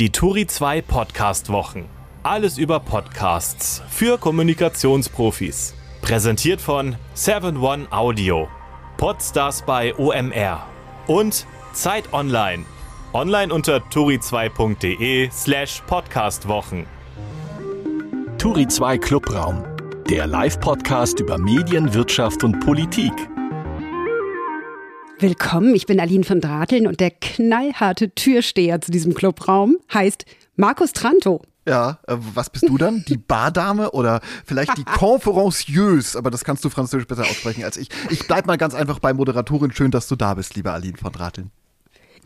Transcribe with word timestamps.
Die 0.00 0.08
Turi 0.08 0.46
2 0.46 0.80
Podcast 0.80 1.52
Wochen. 1.52 1.86
Alles 2.22 2.56
über 2.56 2.80
Podcasts 2.80 3.82
für 3.90 4.16
Kommunikationsprofis. 4.16 5.74
Präsentiert 6.00 6.62
von 6.62 6.96
7-One 7.14 7.86
Audio. 7.92 8.48
Podstars 8.96 9.60
bei 9.60 9.94
OMR. 9.94 10.66
Und 11.06 11.46
Zeit 11.74 12.14
Online. 12.14 12.64
Online 13.12 13.52
unter 13.52 13.76
turi2.de 13.76 15.28
slash 15.30 15.82
podcastwochen. 15.86 16.86
Turi 18.38 18.68
2 18.68 18.96
Clubraum. 18.96 19.62
Der 20.08 20.26
Live-Podcast 20.26 21.20
über 21.20 21.36
Medien, 21.36 21.92
Wirtschaft 21.92 22.42
und 22.42 22.58
Politik. 22.60 23.12
Willkommen, 25.22 25.74
ich 25.74 25.84
bin 25.84 26.00
Aline 26.00 26.24
von 26.24 26.40
Drateln 26.40 26.86
und 26.86 26.98
der 26.98 27.10
knallharte 27.10 28.14
Türsteher 28.14 28.80
zu 28.80 28.90
diesem 28.90 29.12
Clubraum 29.12 29.76
heißt 29.92 30.24
Markus 30.56 30.94
Tranto. 30.94 31.42
Ja, 31.68 31.98
äh, 32.06 32.16
was 32.32 32.48
bist 32.48 32.66
du 32.66 32.78
dann? 32.78 33.04
Die 33.06 33.18
Bardame 33.18 33.90
oder 33.90 34.22
vielleicht 34.46 34.78
die 34.78 34.84
Conferencieuse? 34.98 36.16
Aber 36.16 36.30
das 36.30 36.42
kannst 36.42 36.64
du 36.64 36.70
französisch 36.70 37.06
besser 37.06 37.24
aussprechen 37.24 37.64
als 37.64 37.76
ich. 37.76 37.90
Ich 38.08 38.26
bleib 38.26 38.46
mal 38.46 38.56
ganz 38.56 38.72
einfach 38.72 38.98
bei 38.98 39.12
Moderatorin. 39.12 39.72
Schön, 39.72 39.90
dass 39.90 40.08
du 40.08 40.16
da 40.16 40.32
bist, 40.32 40.56
liebe 40.56 40.72
Aline 40.72 40.96
von 40.96 41.12
Drateln. 41.12 41.50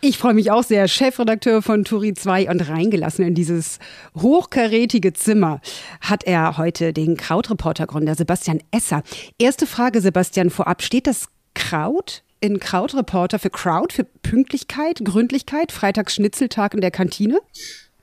Ich 0.00 0.16
freue 0.16 0.34
mich 0.34 0.52
auch 0.52 0.62
sehr. 0.62 0.86
Chefredakteur 0.86 1.62
von 1.62 1.84
Turi 1.84 2.14
2 2.14 2.48
und 2.48 2.68
reingelassen 2.68 3.24
in 3.24 3.34
dieses 3.34 3.80
hochkarätige 4.16 5.14
Zimmer 5.14 5.60
hat 6.00 6.22
er 6.22 6.58
heute 6.58 6.92
den 6.92 7.16
Krautreporter-Gründer 7.16 8.14
Sebastian 8.14 8.60
Esser. 8.70 9.02
Erste 9.36 9.66
Frage, 9.66 10.00
Sebastian, 10.00 10.50
vorab. 10.50 10.80
Steht 10.80 11.08
das 11.08 11.26
Kraut 11.54 12.23
in 12.44 12.60
Krautreporter 12.60 13.38
für 13.38 13.48
Crowd, 13.48 13.94
für 13.94 14.04
Pünktlichkeit, 14.04 15.00
Gründlichkeit, 15.02 15.72
Freitagsschnitzeltag 15.72 16.74
in 16.74 16.82
der 16.82 16.90
Kantine? 16.90 17.40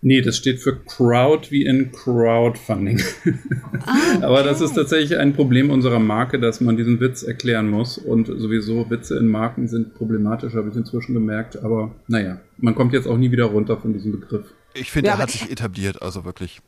Nee, 0.02 0.22
das 0.22 0.38
steht 0.38 0.60
für 0.60 0.84
Crowd 0.84 1.52
wie 1.52 1.64
in 1.64 1.92
Crowdfunding. 1.92 3.00
Ah, 3.86 3.98
okay. 4.16 4.18
Aber 4.24 4.42
das 4.42 4.60
ist 4.60 4.74
tatsächlich 4.74 5.20
ein 5.20 5.34
Problem 5.34 5.70
unserer 5.70 6.00
Marke, 6.00 6.40
dass 6.40 6.60
man 6.60 6.76
diesen 6.76 7.00
Witz 7.00 7.22
erklären 7.22 7.70
muss. 7.70 8.00
Und 8.00 8.26
sowieso 8.26 8.90
Witze 8.90 9.20
in 9.20 9.28
Marken 9.28 9.68
sind 9.68 9.94
problematisch, 9.94 10.56
habe 10.56 10.70
ich 10.70 10.76
inzwischen 10.76 11.14
gemerkt. 11.14 11.64
Aber 11.64 11.94
naja, 12.08 12.42
man 12.58 12.74
kommt 12.74 12.94
jetzt 12.94 13.08
auch 13.08 13.18
nie 13.18 13.32
wieder 13.32 13.46
runter 13.46 13.78
von 13.78 13.94
diesem 13.94 14.12
Begriff. 14.12 14.48
Ich 14.74 14.90
finde, 14.90 15.10
ja, 15.10 15.16
er 15.18 15.20
hat 15.20 15.30
sich 15.30 15.52
etabliert, 15.52 16.02
also 16.02 16.26
wirklich. 16.26 16.62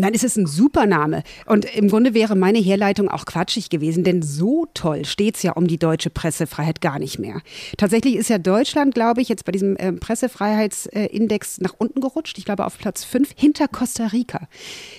Nein, 0.00 0.12
es 0.14 0.22
ist 0.22 0.36
ein 0.36 0.46
super 0.46 0.86
Name. 0.86 1.24
Und 1.44 1.64
im 1.74 1.88
Grunde 1.88 2.14
wäre 2.14 2.36
meine 2.36 2.60
Herleitung 2.60 3.08
auch 3.08 3.26
quatschig 3.26 3.68
gewesen, 3.68 4.04
denn 4.04 4.22
so 4.22 4.68
toll 4.72 5.04
steht 5.04 5.34
es 5.34 5.42
ja 5.42 5.54
um 5.54 5.66
die 5.66 5.76
deutsche 5.76 6.08
Pressefreiheit 6.08 6.80
gar 6.80 7.00
nicht 7.00 7.18
mehr. 7.18 7.42
Tatsächlich 7.76 8.14
ist 8.14 8.30
ja 8.30 8.38
Deutschland, 8.38 8.94
glaube 8.94 9.22
ich, 9.22 9.28
jetzt 9.28 9.44
bei 9.44 9.50
diesem 9.50 9.76
äh, 9.76 9.92
Pressefreiheitsindex 9.92 11.60
nach 11.62 11.74
unten 11.78 12.00
gerutscht. 12.00 12.38
Ich 12.38 12.44
glaube 12.44 12.64
auf 12.64 12.78
Platz 12.78 13.02
5 13.02 13.30
hinter 13.34 13.66
Costa 13.66 14.06
Rica. 14.06 14.46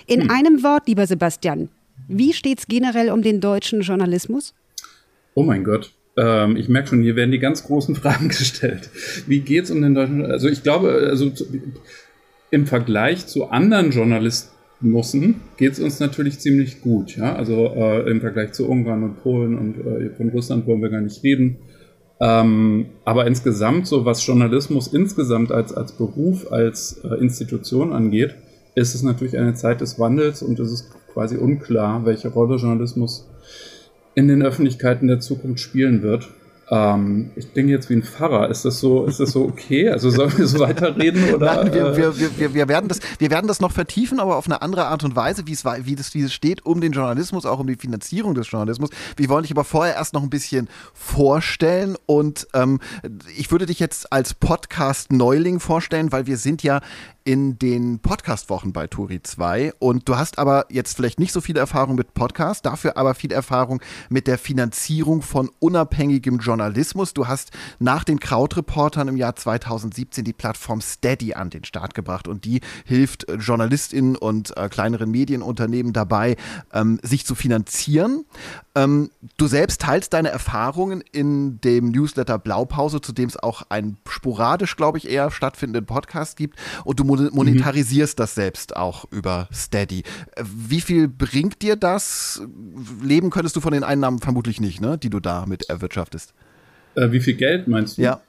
In 0.06 0.24
hm. 0.24 0.32
einem 0.32 0.64
Wort, 0.64 0.90
lieber 0.90 1.08
Sebastian, 1.08 1.70
wie 2.10 2.34
steht 2.34 2.60
es 2.60 2.68
generell 2.68 3.10
um 3.10 3.22
den 3.22 3.40
deutschen 3.40 3.80
Journalismus? 3.80 4.54
Oh 5.34 5.44
mein 5.44 5.64
Gott. 5.64 5.94
Ähm, 6.18 6.58
ich 6.58 6.68
merke 6.68 6.90
schon, 6.90 7.02
hier 7.02 7.16
werden 7.16 7.32
die 7.32 7.40
ganz 7.40 7.64
großen 7.64 7.96
Fragen 8.02 8.28
gestellt. 8.28 8.90
Wie 9.28 9.40
geht 9.40 9.64
es 9.64 9.72
um 9.72 9.82
den 9.82 9.96
deutschen 9.96 10.26
Also 10.26 10.50
ich 10.50 10.62
glaube, 10.62 11.08
also 11.10 11.32
im 12.52 12.68
Vergleich 12.68 13.28
zu 13.28 13.50
anderen 13.50 13.92
Journalisten, 13.92 14.59
Nussen 14.82 15.42
geht 15.58 15.74
es 15.74 15.80
uns 15.80 16.00
natürlich 16.00 16.40
ziemlich 16.40 16.82
gut. 16.82 17.16
Ja? 17.18 17.36
Also 17.36 17.68
äh, 17.76 18.10
im 18.10 18.22
Vergleich 18.22 18.54
zu 18.54 18.68
Ungarn 18.68 19.04
und 19.04 19.22
Polen 19.22 19.58
und 19.58 19.80
äh, 19.80 20.10
von 20.12 20.30
Russland 20.30 20.66
wollen 20.68 20.82
wir 20.82 20.90
gar 20.90 21.02
nicht 21.02 21.24
reden. 21.24 21.58
Ähm, 22.22 22.88
aber 23.06 23.28
insgesamt, 23.28 23.88
so 23.88 24.06
was 24.06 24.26
Journalismus 24.26 24.88
insgesamt 24.88 25.52
als, 25.52 25.74
als 25.74 25.94
Beruf, 25.94 26.52
als 26.52 27.02
äh, 27.04 27.16
Institution 27.16 27.94
angeht, 27.94 28.36
ist 28.76 28.96
es 28.96 29.04
natürlich 29.04 29.38
eine 29.38 29.54
Zeit 29.54 29.82
des 29.82 30.00
Wandels 30.00 30.42
und 30.42 30.60
es 30.60 30.72
ist 30.72 30.92
quasi 31.14 31.38
unklar, 31.38 32.06
welche 32.06 32.30
Rolle 32.30 32.58
Journalismus 32.58 33.28
in 34.16 34.28
den 34.28 34.42
Öffentlichkeiten 34.42 35.08
der 35.08 35.20
Zukunft 35.20 35.62
spielen 35.62 36.02
wird. 36.02 36.30
Ähm, 36.72 37.32
ich 37.36 37.52
denke 37.54 37.72
jetzt 37.72 37.90
wie 37.90 37.96
ein 37.96 38.04
Pfarrer. 38.04 38.50
Ist 38.50 38.64
das 38.64 38.80
so, 38.80 39.06
ist 39.06 39.20
das 39.20 39.32
so 39.32 39.44
okay? 39.44 39.90
Also 39.90 40.10
sollen 40.10 40.38
wir 40.38 40.48
so 40.48 40.60
weiterreden 40.60 41.34
oder? 41.34 41.64
Nein, 41.64 41.74
wir, 41.74 41.98
wir, 41.98 42.38
wir, 42.38 42.54
wir, 42.54 42.68
werden 42.68 42.88
das, 42.88 43.00
wir 43.18 43.32
werden 43.32 43.48
das 43.48 43.60
noch 43.60 43.72
vertiefen, 43.72 44.20
aber 44.20 44.38
auf 44.38 44.46
eine 44.46 44.62
andere 44.62 44.86
Art 44.86 45.04
und 45.04 45.16
Weise, 45.16 45.48
wie 45.48 45.54
es, 45.54 45.66
wie 45.66 45.96
das, 45.96 46.14
wie 46.14 46.22
es 46.22 46.34
steht, 46.34 46.66
um 46.66 46.80
den 46.80 46.92
Journalismus, 46.92 47.46
auch 47.46 47.60
um 47.60 47.68
die 47.68 47.76
Finanzierung 47.76 48.36
des 48.36 48.52
Journalismus. 48.52 48.92
Wir 49.18 49.30
wollen 49.30 49.44
dich 49.44 49.52
aber 49.52 49.64
vorher 49.64 49.96
erst 49.96 50.14
noch 50.14 50.22
ein 50.22 50.30
bisschen 50.30 50.70
vorstellen 50.94 51.96
und 52.06 52.48
ähm, 52.54 52.80
ich 53.36 53.52
würde 53.52 53.66
dich 53.66 53.80
jetzt 53.80 54.14
als 54.14 54.36
Podcast-Neuling 54.36 55.60
vorstellen, 55.60 56.12
weil 56.12 56.28
wir 56.28 56.38
sind 56.38 56.62
ja 56.62 56.82
in 57.24 57.60
den 57.60 58.00
Podcast-Wochen 58.00 58.74
bei 58.74 58.88
Turi 58.88 59.22
2 59.22 59.74
und 59.80 60.08
du 60.08 60.18
hast 60.18 60.40
aber 60.40 60.66
jetzt 60.70 60.96
vielleicht 60.96 61.20
nicht 61.20 61.32
so 61.32 61.42
viel 61.42 61.58
Erfahrung 61.58 61.96
mit 61.96 62.14
Podcast, 62.14 62.66
dafür 62.66 62.98
aber 62.98 63.14
viel 63.14 63.32
Erfahrung 63.32 63.82
mit 64.10 64.28
der 64.28 64.38
Finanzierung 64.38 65.22
von 65.22 65.52
unabhängigem 65.60 66.40
Journalismus. 66.40 67.14
Du 67.14 67.28
hast 67.28 67.52
nach 67.80 68.04
den 68.04 68.20
Krautreportern 68.20 69.08
im 69.08 69.18
Jahr 69.18 69.36
2017 69.36 70.24
die 70.24 70.34
Plattform 70.34 70.82
Steady 70.82 71.34
an 71.34 71.50
den 71.50 71.64
Start 71.64 71.94
gebracht 71.94 72.28
und 72.28 72.46
die 72.46 72.62
hilft 72.86 73.28
JournalistInnen 73.30 74.16
und 74.16 74.56
äh, 74.58 74.70
kleineren 74.70 75.12
Medienunternehmen 75.12 75.94
dabei, 75.94 76.38
ähm, 76.74 77.00
sich 77.04 77.26
zu 77.26 77.36
finanzieren. 77.36 78.26
Ähm, 78.76 79.10
du 79.38 79.48
selbst 79.48 79.82
teilst 79.82 80.14
deine 80.14 80.30
Erfahrungen 80.30 81.04
in 81.12 81.60
dem 81.62 81.92
Newsletter 81.92 82.40
Blaupause, 82.40 83.02
zu 83.02 83.12
dem 83.12 83.28
es 83.28 83.38
auch 83.38 83.64
einen 83.70 83.98
sporadisch, 84.08 84.76
glaube 84.76 84.98
ich, 84.98 85.10
eher 85.10 85.32
stattfindenden 85.32 85.86
Podcast 85.86 86.38
gibt 86.38 86.58
und 86.86 87.00
du 87.00 87.04
monetarisierst 87.10 88.18
mhm. 88.18 88.22
das 88.22 88.36
selbst 88.36 88.76
auch 88.76 89.06
über 89.12 89.48
Steady. 89.54 90.04
Wie 90.42 90.82
viel 90.82 91.08
bringt 91.08 91.62
dir 91.62 91.76
das? 91.76 92.42
Leben 93.04 93.30
könntest 93.30 93.56
du 93.56 93.62
von 93.62 93.74
den 93.74 93.84
Einnahmen 93.84 94.20
vermutlich 94.20 94.62
nicht, 94.62 94.82
ne, 94.82 94.98
die 94.98 95.10
du 95.10 95.20
damit 95.20 95.70
erwirtschaftest. 95.70 96.34
Äh, 96.96 97.12
wie 97.12 97.20
viel 97.20 97.36
Geld 97.36 97.68
meinst 97.68 97.98
du? 97.98 98.04
Ja. 98.04 98.22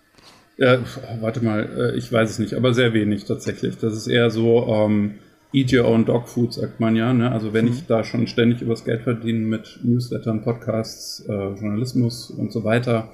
Äh, 0.56 0.78
warte 1.20 1.42
mal, 1.42 1.92
äh, 1.94 1.96
ich 1.96 2.12
weiß 2.12 2.30
es 2.30 2.38
nicht, 2.38 2.54
aber 2.54 2.74
sehr 2.74 2.92
wenig 2.92 3.24
tatsächlich. 3.24 3.78
Das 3.78 3.94
ist 3.94 4.06
eher 4.06 4.30
so, 4.30 4.66
ähm, 4.68 5.14
Eat 5.52 5.72
Your 5.72 5.86
Own 5.86 6.04
Dog 6.04 6.28
Food, 6.28 6.54
sagt 6.54 6.78
man 6.80 6.94
ja. 6.96 7.12
Ne? 7.12 7.32
Also 7.32 7.52
wenn 7.52 7.66
mhm. 7.66 7.72
ich 7.72 7.86
da 7.86 8.04
schon 8.04 8.26
ständig 8.26 8.62
übers 8.62 8.84
Geld 8.84 9.02
verdiene 9.02 9.40
mit 9.40 9.80
Newslettern, 9.82 10.42
Podcasts, 10.42 11.24
äh, 11.28 11.32
Journalismus 11.32 12.30
und 12.30 12.52
so 12.52 12.62
weiter, 12.62 13.12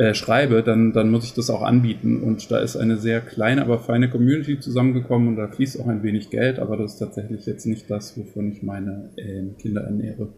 äh, 0.00 0.14
schreibe, 0.14 0.62
dann, 0.62 0.94
dann 0.94 1.10
muss 1.10 1.24
ich 1.24 1.34
das 1.34 1.50
auch 1.50 1.60
anbieten. 1.60 2.22
Und 2.22 2.50
da 2.50 2.58
ist 2.58 2.74
eine 2.74 2.96
sehr 2.96 3.20
kleine, 3.20 3.60
aber 3.60 3.78
feine 3.78 4.08
Community 4.08 4.58
zusammengekommen 4.58 5.28
und 5.28 5.36
da 5.36 5.46
fließt 5.46 5.78
auch 5.78 5.88
ein 5.88 6.02
wenig 6.02 6.30
Geld, 6.30 6.58
aber 6.58 6.78
das 6.78 6.94
ist 6.94 7.00
tatsächlich 7.00 7.44
jetzt 7.44 7.66
nicht 7.66 7.90
das, 7.90 8.16
wovon 8.16 8.50
ich 8.50 8.62
meine 8.62 9.10
äh, 9.16 9.42
Kinder 9.60 9.82
ernähre. 9.82 10.32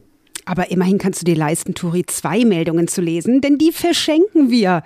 Aber 0.47 0.73
immerhin 0.73 0.99
kannst 0.99 1.21
du 1.21 1.25
dir 1.25 1.37
leisten, 1.37 1.75
Turi 1.75 2.05
2 2.05 2.45
Meldungen 2.45 2.89
zu 2.89 3.03
lesen, 3.03 3.41
denn 3.41 3.57
die 3.57 3.71
verschenken 3.71 4.51
wir. 4.51 4.83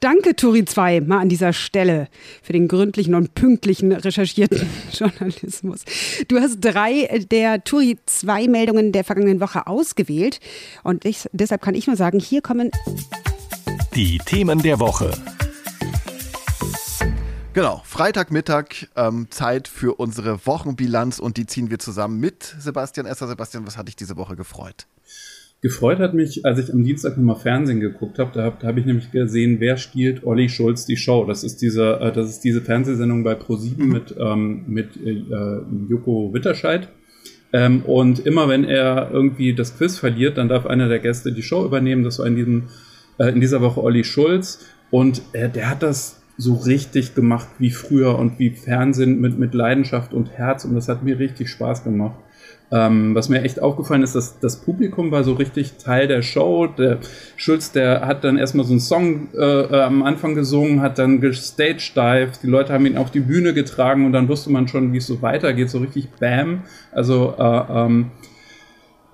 Danke, 0.00 0.34
Turi 0.34 0.64
2, 0.64 1.02
mal 1.02 1.20
an 1.20 1.28
dieser 1.28 1.52
Stelle 1.52 2.08
für 2.42 2.52
den 2.52 2.66
gründlichen 2.66 3.14
und 3.14 3.34
pünktlichen 3.34 3.92
recherchierten 3.92 4.66
Journalismus. 4.92 5.84
Du 6.26 6.40
hast 6.40 6.58
drei 6.60 7.24
der 7.30 7.62
Turi 7.62 7.96
2 8.04 8.48
Meldungen 8.48 8.90
der 8.90 9.04
vergangenen 9.04 9.40
Woche 9.40 9.68
ausgewählt 9.68 10.40
und 10.82 11.04
ich, 11.04 11.28
deshalb 11.30 11.62
kann 11.62 11.76
ich 11.76 11.86
nur 11.86 11.94
sagen, 11.94 12.18
hier 12.18 12.42
kommen 12.42 12.72
die 13.96 14.18
Themen 14.18 14.58
der 14.58 14.78
Woche. 14.78 15.10
Genau, 17.54 17.80
Freitagmittag, 17.86 18.88
ähm, 18.94 19.28
Zeit 19.30 19.68
für 19.68 19.98
unsere 19.98 20.44
Wochenbilanz 20.44 21.18
und 21.18 21.38
die 21.38 21.46
ziehen 21.46 21.70
wir 21.70 21.78
zusammen 21.78 22.20
mit 22.20 22.42
Sebastian 22.58 23.06
Esser. 23.06 23.26
Sebastian, 23.26 23.66
was 23.66 23.78
hat 23.78 23.88
dich 23.88 23.96
diese 23.96 24.18
Woche 24.18 24.36
gefreut? 24.36 24.86
Gefreut 25.62 25.98
hat 25.98 26.12
mich, 26.12 26.44
als 26.44 26.58
ich 26.58 26.70
am 26.70 26.84
Dienstag 26.84 27.16
nochmal 27.16 27.36
Fernsehen 27.36 27.80
geguckt 27.80 28.18
habe, 28.18 28.32
da 28.34 28.42
habe 28.42 28.66
hab 28.66 28.76
ich 28.76 28.84
nämlich 28.84 29.12
gesehen, 29.12 29.60
wer 29.60 29.78
stiehlt 29.78 30.24
Olli 30.24 30.50
Schulz 30.50 30.84
die 30.84 30.98
Show. 30.98 31.24
Das 31.24 31.42
ist 31.42 31.62
diese, 31.62 31.98
äh, 31.98 32.12
das 32.12 32.28
ist 32.28 32.40
diese 32.40 32.60
Fernsehsendung 32.60 33.24
bei 33.24 33.34
ProSieben 33.34 33.86
mhm. 33.86 33.92
mit, 33.92 34.14
ähm, 34.20 34.64
mit 34.66 34.96
äh, 34.98 35.22
Joko 35.88 36.34
Witterscheid. 36.34 36.90
Ähm, 37.54 37.80
und 37.86 38.26
immer 38.26 38.46
wenn 38.50 38.64
er 38.64 39.10
irgendwie 39.10 39.54
das 39.54 39.78
Quiz 39.78 39.96
verliert, 39.98 40.36
dann 40.36 40.50
darf 40.50 40.66
einer 40.66 40.90
der 40.90 40.98
Gäste 40.98 41.32
die 41.32 41.42
Show 41.42 41.64
übernehmen. 41.64 42.04
Das 42.04 42.18
war 42.18 42.26
in 42.26 42.36
diesem 42.36 42.64
äh, 43.18 43.28
in 43.28 43.40
dieser 43.40 43.60
Woche 43.60 43.82
Olli 43.82 44.04
Schulz. 44.04 44.66
Und 44.90 45.22
äh, 45.32 45.48
der 45.48 45.70
hat 45.70 45.82
das 45.82 46.20
so 46.38 46.54
richtig 46.54 47.14
gemacht 47.14 47.48
wie 47.58 47.70
früher 47.70 48.18
und 48.18 48.38
wie 48.38 48.50
Fernsehen 48.50 49.20
mit, 49.20 49.38
mit 49.38 49.54
Leidenschaft 49.54 50.12
und 50.12 50.30
Herz. 50.32 50.64
Und 50.64 50.74
das 50.74 50.88
hat 50.88 51.02
mir 51.02 51.18
richtig 51.18 51.48
Spaß 51.50 51.84
gemacht. 51.84 52.16
Ähm, 52.72 53.14
was 53.14 53.28
mir 53.28 53.42
echt 53.42 53.62
aufgefallen 53.62 54.02
ist, 54.02 54.16
dass 54.16 54.40
das 54.40 54.56
Publikum 54.56 55.12
war 55.12 55.22
so 55.22 55.34
richtig 55.34 55.74
Teil 55.74 56.08
der 56.08 56.22
Show. 56.22 56.66
Der 56.66 56.98
Schulz, 57.36 57.70
der 57.70 58.06
hat 58.06 58.24
dann 58.24 58.38
erstmal 58.38 58.66
so 58.66 58.72
einen 58.72 58.80
Song 58.80 59.28
äh, 59.34 59.76
am 59.76 60.02
Anfang 60.02 60.34
gesungen, 60.34 60.82
hat 60.82 60.98
dann 60.98 61.20
gestagedived, 61.20 62.42
die 62.42 62.48
Leute 62.48 62.72
haben 62.72 62.84
ihn 62.86 62.96
auf 62.96 63.12
die 63.12 63.20
Bühne 63.20 63.54
getragen 63.54 64.04
und 64.04 64.12
dann 64.12 64.28
wusste 64.28 64.50
man 64.50 64.66
schon, 64.66 64.92
wie 64.92 64.96
es 64.96 65.06
so 65.06 65.22
weitergeht, 65.22 65.70
so 65.70 65.78
richtig 65.78 66.08
Bam. 66.18 66.62
Also 66.90 67.34
äh, 67.38 67.62
ähm, 67.70 68.10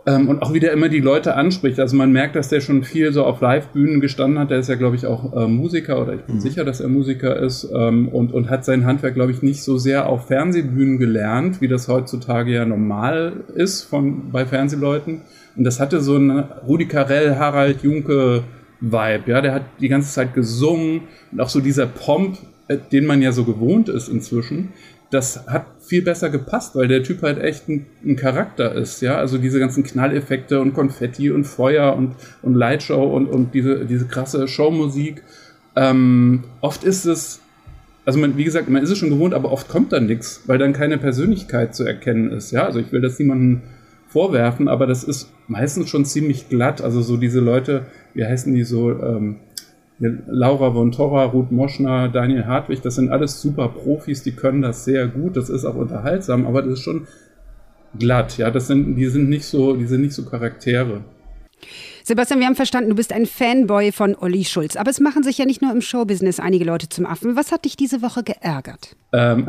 Ähm, 0.05 0.29
und 0.29 0.43
auch 0.43 0.53
wieder 0.53 0.73
immer 0.73 0.89
die 0.89 1.01
Leute 1.01 1.37
anspricht. 1.37 1.79
Also 1.79 1.97
man 1.97 2.11
merkt, 2.11 2.35
dass 2.35 2.49
der 2.49 2.61
schon 2.61 2.83
viel 2.83 3.13
so 3.13 3.25
auf 3.25 3.41
Live-Bühnen 3.41 4.01
gestanden 4.01 4.39
hat. 4.41 4.51
Der 4.51 4.59
ist 4.59 4.69
ja, 4.69 4.75
glaube 4.75 4.97
ich, 4.97 5.07
auch 5.07 5.33
äh, 5.37 5.47
Musiker 5.47 6.01
oder 6.01 6.15
ich 6.15 6.23
bin 6.23 6.37
mhm. 6.37 6.41
sicher, 6.41 6.65
dass 6.65 6.81
er 6.81 6.89
Musiker 6.89 7.37
ist 7.37 7.69
ähm, 7.73 8.09
und, 8.09 8.33
und 8.33 8.51
hat 8.51 8.65
sein 8.65 8.85
Handwerk, 8.85 9.15
glaube 9.15 9.31
ich, 9.31 9.43
nicht 9.43 9.63
so 9.63 9.79
sehr 9.79 10.09
auf 10.09 10.27
Fernsehbühnen 10.27 10.99
gelernt, 10.99 11.61
wie 11.61 11.69
das 11.69 11.87
heutzutage 11.87 12.53
ja 12.53 12.65
normal 12.65 13.45
ist 13.55 13.83
von, 13.83 14.33
bei 14.33 14.45
Fernsehleuten. 14.45 15.23
Und 15.55 15.65
das 15.65 15.79
hatte 15.79 16.01
so 16.01 16.17
einen 16.17 16.41
Rudi 16.67 16.87
Carell, 16.87 17.37
Harald 17.37 17.83
Junke 17.85 18.43
Vibe. 18.81 19.23
Ja, 19.27 19.41
der 19.41 19.55
hat 19.55 19.63
die 19.81 19.89
ganze 19.89 20.13
Zeit 20.13 20.35
gesungen 20.35 21.03
und 21.31 21.41
auch 21.41 21.49
so 21.49 21.61
dieser 21.61 21.87
Pomp, 21.87 22.39
äh, 22.67 22.77
den 22.91 23.07
man 23.07 23.23
ja 23.23 23.31
so 23.31 23.45
gewohnt 23.45 23.89
ist 23.89 24.09
inzwischen 24.09 24.71
das 25.13 25.47
hat 25.47 25.67
viel 25.81 26.03
besser 26.03 26.31
gepasst, 26.31 26.75
weil 26.75 26.89
der 26.89 27.03
Typ 27.03 27.23
halt 27.23 27.39
echt 27.39 27.69
ein, 27.69 27.85
ein, 28.03 28.17
Charakter 28.17 28.75
ist, 28.75 29.03
ja. 29.03 29.17
Also 29.17 29.37
diese 29.37 29.61
ganzen 29.61 29.85
Knalleffekte 29.85 30.59
und 30.61 30.73
Konfetti 30.73 31.31
und 31.31 31.45
Feuer 31.45 31.95
und, 31.95 32.15
und 32.41 32.55
Lightshow 32.55 33.15
und, 33.15 33.27
und 33.27 33.53
diese, 33.53 33.85
diese 33.85 34.07
krasse 34.07 34.49
Showmusik. 34.49 35.23
Ähm, 35.77 36.45
oft 36.63 36.83
ist 36.83 37.05
es, 37.05 37.41
also 38.07 38.19
man, 38.19 38.39
wie 38.39 38.45
gesagt, 38.45 38.71
man 38.71 38.83
ist 38.83 38.89
es 38.89 38.97
schon 38.97 39.11
gewohnt, 39.11 39.35
aber 39.35 39.53
oft 39.53 39.69
kommt 39.69 39.93
dann 39.93 40.07
nichts, 40.07 40.43
weil 40.47 40.57
dann 40.57 40.73
keine 40.73 40.97
Persönlichkeit 40.97 41.75
zu 41.75 41.85
erkennen 41.85 42.31
ist, 42.31 42.51
ja. 42.51 42.65
Also 42.65 42.81
ich 42.81 42.91
will 42.91 43.03
das 43.03 43.19
niemandem 43.19 43.61
vorwerfen, 44.09 44.67
aber 44.67 44.87
das 44.87 45.05
ist 45.05 45.31
meistens 45.47 45.91
schon 45.91 46.07
ziemlich 46.07 46.49
glatt. 46.49 46.81
Also 46.81 47.03
so 47.03 47.19
diese 47.19 47.41
Leute, 47.41 47.85
wie 48.15 48.25
heißen 48.25 48.55
die 48.55 48.65
so, 48.65 48.93
ähm, 48.93 49.37
Laura 50.27 50.73
von 50.73 50.91
Torra, 50.91 51.25
Ruth 51.25 51.53
Moschner, 51.53 52.09
Daniel 52.09 52.47
Hartwig, 52.47 52.83
das 52.83 52.97
sind 52.97 53.11
alles 53.11 53.41
super 53.41 53.69
Profis, 53.69 54.23
die 54.23 54.33
können 54.33 54.63
das 54.63 54.85
sehr 54.85 55.07
gut, 55.07 55.37
das 55.37 55.49
ist 55.49 55.65
auch 55.65 55.77
unterhaltsam, 55.77 56.47
aber 56.47 56.63
das 56.63 56.75
ist 56.75 56.83
schon 56.83 57.07
glatt, 57.99 58.37
ja, 58.39 58.51
das 58.51 58.67
sind, 58.67 58.97
die 58.97 59.07
sind 59.07 59.29
nicht 59.29 59.45
so, 59.45 59.77
die 59.77 59.87
sind 59.87 60.01
nicht 60.01 60.15
so 60.15 60.25
Charaktere. 60.25 61.05
Sebastian, 62.05 62.41
wir 62.41 62.47
haben 62.47 62.57
verstanden, 62.57 62.91
du 62.91 62.97
bist 62.97 63.13
ein 63.13 63.27
Fanboy 63.27 63.93
von 63.93 64.17
Olli 64.17 64.45
Schulz. 64.45 64.75
Aber 64.75 64.91
es 64.91 64.99
machen 64.99 65.23
sich 65.23 65.39
ja 65.39 65.45
nicht 65.45 65.63
nur 65.63 65.71
im 65.71 65.81
Showbusiness 65.81 66.41
einige 66.41 66.65
Leute 66.65 66.89
zum 66.89 67.07
Affen. 67.07 67.37
Was 67.37 67.53
hat 67.53 67.65
dich 67.65 67.77
diese 67.77 68.03
Woche 68.03 68.25
geärgert? 68.25 68.97
Ähm, 69.13 69.47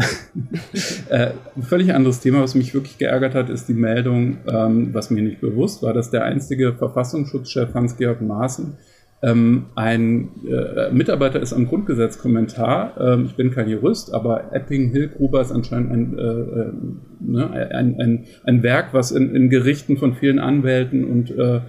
äh, 1.10 1.32
ein 1.56 1.64
völlig 1.64 1.92
anderes 1.96 2.20
Thema, 2.20 2.42
was 2.42 2.54
mich 2.54 2.76
wirklich 2.76 3.00
geärgert 3.00 3.34
hat, 3.34 3.50
ist 3.50 3.70
die 3.70 3.74
Meldung, 3.74 4.38
ähm, 4.48 4.94
was 4.94 5.10
mir 5.10 5.24
nicht 5.24 5.42
bewusst 5.42 5.82
war, 5.82 5.94
dass 5.94 6.12
der 6.12 6.26
einstige 6.26 6.74
Verfassungsschutzchef 6.74 7.74
Hans-Georg 7.74 8.22
Maaßen 8.22 8.78
ähm, 9.24 9.68
ein 9.76 10.30
äh, 10.46 10.92
Mitarbeiter 10.92 11.40
ist 11.40 11.54
am 11.54 11.68
Grundgesetzkommentar, 11.68 12.96
ähm, 13.00 13.26
ich 13.26 13.36
bin 13.36 13.52
kein 13.52 13.70
Jurist, 13.70 14.14
aber 14.14 14.54
Epping 14.54 14.92
Hillgruber 14.92 15.42
ist 15.42 15.52
anscheinend 15.52 15.92
ein, 15.92 16.18
äh, 16.18 16.22
äh, 16.22 16.72
ne, 17.22 17.50
ein, 17.72 18.00
ein, 18.02 18.26
ein 18.44 18.64
Werk, 18.64 18.94
was 18.94 19.12
in, 19.12 19.34
in 19.34 19.50
Gerichten 19.50 19.96
von 19.96 20.14
vielen 20.16 20.40
Anwälten 20.40 21.06
und 21.06 21.32
äh, 21.32 21.62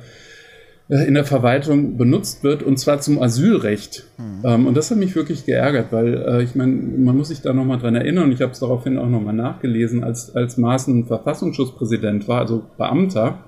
in 0.88 1.14
der 1.14 1.24
Verwaltung 1.24 1.96
benutzt 1.96 2.44
wird, 2.44 2.62
und 2.62 2.78
zwar 2.78 3.00
zum 3.00 3.22
Asylrecht. 3.22 4.04
Mhm. 4.18 4.42
Ähm, 4.44 4.66
und 4.66 4.76
das 4.76 4.90
hat 4.90 4.98
mich 4.98 5.14
wirklich 5.14 5.46
geärgert, 5.46 5.92
weil 5.92 6.14
äh, 6.14 6.42
ich 6.42 6.56
meine, 6.56 6.72
man 6.72 7.16
muss 7.16 7.28
sich 7.28 7.40
da 7.40 7.52
nochmal 7.52 7.78
dran 7.78 7.94
erinnern, 7.94 8.24
und 8.24 8.32
ich 8.32 8.42
habe 8.42 8.52
es 8.52 8.58
daraufhin 8.58 8.98
auch 8.98 9.08
nochmal 9.08 9.32
nachgelesen, 9.32 10.02
als, 10.02 10.34
als 10.34 10.58
Maaßen 10.58 11.06
Verfassungsschutzpräsident 11.06 12.26
war, 12.26 12.40
also 12.40 12.64
Beamter, 12.76 13.38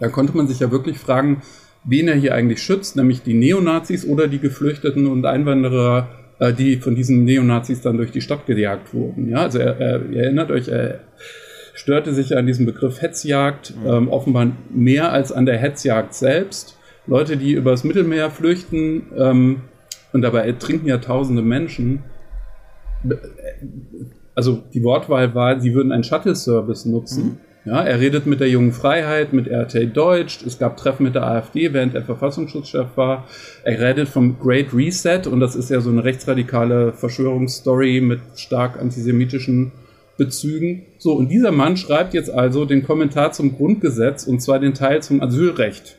da 0.00 0.08
konnte 0.08 0.36
man 0.36 0.48
sich 0.48 0.58
ja 0.58 0.72
wirklich 0.72 0.98
fragen, 0.98 1.42
wen 1.84 2.08
er 2.08 2.14
hier 2.14 2.34
eigentlich 2.34 2.62
schützt, 2.62 2.96
nämlich 2.96 3.22
die 3.22 3.34
Neonazis 3.34 4.06
oder 4.06 4.28
die 4.28 4.38
Geflüchteten 4.38 5.06
und 5.06 5.24
Einwanderer, 5.26 6.08
äh, 6.38 6.52
die 6.52 6.76
von 6.76 6.94
diesen 6.94 7.24
Neonazis 7.24 7.80
dann 7.80 7.96
durch 7.96 8.12
die 8.12 8.20
Stadt 8.20 8.46
gejagt 8.46 8.94
wurden. 8.94 9.28
Ja, 9.28 9.42
also 9.42 9.58
er, 9.58 9.78
er, 9.80 10.10
ihr 10.10 10.22
erinnert 10.22 10.50
euch, 10.50 10.68
er 10.68 11.00
störte 11.74 12.12
sich 12.12 12.36
an 12.36 12.46
diesem 12.46 12.66
Begriff 12.66 13.02
Hetzjagd, 13.02 13.74
mhm. 13.76 13.90
ähm, 13.90 14.08
offenbar 14.08 14.52
mehr 14.70 15.12
als 15.12 15.32
an 15.32 15.46
der 15.46 15.58
Hetzjagd 15.58 16.14
selbst. 16.14 16.76
Leute, 17.06 17.36
die 17.36 17.52
übers 17.52 17.82
Mittelmeer 17.82 18.30
flüchten 18.30 19.06
ähm, 19.18 19.62
und 20.12 20.22
dabei 20.22 20.46
ertrinken 20.46 20.86
ja 20.86 20.98
tausende 20.98 21.42
Menschen. 21.42 22.04
Also 24.36 24.62
die 24.72 24.84
Wortwahl 24.84 25.34
war, 25.34 25.58
sie 25.58 25.74
würden 25.74 25.90
einen 25.90 26.04
Shuttle-Service 26.04 26.84
nutzen. 26.84 27.24
Mhm 27.24 27.51
ja, 27.64 27.80
er 27.80 28.00
redet 28.00 28.26
mit 28.26 28.40
der 28.40 28.48
Jungen 28.48 28.72
Freiheit, 28.72 29.32
mit 29.32 29.48
RT 29.48 29.96
Deutsch. 29.96 30.42
Es 30.44 30.58
gab 30.58 30.76
Treffen 30.76 31.04
mit 31.04 31.14
der 31.14 31.24
AfD, 31.24 31.72
während 31.72 31.94
er 31.94 32.02
Verfassungsschutzchef 32.02 32.88
war. 32.96 33.28
Er 33.62 33.80
redet 33.80 34.08
vom 34.08 34.38
Great 34.40 34.74
Reset 34.74 35.26
und 35.26 35.38
das 35.38 35.54
ist 35.54 35.70
ja 35.70 35.80
so 35.80 35.90
eine 35.90 36.02
rechtsradikale 36.02 36.92
Verschwörungsstory 36.92 38.00
mit 38.00 38.20
stark 38.34 38.80
antisemitischen 38.80 39.70
Bezügen. 40.16 40.82
So, 40.98 41.12
und 41.14 41.28
dieser 41.28 41.52
Mann 41.52 41.76
schreibt 41.76 42.14
jetzt 42.14 42.30
also 42.30 42.64
den 42.64 42.82
Kommentar 42.84 43.32
zum 43.32 43.56
Grundgesetz 43.56 44.24
und 44.24 44.40
zwar 44.42 44.58
den 44.58 44.74
Teil 44.74 45.02
zum 45.02 45.22
Asylrecht. 45.22 45.96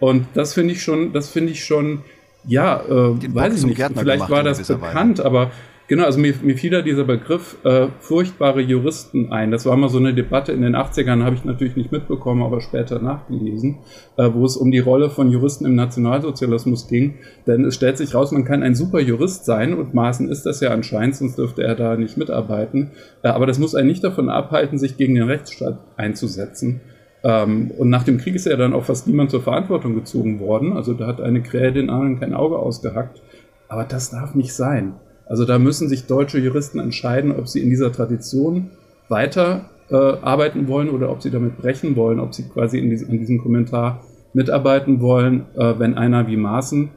Und 0.00 0.26
das 0.34 0.54
finde 0.54 0.74
ich 0.74 0.82
schon, 0.82 1.12
das 1.12 1.28
finde 1.28 1.52
ich 1.52 1.64
schon, 1.64 2.02
ja, 2.46 2.80
äh, 2.80 3.34
weiß 3.34 3.58
ich 3.58 3.66
nicht, 3.66 3.82
vielleicht 3.96 4.30
war 4.30 4.42
das 4.42 4.66
bekannt, 4.66 5.18
Weise. 5.18 5.26
aber 5.26 5.50
Genau, 5.88 6.04
also 6.04 6.18
mir, 6.18 6.34
mir 6.42 6.56
fiel 6.56 6.70
da 6.70 6.82
dieser 6.82 7.04
Begriff 7.04 7.58
äh, 7.64 7.86
furchtbare 8.00 8.60
Juristen 8.60 9.30
ein. 9.30 9.52
Das 9.52 9.66
war 9.66 9.76
mal 9.76 9.88
so 9.88 9.98
eine 9.98 10.14
Debatte 10.14 10.50
in 10.50 10.62
den 10.62 10.74
80ern, 10.74 11.22
habe 11.22 11.36
ich 11.36 11.44
natürlich 11.44 11.76
nicht 11.76 11.92
mitbekommen, 11.92 12.42
aber 12.42 12.60
später 12.60 13.00
nachgelesen, 13.00 13.78
äh, 14.16 14.28
wo 14.32 14.44
es 14.44 14.56
um 14.56 14.72
die 14.72 14.80
Rolle 14.80 15.10
von 15.10 15.30
Juristen 15.30 15.64
im 15.64 15.76
Nationalsozialismus 15.76 16.88
ging. 16.88 17.18
Denn 17.46 17.64
es 17.64 17.76
stellt 17.76 17.98
sich 17.98 18.16
raus, 18.16 18.32
man 18.32 18.44
kann 18.44 18.64
ein 18.64 18.74
super 18.74 18.98
Jurist 18.98 19.44
sein 19.44 19.74
und 19.74 19.94
Maaßen 19.94 20.28
ist 20.28 20.44
das 20.44 20.60
ja 20.60 20.70
anscheinend, 20.70 21.14
sonst 21.14 21.38
dürfte 21.38 21.62
er 21.62 21.76
da 21.76 21.96
nicht 21.96 22.16
mitarbeiten. 22.16 22.90
Äh, 23.22 23.28
aber 23.28 23.46
das 23.46 23.60
muss 23.60 23.76
einen 23.76 23.88
nicht 23.88 24.02
davon 24.02 24.28
abhalten, 24.28 24.78
sich 24.78 24.96
gegen 24.96 25.14
den 25.14 25.24
Rechtsstaat 25.24 25.78
einzusetzen. 25.96 26.80
Ähm, 27.22 27.70
und 27.78 27.90
nach 27.90 28.02
dem 28.02 28.18
Krieg 28.18 28.34
ist 28.34 28.46
ja 28.46 28.56
dann 28.56 28.72
auch 28.72 28.84
fast 28.84 29.06
niemand 29.06 29.30
zur 29.30 29.42
Verantwortung 29.42 29.94
gezogen 29.94 30.40
worden. 30.40 30.72
Also 30.72 30.94
da 30.94 31.06
hat 31.06 31.20
eine 31.20 31.42
Krähe 31.42 31.72
den 31.72 31.90
anderen 31.90 32.18
kein 32.18 32.34
Auge 32.34 32.58
ausgehackt. 32.58 33.22
Aber 33.68 33.84
das 33.84 34.10
darf 34.10 34.34
nicht 34.34 34.52
sein. 34.52 34.94
Also 35.26 35.44
da 35.44 35.58
müssen 35.58 35.88
sich 35.88 36.06
deutsche 36.06 36.38
Juristen 36.38 36.78
entscheiden, 36.78 37.32
ob 37.32 37.48
sie 37.48 37.60
in 37.60 37.70
dieser 37.70 37.92
Tradition 37.92 38.70
weiter 39.08 39.70
äh, 39.90 39.94
arbeiten 39.94 40.68
wollen 40.68 40.88
oder 40.88 41.10
ob 41.10 41.22
sie 41.22 41.30
damit 41.30 41.58
brechen 41.58 41.96
wollen, 41.96 42.20
ob 42.20 42.34
sie 42.34 42.44
quasi 42.44 42.78
in 42.78 42.90
diesem, 42.90 43.10
an 43.10 43.18
diesem 43.18 43.42
Kommentar 43.42 44.04
mitarbeiten 44.32 45.00
wollen, 45.00 45.46
äh, 45.56 45.74
wenn 45.78 45.94
einer 45.94 46.26
wie 46.26 46.36
Maaßen 46.36 46.90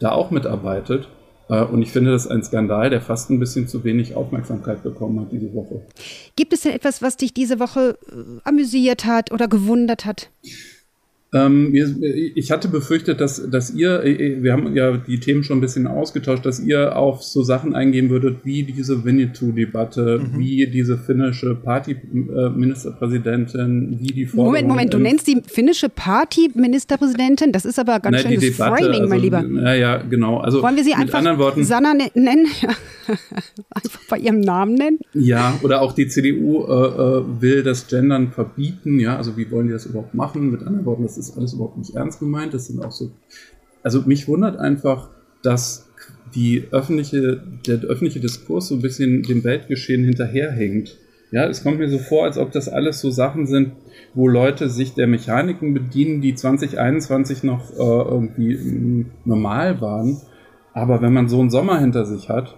da 0.00 0.12
auch 0.12 0.30
mitarbeitet. 0.30 1.08
Äh, 1.48 1.62
und 1.64 1.82
ich 1.82 1.90
finde 1.90 2.12
das 2.12 2.26
ein 2.26 2.42
Skandal, 2.42 2.90
der 2.90 3.00
fast 3.00 3.30
ein 3.30 3.38
bisschen 3.38 3.68
zu 3.68 3.84
wenig 3.84 4.14
Aufmerksamkeit 4.14 4.82
bekommen 4.82 5.20
hat 5.20 5.32
diese 5.32 5.52
Woche. 5.54 5.82
Gibt 6.36 6.52
es 6.52 6.62
denn 6.62 6.72
etwas, 6.72 7.02
was 7.02 7.16
dich 7.16 7.34
diese 7.34 7.60
Woche 7.60 7.98
äh, 8.10 8.40
amüsiert 8.44 9.04
hat 9.04 9.32
oder 9.32 9.48
gewundert 9.48 10.04
hat? 10.04 10.30
Ähm, 11.34 11.74
ich 11.74 12.50
hatte 12.52 12.68
befürchtet, 12.68 13.20
dass, 13.20 13.50
dass 13.50 13.74
ihr, 13.74 14.04
äh, 14.04 14.40
wir 14.42 14.52
haben 14.52 14.76
ja 14.76 14.96
die 14.96 15.18
Themen 15.18 15.42
schon 15.42 15.58
ein 15.58 15.60
bisschen 15.60 15.88
ausgetauscht, 15.88 16.46
dass 16.46 16.60
ihr 16.60 16.96
auf 16.96 17.24
so 17.24 17.42
Sachen 17.42 17.74
eingehen 17.74 18.08
würdet, 18.08 18.44
wie 18.44 18.62
diese 18.62 19.04
Winnetou-Debatte, 19.04 20.20
mhm. 20.20 20.38
wie 20.38 20.68
diese 20.68 20.96
finnische 20.96 21.56
Party-Ministerpräsidentin, 21.56 23.98
wie 24.00 24.06
die 24.06 24.26
Forderung 24.26 24.46
Moment, 24.46 24.68
Moment, 24.68 24.94
du 24.94 24.98
nennst 24.98 25.26
die 25.26 25.42
finnische 25.44 25.88
Party-Ministerpräsidentin? 25.88 27.50
Das 27.50 27.64
ist 27.64 27.80
aber 27.80 27.98
ganz 27.98 28.20
schön 28.20 28.40
das 28.40 28.50
Framing, 28.50 28.86
also, 28.86 29.08
mein 29.08 29.20
Lieber. 29.20 29.44
Ja, 29.44 29.74
ja, 29.74 29.96
genau. 29.98 30.38
Also, 30.38 30.62
Wollen 30.62 30.76
wir 30.76 30.84
sie 30.84 30.94
einfach 30.94 31.24
Worten, 31.38 31.64
Sanna 31.64 31.94
ne-, 31.94 32.12
nennen? 32.14 32.46
einfach 33.70 34.00
bei 34.08 34.18
ihrem 34.18 34.40
Namen 34.40 34.74
nennen? 34.74 35.00
Ja, 35.14 35.58
oder 35.62 35.82
auch 35.82 35.92
die 35.92 36.06
CDU 36.06 36.64
äh, 36.64 36.70
äh, 36.70 37.24
will 37.40 37.64
das 37.64 37.88
Gendern 37.88 38.30
verbieten. 38.30 39.00
Ja, 39.00 39.16
also 39.16 39.36
wie 39.36 39.50
wollen 39.50 39.66
die 39.66 39.72
das 39.72 39.86
überhaupt 39.86 40.14
machen? 40.14 40.50
Mit 40.50 40.62
anderen 40.62 40.86
Worten, 40.86 41.02
das 41.02 41.18
ist 41.18 41.23
ist 41.28 41.36
alles 41.36 41.54
überhaupt 41.54 41.78
nicht 41.78 41.94
ernst 41.94 42.20
gemeint. 42.20 42.54
Das 42.54 42.66
sind 42.66 42.84
auch 42.84 42.92
so. 42.92 43.10
Also 43.82 44.02
mich 44.02 44.28
wundert 44.28 44.58
einfach, 44.58 45.10
dass 45.42 45.88
die 46.34 46.64
öffentliche, 46.70 47.42
der 47.66 47.80
öffentliche 47.80 48.20
Diskurs 48.20 48.68
so 48.68 48.74
ein 48.76 48.82
bisschen 48.82 49.22
dem 49.22 49.44
Weltgeschehen 49.44 50.04
hinterherhängt. 50.04 50.98
Ja, 51.30 51.46
es 51.46 51.62
kommt 51.62 51.78
mir 51.78 51.88
so 51.88 51.98
vor, 51.98 52.24
als 52.24 52.38
ob 52.38 52.52
das 52.52 52.68
alles 52.68 53.00
so 53.00 53.10
Sachen 53.10 53.46
sind, 53.46 53.72
wo 54.14 54.28
Leute 54.28 54.68
sich 54.68 54.94
der 54.94 55.06
Mechaniken 55.06 55.74
bedienen, 55.74 56.20
die 56.20 56.34
2021 56.34 57.42
noch 57.42 57.70
äh, 57.72 57.76
irgendwie 57.76 58.54
mm, 58.56 59.10
normal 59.24 59.80
waren. 59.80 60.18
Aber 60.72 61.02
wenn 61.02 61.12
man 61.12 61.28
so 61.28 61.40
einen 61.40 61.50
Sommer 61.50 61.80
hinter 61.80 62.04
sich 62.04 62.28
hat, 62.28 62.56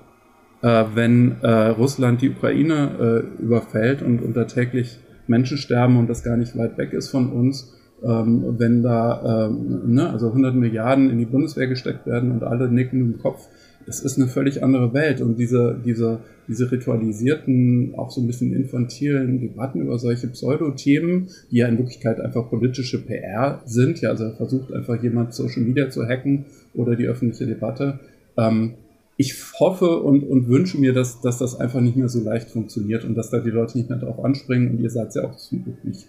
äh, 0.62 0.85
wenn 0.94 1.40
äh, 1.42 1.68
Russland 1.68 2.23
die 2.23 2.30
Ukraine 2.30 3.25
äh, 3.38 3.42
überfällt 3.42 4.02
und 4.02 4.23
unter 4.23 4.46
täglich 4.46 4.99
Menschen 5.26 5.58
sterben 5.58 5.96
und 5.96 6.08
das 6.08 6.23
gar 6.23 6.37
nicht 6.37 6.56
weit 6.56 6.78
weg 6.78 6.92
ist 6.92 7.08
von 7.08 7.30
uns, 7.30 7.75
ähm, 8.03 8.55
wenn 8.59 8.83
da 8.83 9.49
ähm, 9.49 9.95
ne, 9.95 10.11
also 10.11 10.29
100 10.29 10.55
Milliarden 10.55 11.11
in 11.11 11.19
die 11.19 11.25
Bundeswehr 11.25 11.67
gesteckt 11.67 12.07
werden 12.07 12.31
und 12.31 12.43
alle 12.43 12.71
nicken 12.71 13.00
im 13.00 13.19
Kopf, 13.19 13.49
das 13.87 14.00
ist 14.00 14.19
eine 14.19 14.26
völlig 14.26 14.62
andere 14.62 14.93
Welt. 14.93 15.21
Und 15.21 15.38
diese, 15.38 15.81
diese, 15.85 16.19
diese 16.49 16.71
ritualisierten, 16.71 17.95
auch 17.97 18.11
so 18.11 18.21
ein 18.21 18.26
bisschen 18.26 18.53
infantilen 18.53 19.41
Debatten 19.41 19.81
über 19.81 19.99
solche 19.99 20.26
Pseudo-Themen, 20.26 21.29
die 21.50 21.59
ja 21.59 21.69
in 21.69 21.79
Wirklichkeit 21.79 22.21
einfach 22.21 22.50
politische 22.50 23.00
PR 23.00 23.62
sind, 23.65 24.00
ja, 24.00 24.11
also 24.11 24.31
versucht 24.33 24.73
einfach 24.73 25.00
jemand 25.03 25.35
Social 25.35 25.62
Media 25.62 25.88
zu 25.88 26.05
hacken 26.05 26.47
oder 26.75 26.97
die 26.97 27.07
öffentliche 27.07 27.47
Debatte. 27.47 28.00
Ähm, 28.37 28.75
ich 29.17 29.35
hoffe 29.59 30.03
und, 30.03 30.25
und 30.25 30.49
wünsche 30.49 30.79
mir, 30.79 30.93
dass, 30.93 31.21
dass 31.23 31.38
das 31.38 31.59
einfach 31.59 31.81
nicht 31.81 31.97
mehr 31.97 32.09
so 32.09 32.23
leicht 32.23 32.50
funktioniert 32.50 33.05
und 33.05 33.15
dass 33.15 33.31
da 33.31 33.38
die 33.38 33.50
Leute 33.50 33.79
nicht 33.79 33.88
mehr 33.88 33.99
drauf 33.99 34.23
anspringen 34.23 34.71
und 34.71 34.81
ihr 34.81 34.91
seid 34.91 35.15
ja 35.15 35.25
auch 35.25 35.37
zum 35.37 35.65
Glück 35.65 35.85
nicht. 35.85 36.07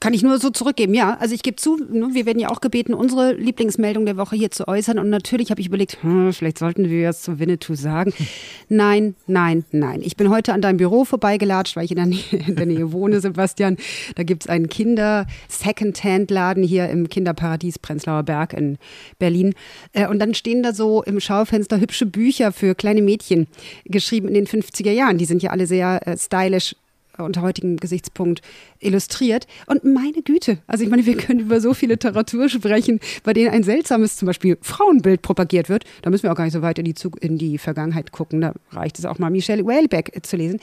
Kann 0.00 0.14
ich 0.14 0.22
nur 0.22 0.38
so 0.38 0.50
zurückgeben, 0.50 0.94
ja. 0.94 1.16
Also 1.18 1.34
ich 1.34 1.42
gebe 1.42 1.56
zu, 1.56 1.76
ne, 1.76 2.10
wir 2.12 2.24
werden 2.24 2.38
ja 2.38 2.50
auch 2.50 2.60
gebeten, 2.60 2.94
unsere 2.94 3.32
Lieblingsmeldung 3.32 4.06
der 4.06 4.16
Woche 4.16 4.36
hier 4.36 4.52
zu 4.52 4.68
äußern. 4.68 4.96
Und 5.00 5.10
natürlich 5.10 5.50
habe 5.50 5.60
ich 5.60 5.66
überlegt, 5.66 6.00
hm, 6.02 6.32
vielleicht 6.32 6.58
sollten 6.58 6.88
wir 6.88 7.00
jetzt 7.00 7.24
zu 7.24 7.40
Winnetou 7.40 7.74
sagen. 7.74 8.12
Nein, 8.70 9.14
nein, 9.26 9.64
nein. 9.72 10.02
Ich 10.02 10.16
bin 10.16 10.28
heute 10.28 10.52
an 10.52 10.60
deinem 10.60 10.76
Büro 10.76 11.06
vorbeigelatscht, 11.06 11.74
weil 11.74 11.86
ich 11.86 11.90
in 11.90 11.96
der 11.96 12.04
Nähe, 12.06 12.22
in 12.46 12.54
der 12.54 12.66
Nähe 12.66 12.92
wohne, 12.92 13.20
Sebastian. 13.20 13.78
Da 14.14 14.24
gibt 14.24 14.44
es 14.44 14.48
einen 14.48 14.68
Kinder-Second-Hand-Laden 14.68 16.62
hier 16.62 16.90
im 16.90 17.08
Kinderparadies 17.08 17.78
Prenzlauer 17.78 18.24
Berg 18.24 18.52
in 18.52 18.76
Berlin. 19.18 19.54
Äh, 19.94 20.06
und 20.06 20.18
dann 20.18 20.34
stehen 20.34 20.62
da 20.62 20.74
so 20.74 21.02
im 21.02 21.18
Schaufenster 21.18 21.80
hübsche 21.80 22.04
Bücher 22.04 22.52
für 22.52 22.74
kleine 22.74 23.00
Mädchen, 23.00 23.46
geschrieben 23.86 24.28
in 24.28 24.34
den 24.34 24.46
50er 24.46 24.92
Jahren. 24.92 25.16
Die 25.16 25.24
sind 25.24 25.42
ja 25.42 25.50
alle 25.50 25.66
sehr 25.66 26.06
äh, 26.06 26.16
stylisch 26.18 26.76
unter 27.24 27.42
heutigem 27.42 27.76
Gesichtspunkt 27.76 28.42
illustriert. 28.80 29.46
Und 29.66 29.84
meine 29.84 30.22
Güte, 30.22 30.58
also 30.66 30.84
ich 30.84 30.90
meine, 30.90 31.06
wir 31.06 31.16
können 31.16 31.40
über 31.40 31.60
so 31.60 31.74
viele 31.74 31.94
Literatur 31.94 32.48
sprechen, 32.48 33.00
bei 33.24 33.32
denen 33.32 33.50
ein 33.50 33.62
seltsames 33.62 34.16
zum 34.16 34.26
Beispiel 34.26 34.58
Frauenbild 34.60 35.22
propagiert 35.22 35.68
wird. 35.68 35.84
Da 36.02 36.10
müssen 36.10 36.24
wir 36.24 36.32
auch 36.32 36.36
gar 36.36 36.44
nicht 36.44 36.52
so 36.52 36.62
weit 36.62 36.78
in 36.78 36.84
die, 36.84 36.94
Zug 36.94 37.22
in 37.22 37.38
die 37.38 37.58
Vergangenheit 37.58 38.12
gucken. 38.12 38.40
Da 38.40 38.52
reicht 38.70 38.98
es 38.98 39.04
auch 39.04 39.18
mal, 39.18 39.30
Michelle 39.30 39.64
Whalebeck 39.64 40.18
zu 40.22 40.36
lesen. 40.36 40.60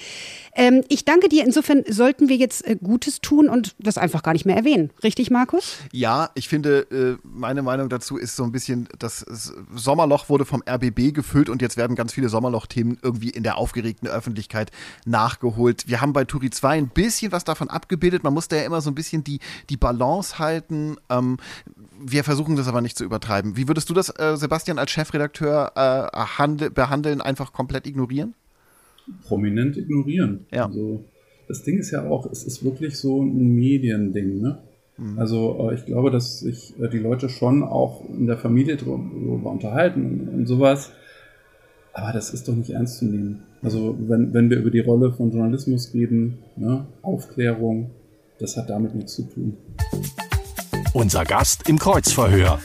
Ähm, 0.55 0.83
ich 0.87 1.05
danke 1.05 1.29
dir. 1.29 1.43
Insofern 1.43 1.83
sollten 1.89 2.29
wir 2.29 2.35
jetzt 2.37 2.65
äh, 2.67 2.77
Gutes 2.81 3.21
tun 3.21 3.49
und 3.49 3.75
das 3.79 3.97
einfach 3.97 4.23
gar 4.23 4.33
nicht 4.33 4.45
mehr 4.45 4.55
erwähnen. 4.55 4.91
Richtig, 5.03 5.31
Markus? 5.31 5.77
Ja, 5.91 6.29
ich 6.35 6.47
finde, 6.47 6.87
äh, 6.91 7.17
meine 7.23 7.61
Meinung 7.61 7.89
dazu 7.89 8.17
ist 8.17 8.35
so 8.35 8.43
ein 8.43 8.51
bisschen, 8.51 8.87
das 8.99 9.25
Sommerloch 9.75 10.29
wurde 10.29 10.45
vom 10.45 10.63
RBB 10.67 11.13
gefüllt 11.13 11.49
und 11.49 11.61
jetzt 11.61 11.77
werden 11.77 11.95
ganz 11.95 12.13
viele 12.13 12.29
Sommerloch-Themen 12.29 12.97
irgendwie 13.01 13.29
in 13.29 13.43
der 13.43 13.57
aufgeregten 13.57 14.07
Öffentlichkeit 14.07 14.71
nachgeholt. 15.05 15.87
Wir 15.87 16.01
haben 16.01 16.13
bei 16.13 16.25
Turi 16.25 16.44
2 16.49 16.77
ein 16.77 16.89
bisschen 16.89 17.31
was 17.31 17.43
davon 17.43 17.69
abgebildet. 17.69 18.23
Man 18.23 18.33
musste 18.33 18.55
ja 18.55 18.63
immer 18.63 18.81
so 18.81 18.91
ein 18.91 18.95
bisschen 18.95 19.23
die, 19.23 19.39
die 19.69 19.77
Balance 19.77 20.39
halten. 20.39 20.97
Ähm, 21.09 21.37
wir 21.99 22.23
versuchen 22.23 22.55
das 22.55 22.67
aber 22.67 22.81
nicht 22.81 22.97
zu 22.97 23.03
übertreiben. 23.03 23.57
Wie 23.57 23.67
würdest 23.67 23.89
du 23.89 23.93
das, 23.93 24.09
äh, 24.09 24.35
Sebastian, 24.35 24.79
als 24.79 24.91
Chefredakteur 24.91 25.71
äh, 25.75 26.69
behandeln, 26.69 27.21
einfach 27.21 27.53
komplett 27.53 27.87
ignorieren? 27.87 28.33
Prominent 29.27 29.77
ignorieren. 29.77 30.45
Ja. 30.51 30.65
Also, 30.65 31.03
das 31.47 31.63
Ding 31.63 31.77
ist 31.77 31.91
ja 31.91 32.03
auch, 32.05 32.25
es 32.31 32.43
ist 32.43 32.63
wirklich 32.63 32.97
so 32.97 33.21
ein 33.21 33.55
Mediending, 33.55 34.41
ne? 34.41 34.59
Mhm. 34.97 35.19
Also 35.19 35.69
äh, 35.69 35.75
ich 35.75 35.85
glaube, 35.85 36.11
dass 36.11 36.39
sich 36.39 36.73
äh, 36.79 36.89
die 36.89 36.99
Leute 36.99 37.29
schon 37.29 37.63
auch 37.63 38.03
in 38.09 38.27
der 38.27 38.37
Familie 38.37 38.77
darüber 38.77 39.51
unterhalten 39.51 40.05
und, 40.05 40.29
und 40.29 40.45
sowas. 40.47 40.91
Aber 41.93 42.11
das 42.11 42.33
ist 42.33 42.47
doch 42.47 42.55
nicht 42.55 42.71
ernst 42.71 42.99
zu 42.99 43.05
nehmen. 43.05 43.43
Also 43.65 43.97
wenn, 43.99 44.31
wenn 44.31 44.51
wir 44.51 44.59
über 44.59 44.69
die 44.69 44.79
Rolle 44.79 45.11
von 45.11 45.31
Journalismus 45.31 45.91
reden, 45.91 46.37
ne, 46.55 46.85
Aufklärung, 47.01 47.89
das 48.37 48.57
hat 48.57 48.69
damit 48.69 48.93
nichts 48.93 49.15
zu 49.15 49.23
tun. 49.23 49.57
Unser 50.93 51.23
Gast 51.23 51.67
im 51.67 51.79
Kreuzverhör. 51.79 52.59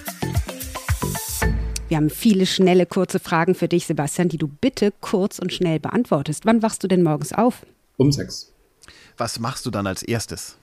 Wir 1.88 1.96
haben 1.96 2.10
viele 2.10 2.44
schnelle, 2.44 2.84
kurze 2.84 3.18
Fragen 3.18 3.54
für 3.54 3.66
dich, 3.66 3.86
Sebastian, 3.86 4.28
die 4.28 4.36
du 4.36 4.46
bitte 4.46 4.92
kurz 5.00 5.38
und 5.38 5.54
schnell 5.54 5.80
beantwortest. 5.80 6.44
Wann 6.44 6.62
wachst 6.62 6.84
du 6.84 6.86
denn 6.86 7.02
morgens 7.02 7.32
auf? 7.32 7.64
Um 7.96 8.12
sechs. 8.12 8.52
Was 9.16 9.40
machst 9.40 9.64
du 9.64 9.70
dann 9.70 9.86
als 9.86 10.02
erstes? 10.02 10.58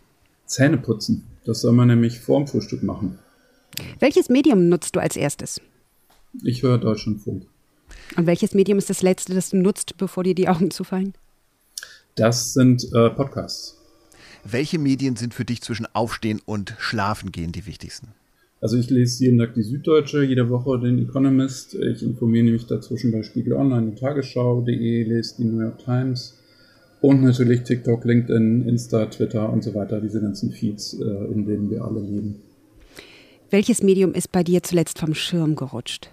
Zähne 0.45 0.77
putzen. 0.77 1.25
Das 1.45 1.61
soll 1.61 1.73
man 1.73 1.87
nämlich 1.87 2.19
vorm 2.19 2.45
Frühstück 2.45 2.83
machen. 2.83 3.17
Welches 3.99 4.29
Medium 4.29 4.69
nutzt 4.69 4.95
du 4.95 4.99
als 4.99 5.15
erstes? 5.15 5.59
Ich 6.43 6.61
höre 6.61 6.77
Deutschlandfunk. 6.77 7.47
Und 8.15 8.25
welches 8.25 8.53
Medium 8.53 8.77
ist 8.77 8.89
das 8.89 9.01
letzte, 9.01 9.33
das 9.33 9.49
du 9.49 9.57
nutzt, 9.57 9.97
bevor 9.97 10.23
dir 10.23 10.35
die 10.35 10.47
Augen 10.47 10.71
zufallen? 10.71 11.13
Das 12.15 12.53
sind 12.53 12.83
äh, 12.93 13.09
Podcasts. 13.09 13.77
Welche 14.43 14.79
Medien 14.79 15.15
sind 15.15 15.33
für 15.33 15.45
dich 15.45 15.61
zwischen 15.61 15.87
Aufstehen 15.93 16.41
und 16.45 16.75
Schlafengehen 16.79 17.51
die 17.51 17.65
wichtigsten? 17.65 18.13
Also 18.59 18.77
ich 18.77 18.89
lese 18.89 19.25
jeden 19.25 19.37
Tag 19.37 19.53
die 19.53 19.61
Süddeutsche, 19.61 20.23
jede 20.23 20.49
Woche 20.49 20.79
den 20.79 20.97
Economist. 20.99 21.75
Ich 21.75 22.01
informiere 22.01 22.45
mich 22.45 22.65
dazwischen 22.65 23.11
bei 23.11 23.21
Spiegel 23.21 23.53
Online 23.53 23.87
und 23.87 23.99
Tagesschau.de, 23.99 25.03
lese 25.03 25.35
die 25.37 25.43
New 25.43 25.61
York 25.61 25.79
Times 25.79 26.37
und 27.01 27.21
natürlich 27.21 27.63
TikTok, 27.63 28.03
LinkedIn, 28.05 28.67
Insta, 28.67 29.05
Twitter 29.05 29.51
und 29.51 29.63
so 29.63 29.75
weiter, 29.75 30.01
diese 30.01 30.21
ganzen 30.21 30.51
Feeds, 30.51 30.93
äh, 30.93 31.03
in 31.31 31.45
denen 31.45 31.69
wir 31.69 31.83
alle 31.83 32.01
leben. 32.01 32.41
Welches 33.49 33.83
Medium 33.83 34.13
ist 34.13 34.31
bei 34.31 34.43
dir 34.43 34.63
zuletzt 34.63 34.99
vom 34.99 35.13
Schirm 35.13 35.55
gerutscht? 35.55 36.09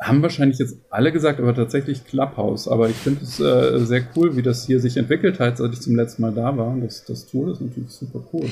Haben 0.00 0.22
wahrscheinlich 0.22 0.58
jetzt 0.58 0.78
alle 0.90 1.12
gesagt, 1.12 1.40
aber 1.40 1.54
tatsächlich 1.54 2.04
Clubhouse. 2.04 2.68
Aber 2.68 2.88
ich 2.88 2.96
finde 2.96 3.24
es 3.24 3.40
äh, 3.40 3.78
sehr 3.84 4.02
cool, 4.14 4.36
wie 4.36 4.42
das 4.42 4.66
hier 4.66 4.80
sich 4.80 4.96
entwickelt 4.96 5.40
hat, 5.40 5.58
seit 5.58 5.72
ich 5.72 5.80
zum 5.80 5.96
letzten 5.96 6.22
Mal 6.22 6.32
da 6.32 6.56
war. 6.56 6.76
Das, 6.76 7.04
das 7.04 7.26
Tool 7.26 7.50
ist 7.50 7.60
natürlich 7.60 7.90
super 7.90 8.22
cool. 8.32 8.48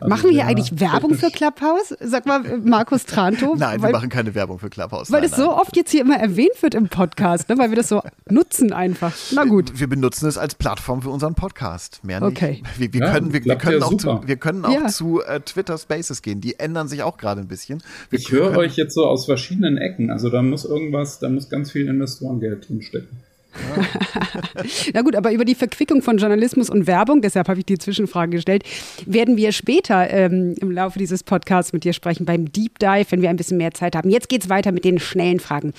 Also 0.00 0.08
machen 0.08 0.24
wir 0.24 0.32
hier 0.32 0.46
eigentlich 0.46 0.78
Werbung 0.80 1.14
für 1.14 1.30
Clubhouse? 1.30 1.94
Sag 2.00 2.26
mal, 2.26 2.58
Markus 2.58 3.04
Tranto. 3.04 3.54
Nein, 3.58 3.82
weil, 3.82 3.90
wir 3.90 3.96
machen 3.96 4.08
keine 4.08 4.34
Werbung 4.34 4.58
für 4.58 4.70
Clubhouse. 4.70 5.10
Weil 5.10 5.22
nein, 5.22 5.30
es 5.30 5.36
so 5.36 5.50
oft 5.50 5.76
jetzt 5.76 5.90
hier 5.90 6.02
immer 6.02 6.16
erwähnt 6.16 6.62
wird 6.62 6.74
im 6.74 6.88
Podcast, 6.88 7.48
ne? 7.48 7.58
weil 7.58 7.70
wir 7.70 7.76
das 7.76 7.88
so 7.88 8.02
nutzen 8.30 8.72
einfach. 8.72 9.12
Na 9.32 9.44
gut. 9.44 9.78
Wir 9.78 9.88
benutzen 9.88 10.28
es 10.28 10.38
als 10.38 10.54
Plattform 10.54 11.02
für 11.02 11.10
unseren 11.10 11.34
Podcast. 11.34 12.00
Mehr 12.04 12.20
nicht. 12.20 12.30
Okay. 12.30 12.62
Wir, 12.76 12.92
wir 12.92 13.00
ja, 13.00 13.12
können, 13.12 13.32
wir, 13.32 13.44
wir 13.44 13.56
können 13.56 13.82
auch, 13.82 13.94
zu, 13.94 14.20
wir 14.24 14.36
können 14.36 14.64
auch 14.64 14.72
ja. 14.72 14.86
zu 14.88 15.22
äh, 15.22 15.40
Twitter 15.40 15.78
Spaces 15.78 16.22
gehen. 16.22 16.40
Die 16.40 16.58
ändern 16.58 16.88
sich 16.88 17.02
auch 17.02 17.16
gerade 17.16 17.40
ein 17.40 17.48
bisschen. 17.48 17.82
Wir 18.10 18.18
ich 18.18 18.30
höre 18.30 18.56
euch 18.56 18.76
jetzt 18.76 18.94
so 18.94 19.06
aus 19.06 19.24
verschiedenen 19.26 19.78
Ecken. 19.78 20.10
Also 20.10 20.30
da 20.30 20.42
muss 20.42 20.64
irgendwas, 20.64 21.18
da 21.18 21.28
muss 21.28 21.48
ganz 21.48 21.72
viel 21.72 21.88
Investorengeld 21.88 22.68
drinstecken. 22.68 23.27
Na 24.94 25.02
gut, 25.02 25.16
aber 25.16 25.32
über 25.32 25.44
die 25.44 25.54
Verquickung 25.54 26.02
von 26.02 26.18
Journalismus 26.18 26.70
und 26.70 26.86
Werbung, 26.86 27.22
deshalb 27.22 27.48
habe 27.48 27.60
ich 27.60 27.66
die 27.66 27.78
Zwischenfrage 27.78 28.32
gestellt, 28.32 28.64
werden 29.06 29.36
wir 29.36 29.52
später 29.52 30.10
ähm, 30.10 30.54
im 30.60 30.70
Laufe 30.70 30.98
dieses 30.98 31.22
Podcasts 31.22 31.72
mit 31.72 31.84
dir 31.84 31.92
sprechen, 31.92 32.24
beim 32.24 32.50
Deep 32.52 32.78
Dive, 32.78 33.06
wenn 33.10 33.22
wir 33.22 33.30
ein 33.30 33.36
bisschen 33.36 33.56
mehr 33.56 33.72
Zeit 33.72 33.96
haben. 33.96 34.10
Jetzt 34.10 34.28
geht 34.28 34.44
es 34.44 34.48
weiter 34.48 34.72
mit 34.72 34.84
den 34.84 34.98
schnellen 34.98 35.40
Fragen. 35.40 35.72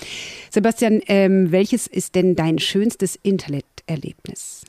Sebastian, 0.50 1.02
ähm, 1.08 1.52
welches 1.52 1.88
ist 1.88 2.16
denn 2.16 2.36
dein 2.36 2.60
schönstes 2.60 3.18
Interneterlebnis? 3.22 4.64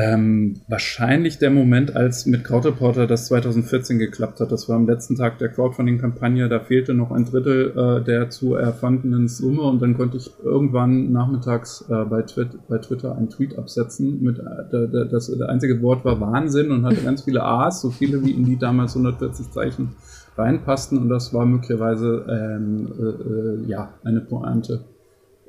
Ähm, 0.00 0.60
wahrscheinlich 0.68 1.38
der 1.38 1.50
Moment, 1.50 1.96
als 1.96 2.24
mit 2.24 2.44
Crowdreporter 2.44 3.08
das 3.08 3.26
2014 3.26 3.98
geklappt 3.98 4.38
hat. 4.38 4.52
Das 4.52 4.68
war 4.68 4.76
am 4.76 4.86
letzten 4.86 5.16
Tag 5.16 5.38
der 5.38 5.48
Crowdfunding-Kampagne. 5.48 6.48
Da 6.48 6.60
fehlte 6.60 6.94
noch 6.94 7.10
ein 7.10 7.24
Drittel 7.24 7.72
äh, 7.76 8.04
der 8.04 8.30
zu 8.30 8.54
erfundenen 8.54 9.26
Summe 9.26 9.62
und 9.62 9.82
dann 9.82 9.96
konnte 9.96 10.18
ich 10.18 10.30
irgendwann 10.40 11.10
nachmittags 11.10 11.84
äh, 11.88 12.04
bei, 12.04 12.22
Twit 12.22 12.50
bei, 12.68 12.78
Twitter 12.78 13.16
einen 13.16 13.28
Tweet 13.28 13.58
absetzen. 13.58 14.22
Mit, 14.22 14.38
äh, 14.38 15.08
das, 15.10 15.36
das 15.36 15.48
einzige 15.48 15.82
Wort 15.82 16.04
war 16.04 16.20
Wahnsinn 16.20 16.70
und 16.70 16.84
hatte 16.84 17.02
ganz 17.02 17.22
viele 17.22 17.42
A's, 17.42 17.80
so 17.80 17.90
viele 17.90 18.24
wie 18.24 18.30
in 18.30 18.44
die 18.44 18.56
damals 18.56 18.94
140 18.94 19.50
Zeichen 19.50 19.96
reinpassten. 20.36 20.98
Und 20.98 21.08
das 21.08 21.34
war 21.34 21.44
möglicherweise 21.44 22.24
ähm, 22.28 22.86
äh, 23.00 23.64
äh, 23.64 23.68
ja, 23.68 23.94
eine 24.04 24.20
Pointe, 24.20 24.84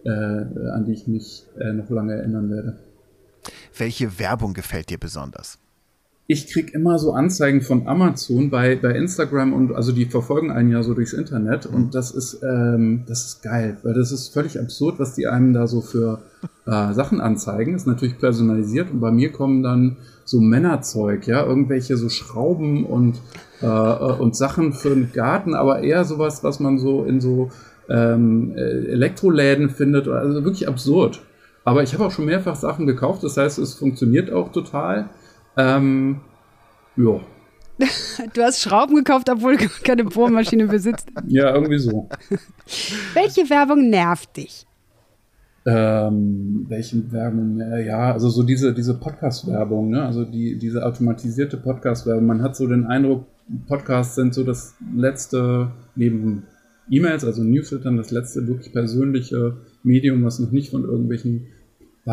äh, 0.05 0.09
an 0.09 0.85
die 0.87 0.93
ich 0.93 1.07
mich 1.07 1.45
noch 1.71 1.91
lange 1.91 2.13
erinnern 2.13 2.49
werde. 2.49 2.88
Welche 3.77 4.19
Werbung 4.19 4.53
gefällt 4.53 4.89
dir 4.89 4.97
besonders? 4.97 5.57
Ich 6.31 6.45
kriege 6.45 6.71
immer 6.73 6.99
so 6.99 7.13
Anzeigen 7.13 7.61
von 7.61 7.87
Amazon 7.87 8.51
bei, 8.51 8.75
bei 8.75 8.91
Instagram 8.91 9.51
und 9.51 9.73
also 9.73 9.91
die 9.91 10.05
verfolgen 10.05 10.51
einen 10.51 10.69
ja 10.69 10.83
so 10.83 10.93
durchs 10.93 11.13
Internet 11.13 11.65
und 11.65 11.87
mhm. 11.87 11.89
das 11.89 12.11
ist, 12.11 12.43
ähm, 12.43 13.03
das 13.07 13.25
ist 13.25 13.41
geil, 13.41 13.77
weil 13.81 13.95
das 13.95 14.11
ist 14.11 14.31
völlig 14.31 14.59
absurd, 14.59 14.99
was 14.99 15.15
die 15.15 15.25
einem 15.25 15.53
da 15.53 15.65
so 15.65 15.81
für 15.81 16.21
äh, 16.67 16.93
Sachen 16.93 17.19
anzeigen. 17.19 17.73
Ist 17.73 17.87
natürlich 17.87 18.19
personalisiert 18.19 18.91
und 18.91 18.99
bei 18.99 19.09
mir 19.09 19.31
kommen 19.31 19.63
dann 19.63 19.97
so 20.23 20.39
Männerzeug, 20.39 21.25
ja, 21.25 21.43
irgendwelche 21.43 21.97
so 21.97 22.09
Schrauben 22.09 22.85
und, 22.85 23.19
äh, 23.61 23.65
und 23.65 24.35
Sachen 24.35 24.73
für 24.73 24.89
den 24.89 25.11
Garten, 25.11 25.55
aber 25.55 25.81
eher 25.81 26.05
sowas, 26.05 26.43
was 26.43 26.59
man 26.59 26.77
so 26.77 27.05
in 27.05 27.21
so 27.21 27.49
ähm, 27.89 28.53
Elektroläden 28.55 29.71
findet, 29.71 30.07
also 30.07 30.43
wirklich 30.43 30.67
absurd. 30.67 31.23
Aber 31.69 31.83
ich 31.83 31.93
habe 31.93 32.03
auch 32.07 32.11
schon 32.11 32.25
mehrfach 32.25 32.55
Sachen 32.55 32.87
gekauft, 32.87 33.23
das 33.23 33.37
heißt, 33.37 33.59
es 33.59 33.75
funktioniert 33.75 34.31
auch 34.31 34.51
total. 34.51 35.11
Ähm, 35.55 36.21
ja. 36.97 37.19
Du 38.33 38.41
hast 38.41 38.59
Schrauben 38.59 38.95
gekauft, 38.95 39.29
obwohl 39.29 39.55
du 39.55 39.67
keine 39.83 40.03
Bohrmaschine 40.03 40.65
besitzt. 40.65 41.07
Ja, 41.27 41.53
irgendwie 41.53 41.77
so. 41.77 42.09
Welche 43.13 43.47
Werbung 43.51 43.91
nervt 43.91 44.35
dich? 44.35 44.65
Ähm, 45.63 46.65
welche 46.67 47.11
Werbung? 47.11 47.61
Ja, 47.85 48.13
also 48.13 48.29
so 48.29 48.41
diese, 48.41 48.73
diese 48.73 48.95
Podcast-Werbung, 48.95 49.91
ne? 49.91 50.01
also 50.01 50.25
die, 50.25 50.57
diese 50.57 50.83
automatisierte 50.83 51.57
Podcast-Werbung. 51.57 52.25
Man 52.25 52.41
hat 52.41 52.55
so 52.55 52.65
den 52.65 52.87
Eindruck, 52.87 53.25
Podcasts 53.67 54.15
sind 54.15 54.33
so 54.33 54.43
das 54.43 54.73
letzte, 54.95 55.71
neben 55.95 56.47
E-Mails, 56.89 57.23
also 57.23 57.43
Newslettern, 57.43 57.97
das 57.97 58.09
letzte 58.09 58.47
wirklich 58.47 58.73
persönliche 58.73 59.57
Medium, 59.83 60.23
was 60.23 60.39
noch 60.39 60.51
nicht 60.51 60.71
von 60.71 60.83
irgendwelchen 60.83 61.45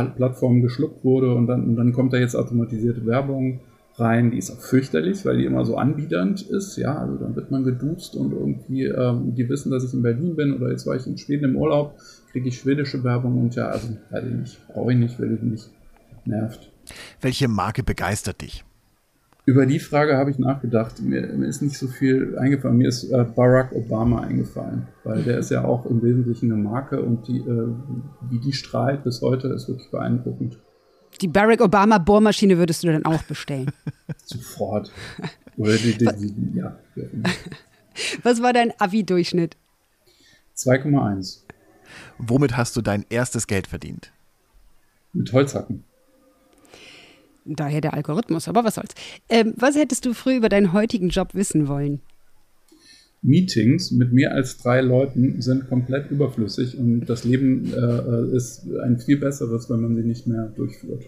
Plattformen 0.05 0.63
geschluckt 0.63 1.05
wurde 1.05 1.35
und 1.35 1.47
dann, 1.47 1.65
und 1.65 1.77
dann 1.77 1.93
kommt 1.93 2.13
da 2.13 2.19
jetzt 2.19 2.35
automatisierte 2.35 3.05
Werbung 3.07 3.61
rein, 3.99 4.31
die 4.31 4.39
ist 4.39 4.51
auch 4.51 4.61
fürchterlich, 4.61 5.25
weil 5.25 5.39
die 5.39 5.45
immer 5.45 5.65
so 5.65 5.77
anbiedernd 5.77 6.43
ist, 6.43 6.77
ja, 6.77 6.99
also 6.99 7.17
dann 7.17 7.35
wird 7.35 7.51
man 7.51 7.65
geduzt 7.65 8.15
und 8.15 8.33
irgendwie, 8.33 8.85
ähm, 8.85 9.35
die 9.35 9.49
wissen, 9.49 9.71
dass 9.71 9.85
ich 9.85 9.95
in 9.95 10.03
Berlin 10.03 10.37
bin 10.37 10.55
oder 10.55 10.71
jetzt 10.71 10.87
war 10.87 10.97
ich 10.97 11.07
in 11.07 11.17
Schweden 11.17 11.51
im 11.51 11.57
Urlaub, 11.57 11.95
kriege 12.31 12.49
ich 12.49 12.59
schwedische 12.59 13.03
Werbung 13.05 13.41
und 13.41 13.55
ja, 13.55 13.69
also 13.69 13.89
weiß 14.11 14.25
ich 14.45 14.59
brauche 14.69 14.93
ich 14.93 14.99
nicht, 14.99 15.19
will 15.19 15.33
ich 15.35 15.43
nicht, 15.43 15.71
nervt. 16.27 16.71
Welche 17.21 17.49
Marke 17.49 17.83
begeistert 17.83 18.43
dich? 18.43 18.65
Über 19.47 19.65
die 19.65 19.79
Frage 19.79 20.17
habe 20.17 20.33
ich 20.33 20.41
nachgedacht. 20.41 21.01
Mir, 21.01 21.25
mir, 21.29 21.47
ist 21.47 21.63
nicht 21.63 21.79
so 21.79 21.87
viel 21.87 22.37
eingefallen. 22.37 22.77
Mir 22.77 22.89
ist 22.89 23.05
äh, 23.05 23.25
Barack 23.25 23.71
Obama 23.73 24.21
eingefallen, 24.21 24.89
weil 25.05 25.23
der 25.23 25.39
ist 25.39 25.53
ja 25.53 25.65
auch 25.65 25.87
im 25.87 26.03
Wesentlichen 26.03 26.51
eine 26.51 26.61
Marke 26.61 27.01
und 27.01 27.29
die, 27.29 27.39
äh, 27.39 27.69
wie 28.29 28.41
die 28.41 28.53
strahlt 28.53 29.05
bis 29.05 29.23
heute, 29.23 29.47
ist 29.49 29.69
wirklich 29.69 29.89
beeindruckend. 29.93 30.59
Die 31.21 31.29
Barack 31.29 31.61
Obama 31.61 31.99
Bohrmaschine 31.99 32.59
würdest 32.59 32.83
du 32.83 32.89
dann 32.89 33.05
auch 33.05 33.23
bestellen? 33.23 33.71
Sofort. 34.25 34.91
Oder 35.57 35.77
die, 35.77 35.97
die, 35.97 36.35
die, 36.35 36.59
ja. 36.59 36.77
Was 38.25 38.43
war 38.43 38.53
dein 38.53 38.73
Abi-Durchschnitt? 38.79 39.57
2,1. 40.57 41.43
Womit 42.19 42.57
hast 42.57 42.75
du 42.77 42.83
dein 42.83 43.07
erstes 43.11 43.47
Geld 43.47 43.69
verdient? 43.69 44.13
Mit 45.13 45.33
Holzhacken. 45.33 45.85
Daher 47.47 47.81
der 47.81 47.95
Algorithmus, 47.95 48.49
aber 48.49 48.65
was 48.65 48.75
soll's. 48.75 48.95
Ähm, 49.29 49.55
was 49.57 49.77
hättest 49.77 50.05
du 50.05 50.15
früh 50.15 50.37
über 50.37 50.49
deinen 50.49 50.73
heutigen 50.73 51.09
Job 51.09 51.35
wissen 51.35 51.69
wollen? 51.69 52.01
Meetings 53.23 53.91
mit 53.91 54.13
mehr 54.13 54.33
als 54.33 54.59
drei 54.59 54.81
Leuten 54.81 55.41
sind 55.41 55.69
komplett 55.69 56.11
überflüssig 56.11 56.79
und 56.79 57.07
das 57.07 57.25
Leben 57.25 57.73
äh, 57.73 58.37
ist 58.37 58.67
ein 58.85 58.99
viel 58.99 59.19
besseres, 59.19 59.69
wenn 59.69 59.81
man 59.81 59.97
sie 59.97 60.03
nicht 60.03 60.27
mehr 60.27 60.53
durchführt. 60.55 61.05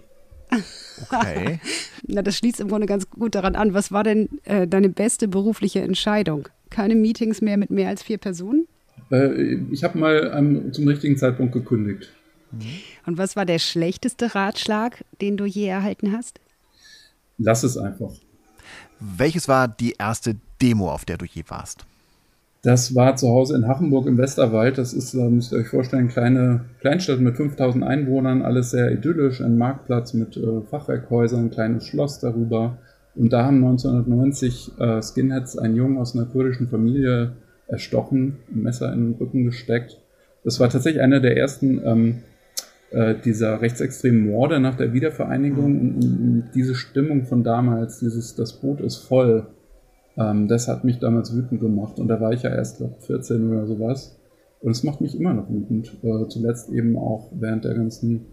Okay. 0.51 1.61
Na, 2.07 2.23
das 2.23 2.37
schließt 2.37 2.61
im 2.61 2.69
Grunde 2.69 2.87
ganz 2.87 3.09
gut 3.11 3.35
daran 3.35 3.55
an. 3.55 3.75
Was 3.75 3.93
war 3.93 4.03
denn 4.03 4.29
äh, 4.45 4.67
deine 4.67 4.89
beste 4.89 5.29
berufliche 5.29 5.81
Entscheidung? 5.81 6.49
Keine 6.71 6.95
Meetings 6.95 7.41
mehr 7.41 7.57
mit 7.57 7.71
mehr 7.71 7.89
als 7.89 8.03
vier 8.03 8.19
Personen? 8.19 8.67
Äh, 9.11 9.59
ich 9.71 9.85
habe 9.85 9.99
mal 9.99 10.33
ähm, 10.35 10.73
zum 10.73 10.89
richtigen 10.89 11.17
Zeitpunkt 11.17 11.53
gekündigt. 11.53 12.13
Und 13.07 13.19
was 13.19 13.37
war 13.37 13.47
der 13.47 13.59
schlechteste 13.59 14.35
Ratschlag, 14.35 15.05
den 15.21 15.37
du 15.37 15.45
je 15.45 15.67
erhalten 15.67 16.13
hast? 16.13 16.41
Lass 17.39 17.63
es 17.63 17.77
einfach. 17.77 18.13
Welches 19.01 19.49
war 19.49 19.69
die 19.69 19.95
erste 19.99 20.37
Demo, 20.61 20.91
auf 20.91 21.05
der 21.05 21.19
du 21.19 21.25
je 21.25 21.45
warst? 21.49 21.87
Das 22.63 22.95
war 22.97 23.15
zu 23.15 23.29
Hause 23.29 23.55
in 23.55 23.69
Hachenburg 23.69 24.07
im 24.07 24.19
Westerwald. 24.19 24.79
Das 24.79 24.93
ist, 24.93 25.15
da 25.15 25.31
müsst 25.31 25.53
ihr 25.53 25.59
euch 25.59 25.69
vorstellen, 25.69 26.03
eine 26.03 26.13
kleine 26.13 26.65
Kleinstadt 26.81 27.21
mit 27.21 27.37
5000 27.37 27.85
Einwohnern, 27.85 28.43
alles 28.43 28.73
sehr 28.73 28.91
idyllisch, 28.91 29.41
ein 29.41 29.57
Marktplatz 29.57 30.13
mit 30.13 30.37
äh, 30.37 30.63
Fachwerkhäusern, 30.69 31.47
ein 31.47 31.51
kleines 31.51 31.87
Schloss 31.87 32.19
darüber. 32.19 32.79
Und 33.15 33.33
da 33.33 33.45
haben 33.45 33.65
1990 33.65 34.73
äh, 34.79 35.01
Skinheads 35.03 35.57
einen 35.57 35.77
Jungen 35.77 35.99
aus 35.99 36.17
einer 36.17 36.27
kurdischen 36.27 36.69
Familie 36.69 37.37
erstochen, 37.69 38.39
ein 38.53 38.63
Messer 38.63 38.93
in 38.93 39.13
den 39.13 39.15
Rücken 39.15 39.45
gesteckt. 39.45 39.99
Das 40.43 40.59
war 40.59 40.69
tatsächlich 40.69 41.03
einer 41.03 41.21
der 41.21 41.37
ersten 41.37 41.81
ähm, 41.85 42.23
äh, 42.91 43.15
dieser 43.21 43.61
rechtsextremen 43.61 44.31
Morde 44.31 44.61
nach 44.61 44.77
der 44.77 44.93
Wiedervereinigung. 44.93 45.65
Und, 45.65 46.05
und 46.05 46.51
diese 46.55 46.75
Stimmung 46.75 47.25
von 47.25 47.45
damals, 47.45 47.99
dieses 47.99 48.35
Das 48.35 48.61
Boot 48.61 48.81
ist 48.81 48.97
voll, 48.97 49.47
ähm, 50.17 50.49
das 50.49 50.69
hat 50.69 50.85
mich 50.85 50.99
damals 50.99 51.35
wütend 51.35 51.61
gemacht. 51.61 51.99
Und 51.99 52.09
da 52.09 52.21
war 52.21 52.33
ich 52.33 52.43
ja 52.43 52.51
erst, 52.51 52.79
glaube 52.79 52.97
14 53.01 53.51
oder 53.51 53.67
sowas. 53.67 54.19
Und 54.61 54.73
es 54.73 54.83
macht 54.83 55.01
mich 55.01 55.19
immer 55.19 55.35
noch 55.35 55.49
wütend. 55.49 55.97
Äh, 56.03 56.29
zuletzt 56.29 56.71
eben 56.71 56.97
auch 56.97 57.31
während 57.39 57.65
der 57.65 57.75
ganzen 57.75 58.27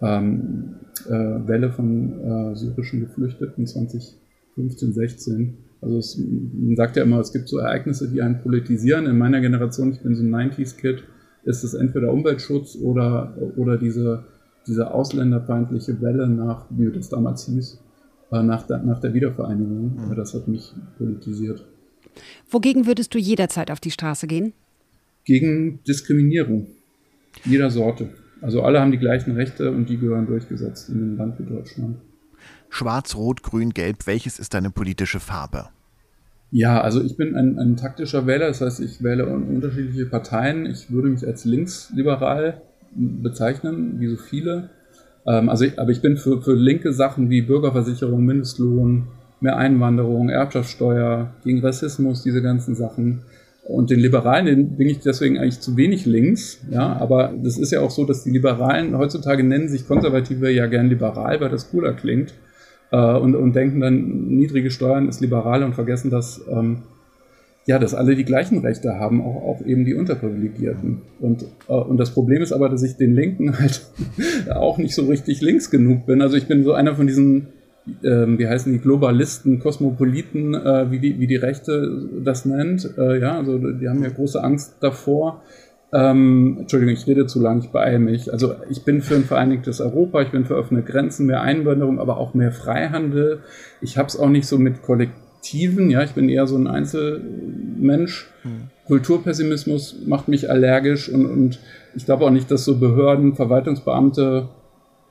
ähm, 0.00 0.76
äh, 1.06 1.10
Welle 1.10 1.70
von 1.70 2.52
äh, 2.52 2.56
syrischen 2.56 3.00
Geflüchteten 3.00 3.66
2015, 3.66 4.92
16. 4.92 5.58
Also 5.80 5.98
es, 5.98 6.18
man 6.18 6.76
sagt 6.76 6.96
ja 6.96 7.02
immer, 7.02 7.20
es 7.20 7.32
gibt 7.32 7.48
so 7.48 7.58
Ereignisse, 7.58 8.08
die 8.08 8.22
einen 8.22 8.40
politisieren. 8.40 9.06
In 9.06 9.18
meiner 9.18 9.40
Generation, 9.40 9.92
ich 9.92 10.00
bin 10.00 10.14
so 10.14 10.22
ein 10.22 10.34
90s-Kid, 10.34 11.04
ist 11.44 11.64
es 11.64 11.74
entweder 11.74 12.12
Umweltschutz 12.12 12.76
oder, 12.76 13.36
oder 13.56 13.76
diese, 13.76 14.24
diese 14.66 14.92
ausländerfeindliche 14.92 16.00
Welle 16.00 16.28
nach, 16.28 16.66
wie 16.70 16.90
das 16.90 17.08
damals 17.08 17.46
hieß, 17.46 17.80
äh, 18.32 18.42
nach 18.42 18.66
der, 18.66 18.78
nach 18.78 19.00
der 19.00 19.14
Wiedervereinigung. 19.14 20.08
Mhm. 20.08 20.14
Das 20.16 20.34
hat 20.34 20.48
mich 20.48 20.72
politisiert. 20.98 21.64
Wogegen 22.50 22.86
würdest 22.86 23.14
du 23.14 23.18
jederzeit 23.18 23.70
auf 23.70 23.80
die 23.80 23.90
Straße 23.90 24.26
gehen? 24.26 24.52
Gegen 25.24 25.80
Diskriminierung. 25.84 26.66
Jeder 27.44 27.70
Sorte. 27.70 28.10
Also 28.40 28.62
alle 28.62 28.80
haben 28.80 28.92
die 28.92 28.98
gleichen 28.98 29.32
Rechte 29.32 29.70
und 29.70 29.88
die 29.88 29.98
gehören 29.98 30.26
durchgesetzt 30.26 30.88
in 30.90 30.96
einem 30.96 31.16
Land 31.16 31.38
wie 31.38 31.44
Deutschland. 31.44 31.96
Schwarz, 32.68 33.14
Rot, 33.14 33.42
Grün, 33.42 33.70
Gelb, 33.70 34.06
welches 34.06 34.38
ist 34.38 34.52
deine 34.52 34.70
politische 34.70 35.20
Farbe? 35.20 35.68
Ja, 36.54 36.80
also 36.80 37.02
ich 37.02 37.16
bin 37.16 37.34
ein, 37.34 37.58
ein 37.58 37.76
taktischer 37.76 38.28
Wähler, 38.28 38.46
das 38.46 38.60
heißt, 38.60 38.78
ich 38.78 39.02
wähle 39.02 39.26
unterschiedliche 39.26 40.06
Parteien. 40.06 40.66
Ich 40.66 40.88
würde 40.88 41.08
mich 41.08 41.26
als 41.26 41.44
linksliberal 41.44 42.62
bezeichnen, 42.94 43.98
wie 43.98 44.06
so 44.06 44.16
viele. 44.16 44.70
Ähm, 45.26 45.48
also 45.48 45.64
ich, 45.64 45.80
aber 45.80 45.90
ich 45.90 46.00
bin 46.00 46.16
für, 46.16 46.40
für 46.42 46.54
linke 46.54 46.92
Sachen 46.92 47.28
wie 47.28 47.42
Bürgerversicherung, 47.42 48.24
Mindestlohn, 48.24 49.08
mehr 49.40 49.56
Einwanderung, 49.56 50.28
Erbschaftssteuer, 50.28 51.34
gegen 51.42 51.60
Rassismus, 51.60 52.22
diese 52.22 52.40
ganzen 52.40 52.76
Sachen. 52.76 53.22
Und 53.66 53.90
den 53.90 53.98
Liberalen 53.98 54.46
den 54.46 54.76
bin 54.76 54.88
ich 54.88 55.00
deswegen 55.00 55.38
eigentlich 55.38 55.58
zu 55.58 55.76
wenig 55.76 56.06
links. 56.06 56.60
Ja, 56.70 56.92
aber 57.00 57.34
das 57.42 57.58
ist 57.58 57.72
ja 57.72 57.80
auch 57.80 57.90
so, 57.90 58.04
dass 58.04 58.22
die 58.22 58.30
Liberalen 58.30 58.96
heutzutage 58.96 59.42
nennen 59.42 59.68
sich 59.68 59.88
Konservative 59.88 60.52
ja 60.52 60.66
gern 60.66 60.88
liberal, 60.88 61.40
weil 61.40 61.50
das 61.50 61.72
cooler 61.72 61.94
klingt 61.94 62.32
und, 62.96 63.34
und 63.34 63.54
denken 63.54 63.80
dann, 63.80 64.28
niedrige 64.28 64.70
Steuern 64.70 65.08
ist 65.08 65.20
liberal 65.20 65.62
und 65.62 65.74
vergessen, 65.74 66.10
dass, 66.10 66.42
ähm, 66.50 66.78
ja, 67.66 67.78
dass 67.78 67.94
alle 67.94 68.14
die 68.14 68.24
gleichen 68.24 68.58
Rechte 68.58 68.98
haben, 68.98 69.22
auch, 69.22 69.42
auch 69.42 69.66
eben 69.66 69.84
die 69.84 69.94
Unterprivilegierten. 69.94 71.02
Und, 71.20 71.44
äh, 71.68 71.72
und 71.72 71.96
das 71.98 72.10
Problem 72.10 72.42
ist 72.42 72.52
aber, 72.52 72.68
dass 72.68 72.82
ich 72.82 72.96
den 72.96 73.14
Linken 73.14 73.58
halt 73.58 73.86
auch 74.54 74.78
nicht 74.78 74.94
so 74.94 75.06
richtig 75.06 75.40
links 75.40 75.70
genug 75.70 76.06
bin. 76.06 76.20
Also 76.20 76.36
ich 76.36 76.46
bin 76.46 76.64
so 76.64 76.72
einer 76.72 76.94
von 76.94 77.06
diesen 77.06 77.48
ähm, 78.02 78.38
wie 78.38 78.48
heißen 78.48 78.72
die 78.72 78.78
Globalisten, 78.78 79.58
Kosmopoliten, 79.58 80.54
äh, 80.54 80.90
wie, 80.90 80.98
die, 80.98 81.20
wie 81.20 81.26
die 81.26 81.36
Rechte 81.36 82.08
das 82.24 82.44
nennt. 82.44 82.90
Äh, 82.96 83.20
ja, 83.20 83.38
also 83.38 83.58
die 83.58 83.88
haben 83.88 84.02
ja 84.02 84.08
große 84.08 84.42
Angst 84.42 84.76
davor, 84.80 85.42
ähm, 85.94 86.56
Entschuldigung, 86.60 86.92
ich 86.92 87.06
rede 87.06 87.26
zu 87.26 87.40
lang, 87.40 87.60
ich 87.60 87.70
beeile 87.70 88.00
mich. 88.00 88.32
Also 88.32 88.56
ich 88.68 88.84
bin 88.84 89.00
für 89.00 89.14
ein 89.14 89.24
vereinigtes 89.24 89.80
Europa, 89.80 90.22
ich 90.22 90.30
bin 90.30 90.44
für 90.44 90.56
offene 90.56 90.82
Grenzen, 90.82 91.26
mehr 91.26 91.40
Einwanderung, 91.40 92.00
aber 92.00 92.18
auch 92.18 92.34
mehr 92.34 92.50
Freihandel. 92.50 93.40
Ich 93.80 93.96
habe 93.96 94.08
es 94.08 94.18
auch 94.18 94.28
nicht 94.28 94.48
so 94.48 94.58
mit 94.58 94.82
Kollektiven, 94.82 95.90
ja, 95.90 96.02
ich 96.02 96.10
bin 96.10 96.28
eher 96.28 96.48
so 96.48 96.56
ein 96.56 96.66
Einzelmensch. 96.66 98.28
Hm. 98.42 98.70
Kulturpessimismus 98.88 100.00
macht 100.04 100.26
mich 100.26 100.50
allergisch 100.50 101.08
und, 101.08 101.26
und 101.26 101.60
ich 101.94 102.04
glaube 102.04 102.24
auch 102.24 102.30
nicht, 102.30 102.50
dass 102.50 102.64
so 102.64 102.78
Behörden, 102.78 103.34
Verwaltungsbeamte 103.34 104.48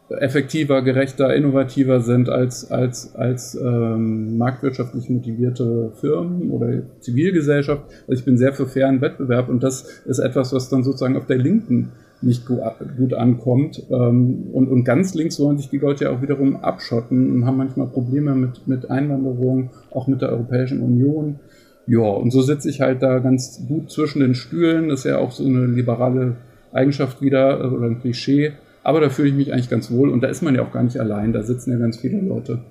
effektiver, 0.09 0.81
gerechter, 0.81 1.33
innovativer 1.35 2.01
sind 2.01 2.29
als, 2.29 2.69
als, 2.69 3.15
als 3.15 3.55
ähm, 3.55 4.37
marktwirtschaftlich 4.37 5.09
motivierte 5.09 5.91
Firmen 5.99 6.51
oder 6.51 6.83
Zivilgesellschaft. 6.99 7.83
Also 8.07 8.19
ich 8.19 8.25
bin 8.25 8.37
sehr 8.37 8.53
für 8.53 8.67
fairen 8.67 9.01
Wettbewerb 9.01 9.49
und 9.49 9.63
das 9.63 10.01
ist 10.05 10.19
etwas, 10.19 10.53
was 10.53 10.69
dann 10.69 10.83
sozusagen 10.83 11.17
auf 11.17 11.25
der 11.25 11.37
Linken 11.37 11.91
nicht 12.21 12.45
gut, 12.45 13.13
ankommt. 13.13 13.83
Ähm, 13.89 14.47
und, 14.53 14.69
und 14.69 14.83
ganz 14.85 15.13
links 15.13 15.39
wollen 15.39 15.57
sich 15.57 15.69
die 15.69 15.77
Leute 15.77 16.05
ja 16.05 16.11
auch 16.11 16.21
wiederum 16.21 16.55
abschotten 16.57 17.31
und 17.31 17.45
haben 17.45 17.57
manchmal 17.57 17.87
Probleme 17.87 18.33
mit, 18.33 18.67
mit 18.67 18.89
Einwanderung, 18.89 19.71
auch 19.91 20.07
mit 20.07 20.21
der 20.21 20.29
Europäischen 20.29 20.79
Union. 20.79 21.39
Ja, 21.85 21.99
und 21.99 22.31
so 22.31 22.41
sitze 22.41 22.69
ich 22.69 22.79
halt 22.79 23.01
da 23.01 23.19
ganz 23.19 23.65
gut 23.67 23.91
zwischen 23.91 24.21
den 24.21 24.35
Stühlen. 24.35 24.87
Das 24.87 24.99
ist 24.99 25.05
ja 25.05 25.17
auch 25.17 25.31
so 25.31 25.45
eine 25.45 25.65
liberale 25.65 26.37
Eigenschaft 26.71 27.21
wieder 27.21 27.73
oder 27.73 27.87
ein 27.87 27.99
Klischee 27.99 28.53
aber 28.83 29.01
da 29.01 29.09
fühle 29.09 29.29
ich 29.29 29.35
mich 29.35 29.53
eigentlich 29.53 29.69
ganz 29.69 29.89
wohl 29.91 30.09
und 30.09 30.21
da 30.21 30.27
ist 30.27 30.41
man 30.41 30.55
ja 30.55 30.63
auch 30.63 30.71
gar 30.71 30.83
nicht 30.83 30.99
allein, 30.99 31.33
da 31.33 31.43
sitzen 31.43 31.71
ja 31.71 31.77
ganz 31.77 31.97
viele 31.97 32.19
Leute. 32.19 32.63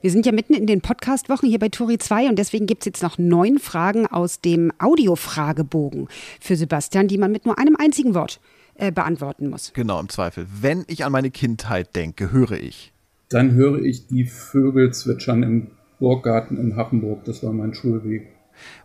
Wir 0.00 0.10
sind 0.10 0.26
ja 0.26 0.32
mitten 0.32 0.54
in 0.54 0.66
den 0.66 0.80
Podcast-Wochen 0.80 1.46
hier 1.46 1.60
bei 1.60 1.68
Turi 1.68 1.96
2 1.96 2.28
und 2.28 2.38
deswegen 2.38 2.66
gibt 2.66 2.82
es 2.82 2.86
jetzt 2.86 3.02
noch 3.02 3.18
neun 3.18 3.58
Fragen 3.58 4.06
aus 4.06 4.40
dem 4.40 4.72
Audio-Fragebogen 4.78 6.08
für 6.40 6.56
Sebastian, 6.56 7.06
die 7.06 7.18
man 7.18 7.30
mit 7.30 7.46
nur 7.46 7.58
einem 7.58 7.76
einzigen 7.76 8.14
Wort 8.14 8.40
äh, 8.74 8.90
beantworten 8.90 9.48
muss. 9.48 9.72
Genau, 9.74 10.00
im 10.00 10.08
Zweifel. 10.08 10.46
Wenn 10.60 10.84
ich 10.88 11.04
an 11.04 11.12
meine 11.12 11.30
Kindheit 11.30 11.94
denke, 11.94 12.32
höre 12.32 12.52
ich. 12.52 12.92
Dann 13.28 13.52
höre 13.52 13.78
ich 13.82 14.08
die 14.08 14.24
Vögel 14.24 14.92
zwitschern 14.92 15.42
im 15.42 15.68
Burggarten 16.00 16.58
in 16.58 16.76
Hachenburg. 16.76 17.24
Das 17.24 17.42
war 17.44 17.52
mein 17.52 17.72
Schulweg. 17.72 18.26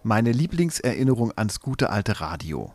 Meine 0.03 0.31
Lieblingserinnerung 0.31 1.33
ans 1.35 1.59
gute 1.59 1.89
alte 1.89 2.21
Radio. 2.21 2.73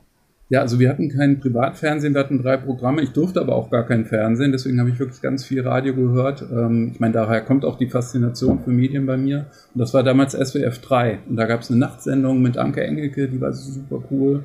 Ja, 0.53 0.61
also 0.61 0.79
wir 0.79 0.91
hatten 0.91 1.09
kein 1.09 1.41
Privatfernsehen, 1.41 2.13
wir 2.13 2.21
hatten 2.21 2.43
drei 2.43 2.59
Programme. 2.59 3.01
Ich 3.01 3.13
durfte 3.13 3.41
aber 3.41 3.57
auch 3.57 3.71
gar 3.71 3.87
kein 3.87 4.05
Fernsehen, 4.05 4.53
deswegen 4.53 4.81
habe 4.81 4.91
ich 4.91 4.99
wirklich 4.99 5.23
ganz 5.23 5.47
viel 5.47 5.67
Radio 5.67 5.95
gehört. 5.95 6.43
Ähm, 6.43 6.91
ich 6.93 7.01
meine, 7.01 7.15
daher 7.15 7.41
kommt 7.41 7.65
auch 7.65 7.79
die 7.79 7.89
Faszination 7.89 8.61
für 8.63 8.69
Medien 8.69 9.07
bei 9.07 9.17
mir. 9.17 9.47
Und 9.73 9.79
das 9.81 9.95
war 9.95 10.03
damals 10.03 10.35
SWF 10.35 10.79
3. 10.81 11.21
Und 11.27 11.37
da 11.37 11.47
gab 11.47 11.63
es 11.63 11.71
eine 11.71 11.79
Nachtsendung 11.79 12.43
mit 12.43 12.59
Anke 12.59 12.83
Engelke, 12.83 13.29
die 13.29 13.41
war 13.41 13.55
super 13.55 14.03
cool. 14.11 14.45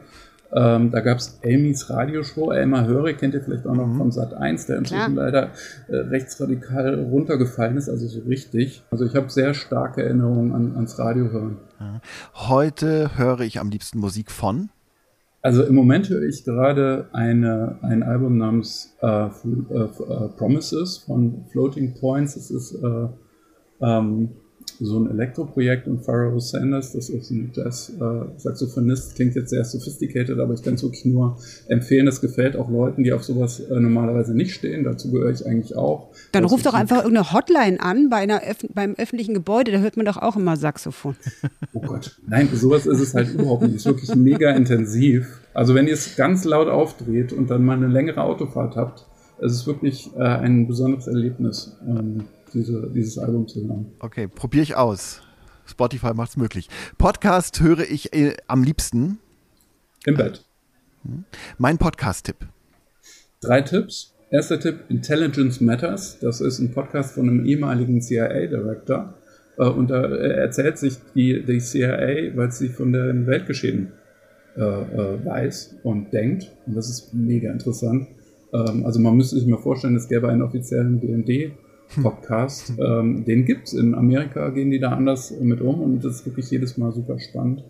Ähm, 0.53 0.91
da 0.91 1.01
gab 1.01 1.17
es 1.17 1.41
Amy's 1.43 1.89
Radioshow, 1.89 2.53
Elmar 2.53 2.87
Höre, 2.87 3.11
kennt 3.11 3.33
ihr 3.33 3.41
vielleicht 3.41 3.67
auch 3.67 3.75
noch 3.75 3.87
mhm. 3.87 3.97
vom 3.97 4.11
Sat 4.13 4.33
1, 4.33 4.65
der 4.67 4.77
inzwischen 4.77 5.15
Klar. 5.15 5.25
leider 5.25 5.49
äh, 5.89 5.95
rechtsradikal 5.97 7.03
runtergefallen 7.03 7.75
ist, 7.75 7.89
also 7.89 8.07
so 8.07 8.21
richtig. 8.21 8.81
Also 8.91 9.03
ich 9.03 9.13
habe 9.13 9.29
sehr 9.29 9.53
starke 9.53 10.03
Erinnerungen 10.03 10.53
an, 10.53 10.73
ans 10.75 10.97
Radio 10.99 11.31
hören. 11.31 11.57
Heute 12.33 13.17
höre 13.17 13.41
ich 13.41 13.59
am 13.59 13.69
liebsten 13.69 13.99
Musik 13.99 14.31
von 14.31 14.69
also 15.47 15.63
im 15.63 15.75
Moment 15.75 16.09
höre 16.09 16.23
ich 16.23 16.43
gerade 16.43 17.07
eine, 17.13 17.79
ein 17.81 18.03
Album 18.03 18.37
namens 18.37 18.97
äh, 19.01 19.07
äh, 19.07 19.29
äh, 19.29 20.29
Promises 20.35 20.97
von 20.97 21.45
Floating 21.53 21.93
Points. 21.93 22.35
Es 22.35 22.51
ist 22.51 22.75
äh, 22.75 23.07
ähm, 23.79 24.31
so 24.79 24.99
ein 24.99 25.09
Elektroprojekt 25.09 25.87
und 25.87 26.03
Pharaoh 26.05 26.39
Sanders, 26.39 26.93
das 26.93 27.09
ist 27.09 27.31
ein 27.31 27.51
Jazz-Saxophonist, 27.53 29.15
klingt 29.15 29.35
jetzt 29.35 29.49
sehr 29.49 29.63
sophisticated, 29.63 30.39
aber 30.39 30.53
ich 30.53 30.61
kann 30.63 30.75
es 30.75 30.83
wirklich 30.83 31.05
nur 31.05 31.37
empfehlen. 31.67 32.05
Das 32.05 32.21
gefällt 32.21 32.55
auch 32.55 32.69
Leuten, 32.69 33.03
die 33.03 33.11
auf 33.13 33.23
sowas 33.23 33.59
äh, 33.59 33.79
normalerweise 33.79 34.33
nicht 34.35 34.53
stehen. 34.53 34.83
Dazu 34.83 35.11
gehöre 35.11 35.31
ich 35.31 35.45
eigentlich 35.45 35.75
auch. 35.75 36.09
Dann 36.31 36.45
ruft 36.45 36.65
doch 36.65 36.73
ein- 36.73 36.81
einfach 36.81 36.97
irgendeine 37.03 37.33
Hotline 37.33 37.79
an 37.79 38.09
bei 38.09 38.17
einer 38.17 38.41
Öff 38.43 38.57
beim 38.73 38.95
öffentlichen 38.97 39.33
Gebäude, 39.33 39.71
da 39.71 39.79
hört 39.79 39.97
man 39.97 40.05
doch 40.05 40.17
auch 40.17 40.35
immer 40.35 40.55
Saxophon. 40.57 41.15
Oh 41.73 41.81
Gott. 41.81 42.17
Nein, 42.27 42.49
sowas 42.55 42.87
ist 42.87 42.99
es 42.99 43.13
halt 43.13 43.31
überhaupt 43.33 43.61
nicht. 43.63 43.75
Es 43.75 43.81
ist 43.81 43.85
wirklich 43.85 44.15
mega 44.15 44.51
intensiv. 44.51 45.41
Also 45.53 45.75
wenn 45.75 45.85
ihr 45.85 45.93
es 45.93 46.15
ganz 46.15 46.43
laut 46.43 46.67
aufdreht 46.69 47.33
und 47.33 47.51
dann 47.51 47.63
mal 47.63 47.77
eine 47.77 47.87
längere 47.87 48.21
Autofahrt 48.23 48.75
habt, 48.75 49.05
es 49.39 49.51
ist 49.53 49.67
wirklich 49.67 50.09
äh, 50.17 50.23
ein 50.23 50.65
besonderes 50.67 51.05
Erlebnis, 51.05 51.77
ähm, 51.87 52.23
diese, 52.53 52.89
dieses 52.93 53.17
Album 53.17 53.47
zu 53.47 53.67
hören. 53.67 53.91
Okay, 53.99 54.27
probiere 54.27 54.63
ich 54.63 54.75
aus. 54.75 55.21
Spotify 55.65 56.13
macht's 56.13 56.37
möglich. 56.37 56.69
Podcast 56.97 57.61
höre 57.61 57.79
ich 57.79 58.13
äh, 58.13 58.35
am 58.47 58.63
liebsten. 58.63 59.19
Im 60.05 60.15
Bett. 60.15 60.45
Mein 61.57 61.77
Podcast-Tipp. 61.77 62.37
Drei 63.41 63.61
Tipps. 63.61 64.13
Erster 64.29 64.59
Tipp, 64.59 64.79
Intelligence 64.89 65.61
Matters. 65.61 66.19
Das 66.19 66.41
ist 66.41 66.59
ein 66.59 66.71
Podcast 66.71 67.13
von 67.13 67.29
einem 67.29 67.45
ehemaligen 67.45 68.01
CIA-Director. 68.01 69.13
Äh, 69.57 69.69
und 69.69 69.89
da 69.89 70.03
äh, 70.05 70.39
erzählt 70.39 70.77
sich 70.77 70.97
die, 71.15 71.43
die 71.45 71.59
CIA, 71.59 72.35
weil 72.35 72.51
sie 72.51 72.69
von 72.69 72.91
den 72.91 73.27
Weltgeschehen 73.27 73.93
äh, 74.57 74.61
äh, 74.61 75.25
weiß 75.25 75.77
und 75.83 76.11
denkt. 76.11 76.51
Und 76.65 76.75
das 76.75 76.89
ist 76.89 77.13
mega 77.13 77.51
interessant. 77.51 78.07
Ähm, 78.53 78.85
also 78.85 78.99
man 78.99 79.15
müsste 79.15 79.37
sich 79.37 79.47
mal 79.47 79.61
vorstellen, 79.61 79.95
es 79.95 80.07
gäbe 80.07 80.29
einen 80.29 80.41
offiziellen 80.41 80.99
BND-Podcast. 81.95 82.73
ähm, 82.79 83.25
den 83.25 83.45
gibt's 83.45 83.73
In 83.73 83.95
Amerika 83.95 84.49
gehen 84.49 84.71
die 84.71 84.79
da 84.79 84.91
anders 84.91 85.33
mit 85.39 85.61
um 85.61 85.81
und 85.81 86.03
das 86.03 86.15
ist 86.15 86.25
wirklich 86.25 86.49
jedes 86.51 86.77
Mal 86.77 86.91
super 86.91 87.19
spannend. 87.19 87.63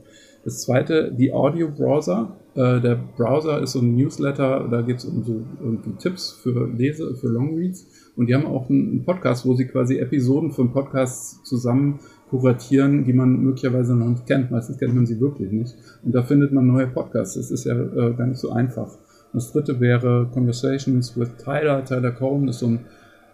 Das 0.43 0.61
zweite, 0.61 1.11
die 1.11 1.33
Audio 1.33 1.69
Browser. 1.69 2.37
Äh, 2.55 2.79
der 2.79 2.97
Browser 3.17 3.61
ist 3.61 3.73
so 3.73 3.79
ein 3.79 3.95
Newsletter, 3.95 4.67
da 4.69 4.81
geht 4.81 4.97
es 4.97 5.05
um 5.05 5.23
so 5.23 5.41
irgendwie 5.61 5.91
Tipps 5.99 6.31
für 6.31 6.69
Lese, 6.69 7.15
für 7.15 7.27
Longreads. 7.27 7.85
Und 8.15 8.29
die 8.29 8.35
haben 8.35 8.45
auch 8.45 8.69
einen 8.69 8.89
einen 8.91 9.05
Podcast, 9.05 9.45
wo 9.45 9.55
sie 9.55 9.65
quasi 9.65 9.97
Episoden 9.97 10.51
von 10.51 10.71
Podcasts 10.71 11.43
zusammen 11.43 11.99
kuratieren, 12.29 13.03
die 13.03 13.13
man 13.13 13.41
möglicherweise 13.41 13.95
noch 13.95 14.07
nicht 14.07 14.25
kennt. 14.25 14.49
Meistens 14.49 14.77
kennt 14.77 14.95
man 14.95 15.05
sie 15.05 15.19
wirklich 15.19 15.51
nicht. 15.51 15.75
Und 16.03 16.15
da 16.15 16.23
findet 16.23 16.51
man 16.51 16.65
neue 16.65 16.87
Podcasts. 16.87 17.35
Das 17.35 17.51
ist 17.51 17.65
ja 17.65 17.75
äh, 17.75 18.13
gar 18.13 18.27
nicht 18.27 18.39
so 18.39 18.51
einfach. 18.51 18.97
Das 19.33 19.51
dritte 19.51 19.79
wäre 19.79 20.29
Conversations 20.33 21.17
with 21.17 21.29
Tyler. 21.43 21.83
Tyler 21.83 22.11
Cohen 22.11 22.47
ist 22.47 22.59
so 22.59 22.67
ein 22.67 22.79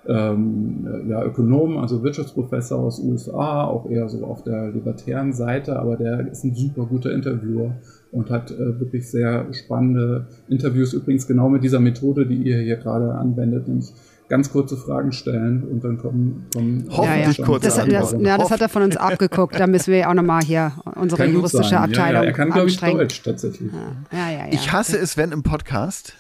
ähm, 0.08 1.08
ja, 1.08 1.24
Ökonom, 1.24 1.78
also 1.78 2.04
Wirtschaftsprofessor 2.04 2.80
aus 2.80 3.00
USA, 3.00 3.64
auch 3.64 3.90
eher 3.90 4.10
so 4.10 4.26
auf 4.26 4.44
der 4.44 4.72
libertären 4.72 5.34
Seite, 5.34 5.80
aber 5.80 5.96
der 5.96 6.28
ist 6.32 6.44
ein 6.44 6.54
super 6.54 6.86
guter 6.86 7.12
Interviewer 7.12 7.76
und 8.12 8.30
hat 8.30 8.52
äh, 8.52 8.80
wirklich 8.80 9.10
sehr 9.10 9.54
spannende 9.54 10.28
Interviews, 10.48 10.94
übrigens 10.94 11.28
genau 11.28 11.50
mit 11.50 11.64
dieser 11.64 11.80
Methode, 11.80 12.26
die 12.26 12.36
ihr 12.36 12.60
hier 12.60 12.78
gerade 12.78 13.14
anwendet, 13.14 13.68
nämlich 13.68 13.94
ganz 14.30 14.52
kurze 14.52 14.78
Fragen 14.78 15.12
stellen 15.12 15.64
und 15.64 15.84
dann 15.84 15.98
kommen, 15.98 16.48
kommen 16.54 16.86
Hoffentlich 16.90 17.36
schon 17.36 17.46
kurze 17.46 17.68
Das, 17.68 17.76
das, 17.76 18.16
ja, 18.20 18.38
das 18.38 18.50
hat 18.50 18.62
er 18.62 18.70
von 18.70 18.84
uns 18.84 18.98
abgeguckt. 18.98 19.60
Da 19.60 19.68
müssen 19.68 19.94
wir 19.94 20.10
auch 20.10 20.14
nochmal 20.14 20.42
hier 20.42 20.72
unsere 20.96 21.26
juristische. 21.26 21.78
Abteilung 21.78 22.14
Ja, 22.16 22.22
ja, 22.22 22.24
er 22.24 22.32
kann, 22.32 22.50
glaube 22.50 22.70
ich. 22.70 22.80
Deutsch 22.80 23.22
tatsächlich. 23.22 23.72
Ja, 23.72 24.18
ja, 24.18 24.32
ja. 24.32 24.46
Ich 24.52 24.72
hasse 24.72 24.98
es, 24.98 25.18
wenn 25.18 25.32
im 25.32 25.44
Podcast. 25.44 26.16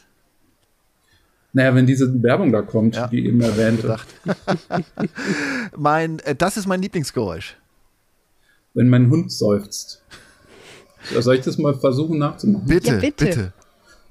Naja, 1.54 1.76
wenn 1.76 1.86
diese 1.86 2.22
Werbung 2.24 2.52
da 2.52 2.64
kommt, 2.64 2.96
Ja. 2.96 3.08
die 3.08 3.26
eben 3.28 3.40
Gedacht. 3.78 4.08
mein, 5.78 6.18
äh, 6.20 6.34
das 6.36 6.58
ist 6.58 6.66
mein 6.68 6.82
Lieblingsgeräusch. 6.82 7.56
wenn 8.74 8.90
mein 8.90 9.10
Hund 9.12 9.32
seufzt. 9.32 10.02
Soll 11.20 11.36
ich 11.36 11.42
das 11.42 11.58
mal 11.60 11.76
versuchen 11.76 12.18
nachzumachen? 12.18 12.66
Bitte, 12.68 12.94
Ja, 12.94 13.00
bitte. 13.00 13.26
bitte. 13.26 13.54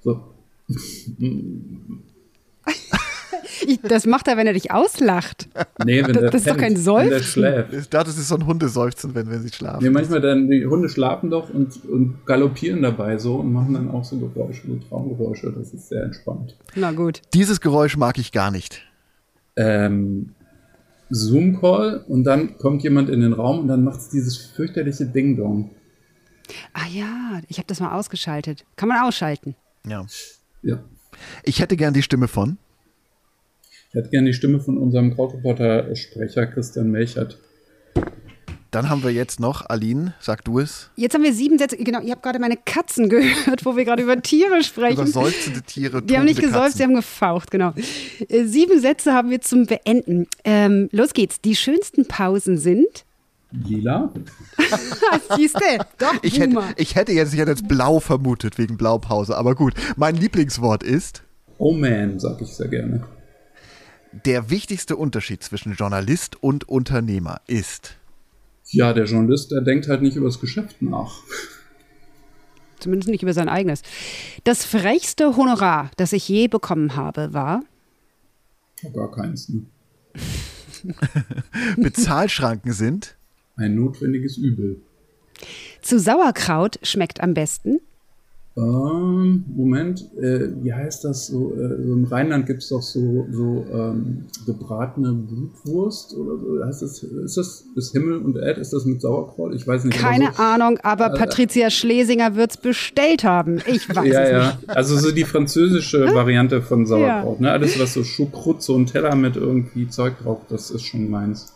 So. 0.05 0.21
Ich, 3.67 3.81
das 3.83 4.07
macht 4.07 4.29
er, 4.29 4.37
wenn 4.37 4.47
er 4.47 4.53
dich 4.53 4.71
auslacht. 4.71 5.49
Nee, 5.85 6.03
wenn 6.05 6.13
Das- 6.13 6.21
der 6.23 6.31
das 6.31 6.41
ist 6.43 6.51
doch 6.51 6.57
kein 6.57 6.77
Seufzen. 6.77 7.23
schläft. 7.23 7.73
Ich 7.73 7.89
dachte, 7.89 8.07
das 8.11 8.19
ist 8.19 8.29
so 8.29 8.35
ein 8.37 8.47
Hundeseufzen, 8.47 9.15
wenn, 9.15 9.31
wenn 9.31 9.43
sie 9.43 9.53
schlafen. 9.53 9.83
Nee, 9.83 9.91
manchmal 9.91 10.21
dann, 10.21 10.49
die 10.49 10.67
Hunde 10.67 10.89
schlafen 10.89 11.31
doch 11.31 11.49
und, 11.51 11.85
und 11.87 12.25
galoppieren 12.27 12.83
dabei 12.83 13.19
so 13.19 13.37
und 13.37 13.53
machen 13.53 13.75
dann 13.75 13.91
auch 13.91 14.05
so 14.05 14.17
Geräusche, 14.19 14.67
so 14.67 14.77
Traumgeräusche. 14.89 15.53
Das 15.57 15.73
ist 15.73 15.89
sehr 15.89 16.03
entspannt. 16.05 16.57
Na 16.75 16.93
gut. 16.93 17.23
Dieses 17.35 17.61
Geräusch 17.61 17.97
mag 17.97 18.19
ich 18.19 18.33
gar 18.33 18.51
nicht. 18.51 18.83
Ähm, 19.57 20.35
Zoom-Call 21.11 22.05
und 22.09 22.25
dann 22.25 22.57
kommt 22.59 22.83
jemand 22.83 23.11
in 23.11 23.21
den 23.21 23.33
Raum 23.35 23.61
und 23.61 23.69
dann 23.69 23.85
macht 23.85 24.01
es 24.01 24.09
dieses 24.09 24.37
fürchterliche 24.39 25.05
Ding-Dong. 25.07 25.71
Ah 26.73 26.87
ja, 26.91 27.41
ich 27.49 27.59
habe 27.59 27.67
das 27.67 27.81
mal 27.81 27.97
ausgeschaltet. 27.99 28.65
Kann 28.77 28.89
man 28.89 29.03
ausschalten. 29.05 29.55
Ja. 29.87 30.05
Ja. 30.63 30.83
Ich 31.45 31.61
hätte 31.61 31.77
gern 31.77 31.93
die 31.95 32.03
Stimme 32.03 32.29
von. 32.29 32.57
Ich 33.93 33.99
hätte 33.99 34.09
gerne 34.09 34.29
die 34.31 34.35
Stimme 34.35 34.59
von 34.59 34.79
unserem 34.79 35.15
Krautreporter-Sprecher 35.15 36.47
Christian 36.47 36.91
Melchert. 36.91 37.37
Dann 38.71 38.89
haben 38.89 39.03
wir 39.03 39.11
jetzt 39.11 39.39
noch, 39.39 39.69
Aline, 39.69 40.15
sag 40.19 40.47
du 40.47 40.59
es, 40.61 40.89
Jetzt 40.97 41.13
haben 41.13 41.23
wir 41.25 41.35
sieben 41.35 41.59
Sätze. 41.59 41.77
Genau, 41.77 42.01
ihr 42.01 42.13
habt 42.13 42.23
gerade 42.23 42.39
meine 42.39 42.57
Katzen 42.57 43.09
gehört, 43.11 43.67
wo 43.67 43.77
wir 43.77 43.85
gerade 43.85 44.03
über 44.03 44.21
Tiere 44.23 44.65
sprechen. 44.65 44.95
über 44.95 45.07
seufzende 45.07 45.61
Tiere. 45.61 46.01
Die 46.03 46.17
haben 46.17 46.25
nicht 46.25 46.41
die 46.41 46.47
Katzen. 46.47 46.81
haben 46.83 46.95
gefaucht, 46.95 47.51
genau. 47.51 47.75
Äh, 48.31 48.45
Sieben 48.45 48.81
Sätze 48.81 49.13
haben 49.13 49.29
wir 49.29 49.43
zum 49.43 49.67
Beenden. 49.67 50.27
Ähm, 50.45 50.89
los 50.91 51.13
geht's. 51.13 51.43
Die 51.43 51.55
schönsten 51.55 52.09
Pausen 52.09 52.57
sind. 52.57 53.05
Lila? 53.51 54.11
Siehst 55.37 55.57
du? 55.57 55.85
Doch, 55.99 56.15
Ich 56.23 56.41
hätte, 56.41 56.59
ich 56.79 56.95
hätte 56.95 57.13
jetzt, 57.13 57.35
ich 57.35 57.41
hätte 57.41 57.51
jetzt 57.51 57.69
blau 57.69 58.01
vermutet 58.01 58.57
wegen 58.57 58.79
Blaupause, 58.79 59.37
aber 59.37 59.55
gut. 59.55 59.75
Mein 59.97 60.17
Lieblingswort 60.17 60.83
ist, 60.83 61.23
Oh 61.59 61.75
man, 61.75 62.19
sag 62.19 62.41
ich 62.41 62.49
sehr 62.49 62.69
gerne. 62.69 63.05
Der 64.13 64.51
wichtigste 64.51 64.97
Unterschied 64.97 65.43
zwischen 65.43 65.75
Journalist 65.75 66.43
und 66.43 66.69
Unternehmer 66.69 67.41
ist. 67.47 67.97
Ja, 68.67 68.93
der 68.93 69.05
Journalist, 69.05 69.51
der 69.51 69.61
denkt 69.61 69.89
halt 69.89 70.03
nicht 70.03 70.17
über 70.17 70.27
das 70.27 70.41
Geschäft 70.41 70.81
nach. 70.81 71.23
Zumindest 72.79 73.11
nicht 73.11 73.23
über 73.23 73.35
sein 73.35 73.49
eigenes. 73.49 73.83
Das 74.45 74.65
frechste 74.65 75.37
Honorar, 75.37 75.91
das 75.97 76.13
ich 76.13 76.29
je 76.29 76.49
bekommen 76.49 76.97
habe, 76.97 77.33
war. 77.33 77.63
Gar 78.93 79.13
keins. 79.13 79.49
Ne? 79.49 79.67
Bezahlschranken 81.77 82.73
sind. 82.73 83.17
Ein 83.57 83.77
notwendiges 83.77 84.37
Übel. 84.37 84.81
Zu 85.81 86.01
Sauerkraut 86.01 86.79
schmeckt 86.83 87.21
am 87.21 87.35
besten. 87.35 87.81
Ähm, 88.55 89.45
Moment, 89.57 90.13
äh, 90.19 90.51
wie 90.63 90.75
heißt 90.75 91.05
das 91.05 91.29
so? 91.29 91.55
Äh, 91.55 91.83
so 91.83 91.93
Im 91.95 92.05
Rheinland 92.05 92.47
gibt 92.47 92.63
es 92.63 92.69
doch 92.69 92.83
so, 92.83 93.27
so 93.31 93.65
ähm, 93.73 94.27
gebratene 94.45 95.13
Blutwurst 95.15 96.15
oder 96.15 96.39
so. 96.39 96.63
Heißt 96.63 96.83
das, 96.83 97.03
ist 97.03 97.37
das 97.39 97.65
ist 97.77 97.93
Himmel 97.93 98.19
und 98.19 98.37
Erd? 98.37 98.59
Ist 98.59 98.75
das 98.75 98.85
mit 98.85 99.01
Sauerkraut? 99.01 99.55
Ich 99.55 99.67
weiß 99.67 99.85
nicht. 99.85 99.99
aber 99.99 100.11
Keine 100.11 100.33
so, 100.37 100.43
Ahnung, 100.43 100.79
aber 100.83 101.11
Patricia 101.15 101.71
Schlesinger 101.71 102.37
wird's 102.37 102.59
bestellt 102.59 103.25
haben. 103.25 103.57
Ich 103.67 103.89
weiß 103.89 104.07
Ja, 104.13 104.21
es 104.23 104.31
ja. 104.31 104.47
nicht. 104.57 104.69
Also 104.69 104.99
so 104.99 105.13
die 105.13 105.25
französische 105.25 106.15
Variante 106.15 106.61
von 106.61 106.85
Sauerkraut. 106.85 107.41
Ne? 107.41 107.51
Alles, 107.51 107.81
was 107.81 107.95
so 107.95 108.05
Schukrut, 108.05 108.63
so 108.63 108.77
ein 108.77 108.85
Teller 108.85 109.15
mit 109.15 109.37
irgendwie 109.37 109.89
Zeug 109.89 110.19
drauf, 110.23 110.41
das 110.51 110.71
ist 110.71 110.83
schon 110.83 111.09
meins. 111.09 111.55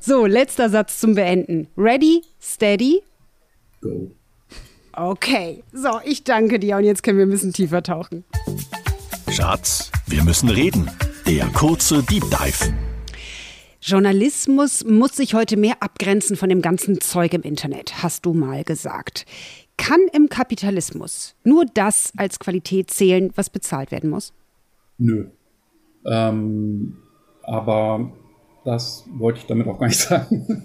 So, 0.00 0.26
letzter 0.26 0.68
Satz 0.68 0.98
zum 0.98 1.14
Beenden. 1.14 1.68
Ready, 1.76 2.22
steady. 2.40 3.02
Go. 3.80 4.10
Okay. 4.94 5.62
So, 5.72 6.00
ich 6.04 6.24
danke 6.24 6.58
dir 6.58 6.76
und 6.76 6.84
jetzt 6.84 7.02
können 7.02 7.18
wir 7.18 7.26
ein 7.26 7.30
bisschen 7.30 7.52
tiefer 7.52 7.82
tauchen. 7.82 8.24
Schatz, 9.30 9.90
wir 10.06 10.22
müssen 10.22 10.48
reden. 10.48 10.90
Der 11.26 11.46
kurze 11.46 12.02
Deep 12.02 12.24
Dive. 12.24 12.74
Journalismus 13.80 14.84
muss 14.84 15.16
sich 15.16 15.34
heute 15.34 15.56
mehr 15.56 15.76
abgrenzen 15.80 16.36
von 16.36 16.48
dem 16.48 16.62
ganzen 16.62 17.00
Zeug 17.00 17.32
im 17.32 17.42
Internet, 17.42 18.02
hast 18.02 18.26
du 18.26 18.32
mal 18.32 18.62
gesagt. 18.62 19.26
Kann 19.76 20.00
im 20.12 20.28
Kapitalismus 20.28 21.34
nur 21.42 21.64
das 21.64 22.12
als 22.16 22.38
Qualität 22.38 22.90
zählen, 22.90 23.32
was 23.34 23.50
bezahlt 23.50 23.90
werden 23.90 24.10
muss? 24.10 24.32
Nö. 24.98 25.26
Ähm, 26.04 26.98
aber 27.42 28.12
das 28.64 29.04
wollte 29.12 29.40
ich 29.40 29.46
damit 29.46 29.66
auch 29.66 29.78
gar 29.78 29.88
nicht 29.88 29.98
sagen. 30.08 30.64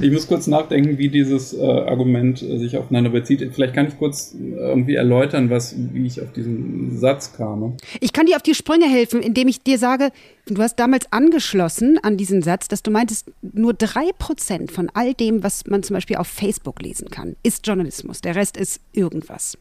ich 0.00 0.10
muss 0.10 0.26
kurz 0.26 0.46
nachdenken, 0.46 0.98
wie 0.98 1.08
dieses 1.08 1.52
äh, 1.54 1.62
Argument 1.62 2.42
äh, 2.42 2.58
sich 2.58 2.76
aufeinander 2.76 3.10
bezieht. 3.10 3.48
Vielleicht 3.54 3.74
kann 3.74 3.88
ich 3.88 3.98
kurz 3.98 4.34
äh, 4.34 4.54
irgendwie 4.54 4.94
erläutern, 4.94 5.50
was, 5.50 5.74
wie 5.76 6.06
ich 6.06 6.20
auf 6.20 6.32
diesen 6.32 6.98
Satz 6.98 7.32
kam. 7.36 7.76
Ich 8.00 8.12
kann 8.12 8.26
dir 8.26 8.36
auf 8.36 8.42
die 8.42 8.54
Sprünge 8.54 8.86
helfen, 8.86 9.22
indem 9.22 9.48
ich 9.48 9.62
dir 9.62 9.78
sage, 9.78 10.10
du 10.46 10.60
hast 10.60 10.76
damals 10.76 11.12
angeschlossen 11.12 11.98
an 12.02 12.16
diesen 12.16 12.42
Satz, 12.42 12.68
dass 12.68 12.82
du 12.82 12.90
meintest, 12.90 13.30
nur 13.42 13.74
drei 13.74 14.10
Prozent 14.18 14.72
von 14.72 14.90
all 14.94 15.14
dem, 15.14 15.42
was 15.42 15.66
man 15.66 15.82
zum 15.82 15.94
Beispiel 15.94 16.16
auf 16.16 16.26
Facebook 16.28 16.82
lesen 16.82 17.10
kann, 17.10 17.36
ist 17.42 17.66
Journalismus. 17.66 18.20
Der 18.20 18.34
Rest 18.34 18.56
ist 18.56 18.80
irgendwas. 18.92 19.56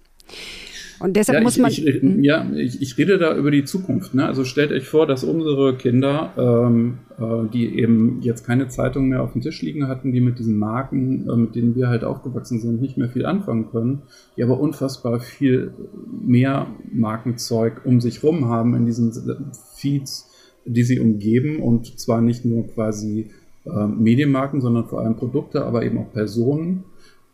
Und 1.00 1.16
deshalb 1.16 1.40
ja, 1.40 1.44
muss 1.44 1.58
ich, 1.58 1.62
man. 1.62 1.72
Ich, 1.72 2.24
ja, 2.24 2.50
ich, 2.56 2.82
ich, 2.82 2.98
rede 2.98 3.18
da 3.18 3.36
über 3.36 3.52
die 3.52 3.66
Zukunft. 3.66 4.14
Ne? 4.14 4.26
Also 4.26 4.46
stellt 4.46 4.72
euch 4.72 4.88
vor, 4.88 5.08
dass 5.08 5.24
unsere 5.24 5.76
Kinder, 5.76 6.34
ähm, 6.38 7.00
äh, 7.20 7.50
die 7.52 7.80
eben 7.80 8.20
jetzt 8.22 8.46
keine 8.46 8.68
Zeitung 8.68 9.10
mehr 9.10 9.22
auf 9.22 9.34
dem 9.34 9.42
Tisch 9.42 9.62
liegen 9.62 9.88
hatten, 9.88 10.12
die 10.12 10.22
mit 10.22 10.40
diesen 10.40 10.58
Marken, 10.58 11.30
äh, 11.30 11.36
mit 11.36 11.56
denen 11.56 11.76
wir 11.76 11.90
halt 11.90 12.04
aufgewachsen 12.04 12.60
sind, 12.60 12.82
nicht 12.82 12.98
mehr 12.98 13.10
viel 13.10 13.26
anfangen 13.26 13.70
können, 13.72 14.04
die 14.38 14.44
aber 14.44 14.60
unfassbar 14.60 15.20
viel 15.20 15.72
mehr 16.26 16.68
Markenzeug 16.92 17.82
um 17.86 18.02
sich 18.02 18.24
rum 18.24 18.46
haben 18.46 18.76
in 18.76 18.86
diesen 18.86 19.12
Feeds, 19.76 20.32
die 20.66 20.84
sie 20.84 21.00
umgeben 21.00 21.62
und 21.62 22.00
zwar 22.00 22.22
nicht 22.22 22.46
nur 22.46 22.68
quasi 22.68 23.32
äh, 23.66 23.88
Medienmarken, 23.88 24.62
sondern 24.62 24.86
vor 24.86 25.02
allem 25.02 25.16
Produkte, 25.16 25.66
aber 25.66 25.84
eben 25.84 25.98
auch 25.98 26.12
Personen. 26.12 26.86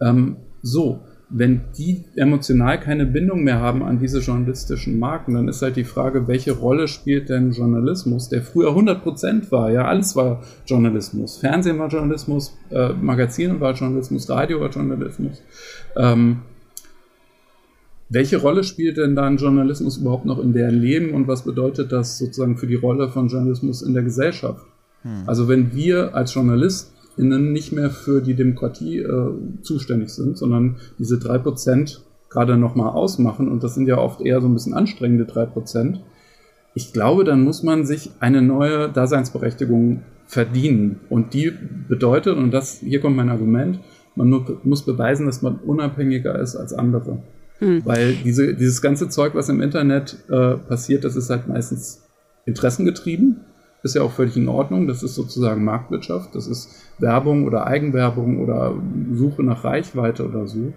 Ähm, 0.01 0.37
so, 0.61 1.01
wenn 1.33 1.61
die 1.77 2.03
emotional 2.15 2.79
keine 2.79 3.05
Bindung 3.05 3.43
mehr 3.43 3.59
haben 3.59 3.83
an 3.83 3.99
diese 3.99 4.19
journalistischen 4.19 4.99
Marken, 4.99 5.33
dann 5.33 5.47
ist 5.47 5.61
halt 5.61 5.77
die 5.77 5.85
Frage, 5.85 6.27
welche 6.27 6.51
Rolle 6.51 6.89
spielt 6.89 7.29
denn 7.29 7.51
Journalismus, 7.51 8.27
der 8.27 8.41
früher 8.41 8.71
100% 8.71 9.49
war, 9.49 9.71
ja, 9.71 9.85
alles 9.85 10.15
war 10.15 10.43
Journalismus. 10.65 11.37
Fernsehen 11.37 11.79
war 11.79 11.87
Journalismus, 11.87 12.57
äh, 12.69 12.89
Magazine 12.93 13.59
war 13.61 13.73
Journalismus, 13.73 14.29
Radio 14.29 14.59
war 14.59 14.69
Journalismus. 14.69 15.41
Ähm, 15.95 16.41
welche 18.09 18.37
Rolle 18.37 18.65
spielt 18.65 18.97
denn 18.97 19.15
dann 19.15 19.37
Journalismus 19.37 19.97
überhaupt 19.97 20.25
noch 20.25 20.39
in 20.39 20.51
deren 20.51 20.81
Leben 20.81 21.13
und 21.13 21.29
was 21.29 21.43
bedeutet 21.43 21.93
das 21.93 22.17
sozusagen 22.17 22.57
für 22.57 22.67
die 22.67 22.75
Rolle 22.75 23.07
von 23.07 23.29
Journalismus 23.29 23.81
in 23.81 23.93
der 23.93 24.03
Gesellschaft? 24.03 24.65
Hm. 25.03 25.23
Also 25.27 25.47
wenn 25.47 25.73
wir 25.73 26.13
als 26.13 26.33
Journalist 26.33 26.91
innen 27.17 27.51
nicht 27.51 27.71
mehr 27.71 27.89
für 27.89 28.21
die 28.21 28.35
Demokratie 28.35 28.99
äh, 28.99 29.31
zuständig 29.61 30.09
sind, 30.09 30.37
sondern 30.37 30.77
diese 30.97 31.19
drei 31.19 31.37
Prozent 31.37 32.03
gerade 32.29 32.57
nochmal 32.57 32.89
ausmachen. 32.89 33.49
Und 33.49 33.63
das 33.63 33.75
sind 33.75 33.87
ja 33.87 33.97
oft 33.97 34.21
eher 34.21 34.41
so 34.41 34.47
ein 34.47 34.53
bisschen 34.53 34.73
anstrengende 34.73 35.25
drei 35.25 35.45
Prozent. 35.45 36.01
Ich 36.73 36.93
glaube, 36.93 37.23
dann 37.23 37.43
muss 37.43 37.63
man 37.63 37.85
sich 37.85 38.11
eine 38.19 38.41
neue 38.41 38.89
Daseinsberechtigung 38.89 40.03
verdienen. 40.25 41.01
Und 41.09 41.33
die 41.33 41.51
bedeutet, 41.89 42.37
und 42.37 42.51
das, 42.51 42.79
hier 42.79 43.01
kommt 43.01 43.17
mein 43.17 43.29
Argument, 43.29 43.79
man 44.15 44.29
muss 44.63 44.85
beweisen, 44.85 45.25
dass 45.25 45.41
man 45.41 45.57
unabhängiger 45.57 46.39
ist 46.39 46.55
als 46.55 46.73
andere. 46.73 47.21
Hm. 47.59 47.81
Weil 47.85 48.13
diese, 48.23 48.53
dieses 48.55 48.81
ganze 48.81 49.09
Zeug, 49.09 49.35
was 49.35 49.49
im 49.49 49.61
Internet 49.61 50.17
äh, 50.29 50.55
passiert, 50.55 51.03
das 51.03 51.15
ist 51.15 51.29
halt 51.29 51.47
meistens 51.47 52.03
interessengetrieben 52.45 53.41
ist 53.83 53.95
ja 53.95 54.03
auch 54.03 54.11
völlig 54.11 54.37
in 54.37 54.47
Ordnung. 54.47 54.87
Das 54.87 55.03
ist 55.03 55.15
sozusagen 55.15 55.63
Marktwirtschaft. 55.63 56.35
Das 56.35 56.47
ist 56.47 56.69
Werbung 56.99 57.45
oder 57.45 57.67
Eigenwerbung 57.67 58.39
oder 58.39 58.75
Suche 59.13 59.43
nach 59.43 59.63
Reichweite 59.63 60.27
oder 60.27 60.47
so. 60.47 60.73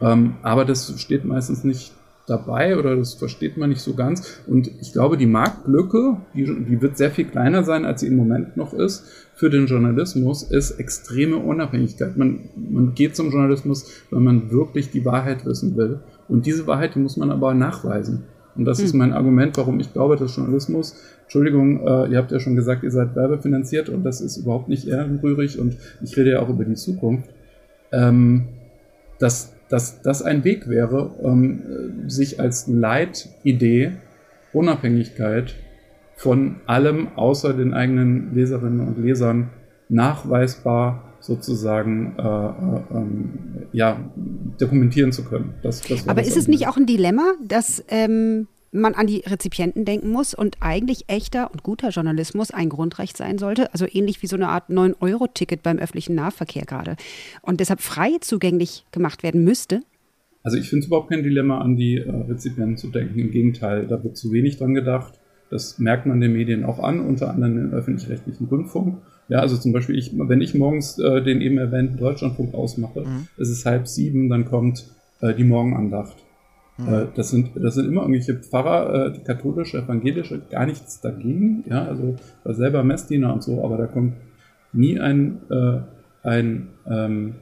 Ähm, 0.00 0.34
aber 0.42 0.64
das 0.64 1.00
steht 1.00 1.24
meistens 1.24 1.64
nicht 1.64 1.92
dabei 2.26 2.76
oder 2.76 2.96
das 2.96 3.14
versteht 3.14 3.56
man 3.56 3.70
nicht 3.70 3.80
so 3.80 3.94
ganz. 3.94 4.40
Und 4.46 4.70
ich 4.80 4.92
glaube, 4.92 5.16
die 5.16 5.26
Marktlücke, 5.26 6.16
die, 6.34 6.44
die 6.44 6.82
wird 6.82 6.96
sehr 6.96 7.10
viel 7.10 7.26
kleiner 7.26 7.62
sein, 7.62 7.84
als 7.84 8.00
sie 8.00 8.08
im 8.08 8.16
Moment 8.16 8.56
noch 8.56 8.72
ist, 8.72 9.04
für 9.34 9.48
den 9.48 9.66
Journalismus, 9.66 10.42
ist 10.42 10.72
extreme 10.72 11.36
Unabhängigkeit. 11.36 12.16
Man, 12.16 12.48
man 12.56 12.94
geht 12.94 13.16
zum 13.16 13.30
Journalismus, 13.30 13.90
wenn 14.10 14.24
man 14.24 14.50
wirklich 14.50 14.90
die 14.90 15.04
Wahrheit 15.04 15.44
wissen 15.46 15.76
will. 15.76 16.00
Und 16.28 16.46
diese 16.46 16.66
Wahrheit, 16.66 16.94
die 16.94 17.00
muss 17.00 17.16
man 17.16 17.30
aber 17.30 17.54
nachweisen. 17.54 18.24
Und 18.56 18.64
das 18.64 18.78
hm. 18.78 18.84
ist 18.84 18.94
mein 18.94 19.12
Argument, 19.12 19.56
warum 19.56 19.80
ich 19.80 19.92
glaube, 19.92 20.16
dass 20.16 20.36
Journalismus, 20.36 20.96
Entschuldigung, 21.22 21.86
äh, 21.86 22.10
ihr 22.10 22.18
habt 22.18 22.32
ja 22.32 22.40
schon 22.40 22.56
gesagt, 22.56 22.82
ihr 22.82 22.90
seid 22.90 23.16
werbefinanziert 23.16 23.88
und 23.88 24.04
das 24.04 24.20
ist 24.20 24.36
überhaupt 24.36 24.68
nicht 24.68 24.88
ehrenrührig 24.88 25.58
und 25.58 25.76
ich 26.02 26.16
rede 26.16 26.32
ja 26.32 26.40
auch 26.40 26.48
über 26.48 26.64
die 26.64 26.74
Zukunft, 26.74 27.28
ähm, 27.92 28.48
dass, 29.18 29.52
dass 29.68 30.02
das 30.02 30.22
ein 30.22 30.44
Weg 30.44 30.68
wäre, 30.68 31.10
ähm, 31.22 31.62
sich 32.06 32.40
als 32.40 32.66
Leitidee 32.66 33.92
Unabhängigkeit 34.52 35.54
von 36.14 36.56
allem 36.66 37.08
außer 37.16 37.52
den 37.52 37.74
eigenen 37.74 38.34
Leserinnen 38.34 38.80
und 38.80 38.98
Lesern 38.98 39.50
nachweisbar 39.88 41.05
sozusagen 41.26 42.14
äh, 42.18 42.22
äh, 42.22 42.98
ähm, 42.98 43.38
ja, 43.72 44.10
dokumentieren 44.58 45.12
zu 45.12 45.24
können. 45.24 45.54
Das, 45.62 45.82
das 45.82 46.08
Aber 46.08 46.22
ist 46.22 46.36
es 46.36 46.48
nicht 46.48 46.68
auch 46.68 46.76
ein 46.76 46.86
Dilemma, 46.86 47.34
dass 47.44 47.84
ähm, 47.88 48.46
man 48.72 48.94
an 48.94 49.06
die 49.06 49.22
Rezipienten 49.26 49.84
denken 49.84 50.10
muss 50.10 50.34
und 50.34 50.56
eigentlich 50.60 51.04
echter 51.08 51.50
und 51.50 51.62
guter 51.62 51.90
Journalismus 51.90 52.50
ein 52.50 52.68
Grundrecht 52.68 53.16
sein 53.16 53.38
sollte, 53.38 53.72
also 53.72 53.86
ähnlich 53.90 54.22
wie 54.22 54.26
so 54.26 54.36
eine 54.36 54.48
Art 54.48 54.70
9-Euro-Ticket 54.70 55.62
beim 55.62 55.78
öffentlichen 55.78 56.14
Nahverkehr 56.14 56.64
gerade 56.64 56.96
und 57.42 57.60
deshalb 57.60 57.80
frei 57.80 58.16
zugänglich 58.20 58.84
gemacht 58.92 59.22
werden 59.22 59.44
müsste? 59.44 59.80
Also 60.42 60.58
ich 60.58 60.68
finde 60.68 60.84
es 60.84 60.86
überhaupt 60.86 61.10
kein 61.10 61.24
Dilemma, 61.24 61.60
an 61.60 61.76
die 61.76 61.96
äh, 61.98 62.08
Rezipienten 62.08 62.76
zu 62.76 62.88
denken. 62.88 63.18
Im 63.18 63.30
Gegenteil, 63.32 63.88
da 63.88 64.02
wird 64.04 64.16
zu 64.16 64.30
wenig 64.30 64.58
dran 64.58 64.74
gedacht. 64.74 65.18
Das 65.50 65.78
merkt 65.80 66.06
man 66.06 66.20
den 66.20 66.32
Medien 66.32 66.64
auch 66.64 66.78
an, 66.78 67.00
unter 67.00 67.30
anderem 67.30 67.58
im 67.58 67.72
öffentlich-rechtlichen 67.72 68.46
Rundfunk. 68.46 68.98
Ja, 69.28 69.40
also 69.40 69.56
zum 69.56 69.72
Beispiel, 69.72 69.98
ich, 69.98 70.12
wenn 70.16 70.40
ich 70.40 70.54
morgens 70.54 70.98
äh, 70.98 71.22
den 71.22 71.40
eben 71.40 71.58
erwähnten 71.58 71.96
Deutschlandfunk 71.96 72.54
ausmache, 72.54 73.00
mhm. 73.00 73.26
es 73.36 73.50
ist 73.50 73.66
halb 73.66 73.88
sieben, 73.88 74.28
dann 74.28 74.44
kommt 74.44 74.86
äh, 75.20 75.34
die 75.34 75.44
Morgenandacht. 75.44 76.16
Mhm. 76.78 76.88
Äh, 76.88 77.06
das, 77.14 77.30
sind, 77.30 77.50
das 77.56 77.74
sind 77.74 77.86
immer 77.86 78.02
irgendwelche 78.02 78.36
Pfarrer, 78.36 79.06
äh, 79.06 79.18
katholische, 79.24 79.78
evangelische, 79.78 80.42
gar 80.50 80.66
nichts 80.66 81.00
dagegen. 81.00 81.64
Ja, 81.68 81.86
also 81.86 82.16
selber 82.44 82.84
Messdiener 82.84 83.32
und 83.32 83.42
so, 83.42 83.64
aber 83.64 83.76
da 83.78 83.86
kommt 83.86 84.14
nie 84.72 85.00
ein, 85.00 85.38
äh, 85.50 85.80
ein, 86.22 86.68
ähm, 86.88 87.34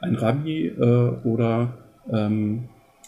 ein 0.00 0.14
Rabbi 0.16 0.66
äh, 0.68 1.10
oder, 1.24 1.74
ähm, 2.12 2.64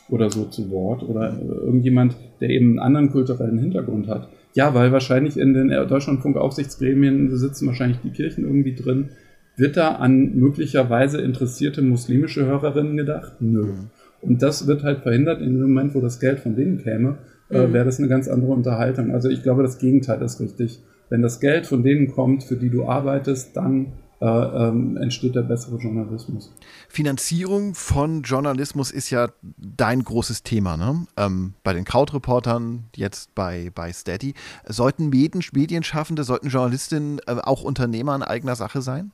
oder 0.08 0.30
so 0.30 0.44
zu 0.44 0.70
Wort 0.70 1.02
oder 1.02 1.32
äh, 1.32 1.42
irgendjemand, 1.42 2.16
der 2.40 2.50
eben 2.50 2.70
einen 2.70 2.78
anderen 2.78 3.10
kulturellen 3.10 3.58
Hintergrund 3.58 4.08
hat. 4.08 4.28
Ja, 4.54 4.74
weil 4.74 4.92
wahrscheinlich 4.92 5.38
in 5.38 5.54
den 5.54 5.68
Deutschlandfunk-Aufsichtsgremien 5.68 7.34
sitzen 7.36 7.66
wahrscheinlich 7.66 7.98
die 8.00 8.10
Kirchen 8.10 8.44
irgendwie 8.44 8.74
drin. 8.74 9.10
Wird 9.56 9.76
da 9.76 9.92
an 9.92 10.34
möglicherweise 10.34 11.20
interessierte 11.20 11.82
muslimische 11.82 12.46
Hörerinnen 12.46 12.96
gedacht? 12.96 13.34
Nö. 13.40 13.64
Mhm. 13.64 13.90
Und 14.20 14.42
das 14.42 14.66
wird 14.66 14.82
halt 14.82 15.00
verhindert 15.00 15.40
in 15.40 15.54
dem 15.54 15.62
Moment, 15.62 15.94
wo 15.94 16.00
das 16.00 16.20
Geld 16.20 16.40
von 16.40 16.54
denen 16.54 16.78
käme, 16.78 17.18
äh, 17.50 17.66
mhm. 17.66 17.72
wäre 17.72 17.84
das 17.84 17.98
eine 17.98 18.08
ganz 18.08 18.28
andere 18.28 18.52
Unterhaltung. 18.52 19.10
Also 19.10 19.28
ich 19.28 19.42
glaube, 19.42 19.62
das 19.62 19.78
Gegenteil 19.78 20.22
ist 20.22 20.40
richtig. 20.40 20.80
Wenn 21.10 21.22
das 21.22 21.40
Geld 21.40 21.66
von 21.66 21.82
denen 21.82 22.08
kommt, 22.08 22.44
für 22.44 22.56
die 22.56 22.70
du 22.70 22.86
arbeitest, 22.86 23.56
dann 23.56 23.92
äh, 24.22 24.68
ähm, 24.68 24.96
entsteht 24.98 25.34
der 25.34 25.42
bessere 25.42 25.78
Journalismus. 25.78 26.52
Finanzierung 26.88 27.74
von 27.74 28.22
Journalismus 28.22 28.92
ist 28.92 29.10
ja 29.10 29.30
dein 29.56 30.04
großes 30.04 30.44
Thema, 30.44 30.76
ne? 30.76 31.06
Ähm, 31.16 31.54
bei 31.64 31.72
den 31.72 31.84
Krautreportern, 31.84 32.84
jetzt 32.94 33.34
bei, 33.34 33.72
bei 33.74 33.92
Steady. 33.92 34.34
Sollten 34.64 35.08
Medien, 35.08 35.42
Medienschaffende, 35.52 36.22
sollten 36.22 36.50
Journalistinnen 36.50 37.18
äh, 37.26 37.32
auch 37.42 37.64
Unternehmer 37.64 38.14
in 38.14 38.22
eigener 38.22 38.54
Sache 38.54 38.80
sein? 38.80 39.10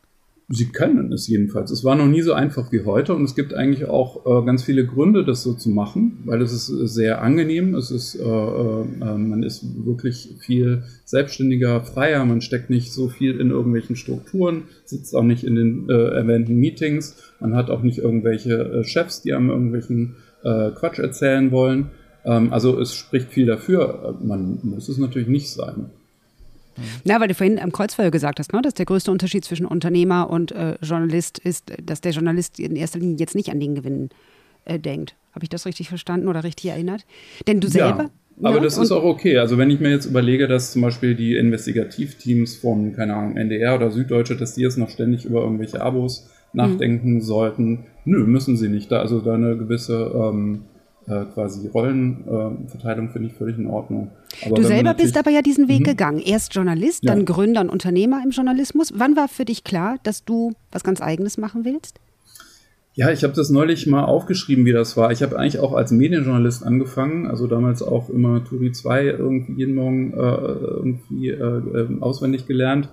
Sie 0.51 0.71
können 0.71 1.13
es 1.13 1.29
jedenfalls. 1.29 1.71
Es 1.71 1.85
war 1.85 1.95
noch 1.95 2.07
nie 2.07 2.23
so 2.23 2.33
einfach 2.33 2.73
wie 2.73 2.87
heute 2.87 3.15
und 3.15 3.23
es 3.23 3.35
gibt 3.35 3.53
eigentlich 3.53 3.85
auch 3.85 4.25
äh, 4.25 4.47
ganz 4.47 4.65
viele 4.65 4.87
Gründe, 4.87 5.23
das 5.23 5.43
so 5.43 5.53
zu 5.53 5.69
machen, 5.69 6.23
weil 6.25 6.41
es 6.41 6.53
ist 6.53 6.69
sehr 6.95 7.21
angenehm. 7.21 7.75
Es 7.75 7.91
ist, 7.91 8.15
äh, 8.15 8.23
äh, 8.23 8.85
man 9.19 9.43
ist 9.43 9.63
wirklich 9.85 10.37
viel 10.41 10.85
selbstständiger, 11.05 11.83
freier. 11.83 12.25
Man 12.25 12.41
steckt 12.41 12.71
nicht 12.71 12.95
so 12.95 13.09
viel 13.09 13.39
in 13.39 13.51
irgendwelchen 13.51 13.95
Strukturen, 13.95 14.63
sitzt 14.87 15.15
auch 15.15 15.23
nicht 15.23 15.45
in 15.45 15.55
den 15.55 15.91
äh, 15.91 15.93
erwähnten 15.93 16.57
Meetings. 16.57 17.17
Man 17.41 17.55
hat 17.55 17.69
auch 17.69 17.83
nicht 17.83 17.99
irgendwelche 17.99 18.55
äh, 18.55 18.85
Chefs, 18.85 19.21
die 19.21 19.35
einem 19.35 19.51
irgendwelchen 19.51 20.17
äh, 20.45 20.71
Quatsch 20.71 20.99
erzählen 20.99 21.51
wollen. 21.51 21.91
Ähm, 22.25 22.55
also 22.55 22.81
es 22.81 22.95
spricht 22.95 23.29
viel 23.29 23.45
dafür. 23.45 24.19
Man 24.23 24.61
muss 24.63 24.89
es 24.89 24.97
natürlich 24.97 25.29
nicht 25.29 25.51
sein. 25.51 25.91
Ja, 27.05 27.21
weil 27.21 27.29
du 27.29 27.35
vorhin 27.35 27.59
am 27.59 27.73
Kreuzfeuer 27.73 28.11
gesagt 28.11 28.39
hast, 28.39 28.53
ne, 28.53 28.63
dass 28.63 28.75
der 28.75 28.87
größte 28.87 29.11
Unterschied 29.11 29.45
zwischen 29.45 29.67
Unternehmer 29.67 30.31
und 30.31 30.53
äh, 30.53 30.77
Journalist 30.83 31.39
ist, 31.39 31.73
dass 31.83 32.01
der 32.01 32.13
Journalist 32.13 32.59
in 32.59 32.77
erster 32.77 32.99
Linie 32.99 33.17
jetzt 33.19 33.35
nicht 33.35 33.51
an 33.51 33.61
den 33.61 33.75
Gewinn 33.75 34.11
äh, 34.65 34.79
denkt. 34.79 35.15
Habe 35.33 35.45
ich 35.45 35.51
das 35.51 35.67
richtig 35.67 35.89
verstanden 35.89 36.29
oder 36.29 36.45
richtig 36.45 36.71
erinnert? 36.71 37.05
Denn 37.47 37.61
du 37.61 37.69
selber. 37.69 38.05
Ja. 38.05 38.11
Aber 38.43 38.57
ja, 38.57 38.63
das 38.63 38.79
ist 38.79 38.93
auch 38.93 39.03
okay. 39.03 39.39
Also 39.39 39.59
wenn 39.59 39.71
ich 39.71 39.81
mir 39.81 39.91
jetzt 39.91 40.07
überlege, 40.07 40.47
dass 40.47 40.73
zum 40.73 40.83
Beispiel 40.83 41.15
die 41.15 41.35
Investigativteams 41.35 42.57
von, 42.57 42.95
keine 42.95 43.15
Ahnung, 43.15 43.37
NDR 43.37 43.75
oder 43.75 43.91
Süddeutsche, 43.91 44.37
dass 44.37 44.55
die 44.55 44.63
jetzt 44.63 44.79
noch 44.79 44.91
ständig 44.91 45.25
über 45.25 45.43
irgendwelche 45.43 45.81
Abos 45.81 46.29
nachdenken 46.53 47.15
mhm. 47.15 47.21
sollten, 47.21 47.87
nö, 48.05 48.25
müssen 48.25 48.57
sie 48.57 48.69
nicht. 48.69 48.93
Da 48.93 49.01
also 49.01 49.21
da 49.21 49.35
eine 49.35 49.57
gewisse 49.57 50.13
ähm, 50.15 50.63
äh, 51.09 51.25
quasi 51.33 51.69
Rollenverteilung 51.69 53.11
finde 53.11 53.29
ich 53.29 53.35
völlig 53.35 53.59
in 53.59 53.67
Ordnung. 53.67 54.11
Aber 54.45 54.57
du 54.57 54.63
selber 54.63 54.95
bist 54.95 55.17
aber 55.17 55.31
ja 55.31 55.43
diesen 55.43 55.69
Weg 55.69 55.81
mhm. 55.81 55.85
gegangen. 55.85 56.19
Erst 56.19 56.55
Journalist, 56.55 57.05
ja. 57.05 57.15
dann 57.15 57.25
Gründer 57.25 57.61
und 57.61 57.71
Unternehmer 57.71 58.21
im 58.23 58.31
Journalismus. 58.31 58.93
Wann 58.95 59.17
war 59.17 59.29
für 59.29 59.45
dich 59.45 59.65
klar, 59.65 59.97
dass 60.03 60.25
du 60.25 60.53
was 60.71 60.85
ganz 60.85 61.01
Eigenes 61.01 61.39
machen 61.39 61.65
willst? 61.65 61.99
Ja, 62.95 63.11
ich 63.13 63.23
habe 63.23 63.33
das 63.33 63.49
neulich 63.49 63.87
mal 63.87 64.05
aufgeschrieben, 64.05 64.65
wie 64.65 64.73
das 64.73 64.97
war. 64.97 65.13
Ich 65.13 65.23
habe 65.23 65.39
eigentlich 65.39 65.61
auch 65.61 65.73
als 65.73 65.93
Medienjournalist 65.93 66.65
angefangen, 66.65 67.29
also 67.29 67.47
damals 67.47 67.81
auch 67.81 68.11
immer 68.11 68.45
Turi 68.45 68.73
2 68.73 69.05
irgendwie 69.05 69.53
jeden 69.53 69.77
Morgen 69.77 70.13
äh, 70.15 70.17
irgendwie 70.17 71.29
äh, 71.29 71.37
ähm, 71.41 72.03
auswendig 72.03 72.49
gelernt. 72.49 72.89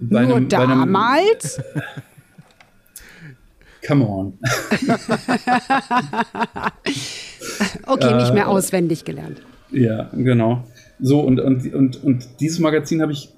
Bei 0.00 0.24
Nur 0.24 0.36
einem, 0.36 0.48
damals? 0.48 1.58
Bei 1.58 1.80
einem, 1.82 2.15
Come 3.86 4.04
on. 4.06 4.38
Okay, 7.86 8.14
nicht 8.14 8.34
mehr 8.34 8.44
äh, 8.44 8.48
auswendig 8.48 9.04
gelernt. 9.04 9.40
Ja, 9.70 10.10
genau. 10.12 10.64
So, 10.98 11.20
und, 11.20 11.40
und, 11.40 11.72
und, 11.72 12.02
und 12.02 12.40
dieses 12.40 12.58
Magazin 12.58 13.02
habe 13.02 13.12
ich 13.12 13.30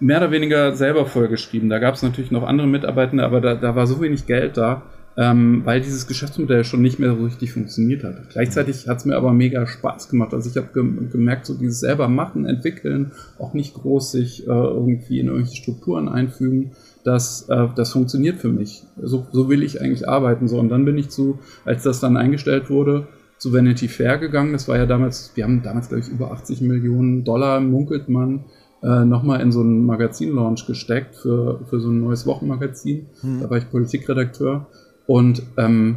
mehr 0.00 0.18
oder 0.18 0.30
weniger 0.30 0.74
selber 0.74 1.06
vollgeschrieben. 1.06 1.68
Da 1.68 1.78
gab 1.78 1.94
es 1.94 2.02
natürlich 2.02 2.30
noch 2.30 2.42
andere 2.42 2.66
Mitarbeitende, 2.66 3.24
aber 3.24 3.40
da, 3.40 3.54
da 3.54 3.74
war 3.74 3.86
so 3.86 4.00
wenig 4.00 4.26
Geld 4.26 4.56
da, 4.56 4.82
ähm, 5.16 5.62
weil 5.64 5.80
dieses 5.80 6.06
Geschäftsmodell 6.06 6.64
schon 6.64 6.82
nicht 6.82 6.98
mehr 6.98 7.14
so 7.14 7.24
richtig 7.24 7.52
funktioniert 7.52 8.02
hat. 8.02 8.30
Gleichzeitig 8.30 8.88
hat 8.88 8.98
es 8.98 9.04
mir 9.04 9.16
aber 9.16 9.32
mega 9.32 9.66
Spaß 9.66 10.08
gemacht. 10.08 10.34
Also 10.34 10.50
ich 10.50 10.56
habe 10.56 10.68
ge 10.72 11.08
gemerkt, 11.10 11.46
so 11.46 11.54
dieses 11.54 11.80
selber 11.80 12.08
machen, 12.08 12.46
entwickeln, 12.46 13.12
auch 13.38 13.54
nicht 13.54 13.74
groß 13.74 14.12
sich 14.12 14.46
äh, 14.46 14.50
irgendwie 14.50 15.20
in 15.20 15.28
irgendwelche 15.28 15.56
Strukturen 15.56 16.08
einfügen, 16.08 16.72
das, 17.04 17.48
äh, 17.48 17.68
das 17.74 17.92
funktioniert 17.92 18.38
für 18.38 18.48
mich. 18.48 18.84
So, 19.00 19.26
so 19.32 19.48
will 19.48 19.62
ich 19.62 19.80
eigentlich 19.80 20.08
arbeiten. 20.08 20.48
So, 20.48 20.58
und 20.58 20.68
dann 20.68 20.84
bin 20.84 20.98
ich 20.98 21.08
zu, 21.08 21.38
als 21.64 21.82
das 21.82 22.00
dann 22.00 22.16
eingestellt 22.16 22.70
wurde, 22.70 23.06
zu 23.38 23.52
Vanity 23.52 23.88
Fair 23.88 24.18
gegangen. 24.18 24.52
Das 24.52 24.68
war 24.68 24.76
ja 24.76 24.86
damals, 24.86 25.32
wir 25.34 25.44
haben 25.44 25.62
damals, 25.62 25.88
glaube 25.88 26.02
ich, 26.02 26.08
über 26.08 26.30
80 26.32 26.60
Millionen 26.60 27.24
Dollar, 27.24 27.60
munkelt 27.60 28.08
man, 28.08 28.44
äh, 28.82 29.04
nochmal 29.04 29.40
in 29.40 29.52
so 29.52 29.60
einen 29.60 29.84
Magazin-Launch 29.86 30.66
gesteckt 30.66 31.16
für, 31.16 31.60
für 31.68 31.80
so 31.80 31.88
ein 31.88 32.00
neues 32.00 32.26
Wochenmagazin. 32.26 33.06
Mhm. 33.22 33.40
Da 33.40 33.50
war 33.50 33.58
ich 33.58 33.70
Politikredakteur. 33.70 34.66
Und 35.06 35.42
ähm, 35.56 35.96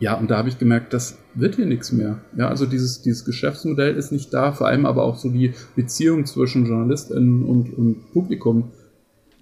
ja, 0.00 0.14
und 0.14 0.30
da 0.30 0.38
habe 0.38 0.48
ich 0.48 0.58
gemerkt, 0.58 0.92
das 0.92 1.18
wird 1.34 1.56
hier 1.56 1.66
nichts 1.66 1.92
mehr. 1.92 2.18
Ja, 2.36 2.48
also 2.48 2.66
dieses, 2.66 3.02
dieses 3.02 3.24
Geschäftsmodell 3.24 3.94
ist 3.96 4.12
nicht 4.12 4.34
da, 4.34 4.52
vor 4.52 4.66
allem 4.66 4.86
aber 4.86 5.04
auch 5.04 5.16
so 5.16 5.30
die 5.30 5.52
Beziehung 5.76 6.26
zwischen 6.26 6.66
JournalistInnen 6.66 7.44
und, 7.44 7.76
und 7.76 8.12
Publikum 8.12 8.72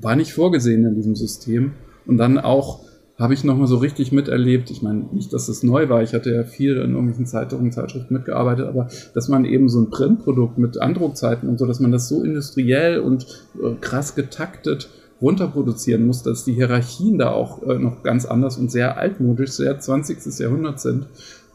war 0.02 0.16
nicht 0.16 0.32
vorgesehen 0.32 0.84
in 0.84 0.94
diesem 0.94 1.16
System. 1.16 1.72
Und 2.06 2.18
dann 2.18 2.38
auch 2.38 2.80
habe 3.18 3.34
ich 3.34 3.44
nochmal 3.44 3.68
so 3.68 3.76
richtig 3.76 4.10
miterlebt, 4.10 4.70
ich 4.70 4.82
meine, 4.82 5.04
nicht, 5.12 5.32
dass 5.32 5.48
es 5.48 5.62
neu 5.62 5.88
war, 5.88 6.02
ich 6.02 6.12
hatte 6.12 6.34
ja 6.34 6.44
viel 6.44 6.76
in 6.78 6.90
irgendwelchen 6.90 7.26
Zeitungen, 7.26 7.70
Zeitschriften 7.70 8.14
mitgearbeitet, 8.14 8.66
aber 8.66 8.88
dass 9.14 9.28
man 9.28 9.44
eben 9.44 9.68
so 9.68 9.80
ein 9.80 9.90
Printprodukt 9.90 10.58
mit 10.58 10.80
Andruckzeiten 10.80 11.48
und 11.48 11.58
so, 11.58 11.66
dass 11.66 11.78
man 11.78 11.92
das 11.92 12.08
so 12.08 12.24
industriell 12.24 12.98
und 13.00 13.26
äh, 13.62 13.74
krass 13.80 14.14
getaktet 14.14 14.88
runterproduzieren 15.20 16.04
muss, 16.04 16.24
dass 16.24 16.44
die 16.44 16.54
Hierarchien 16.54 17.16
da 17.16 17.30
auch 17.30 17.62
äh, 17.62 17.78
noch 17.78 18.02
ganz 18.02 18.24
anders 18.24 18.56
und 18.56 18.72
sehr 18.72 18.98
altmodisch, 18.98 19.50
sehr 19.50 19.78
20. 19.78 20.40
Jahrhundert 20.40 20.80
sind. 20.80 21.06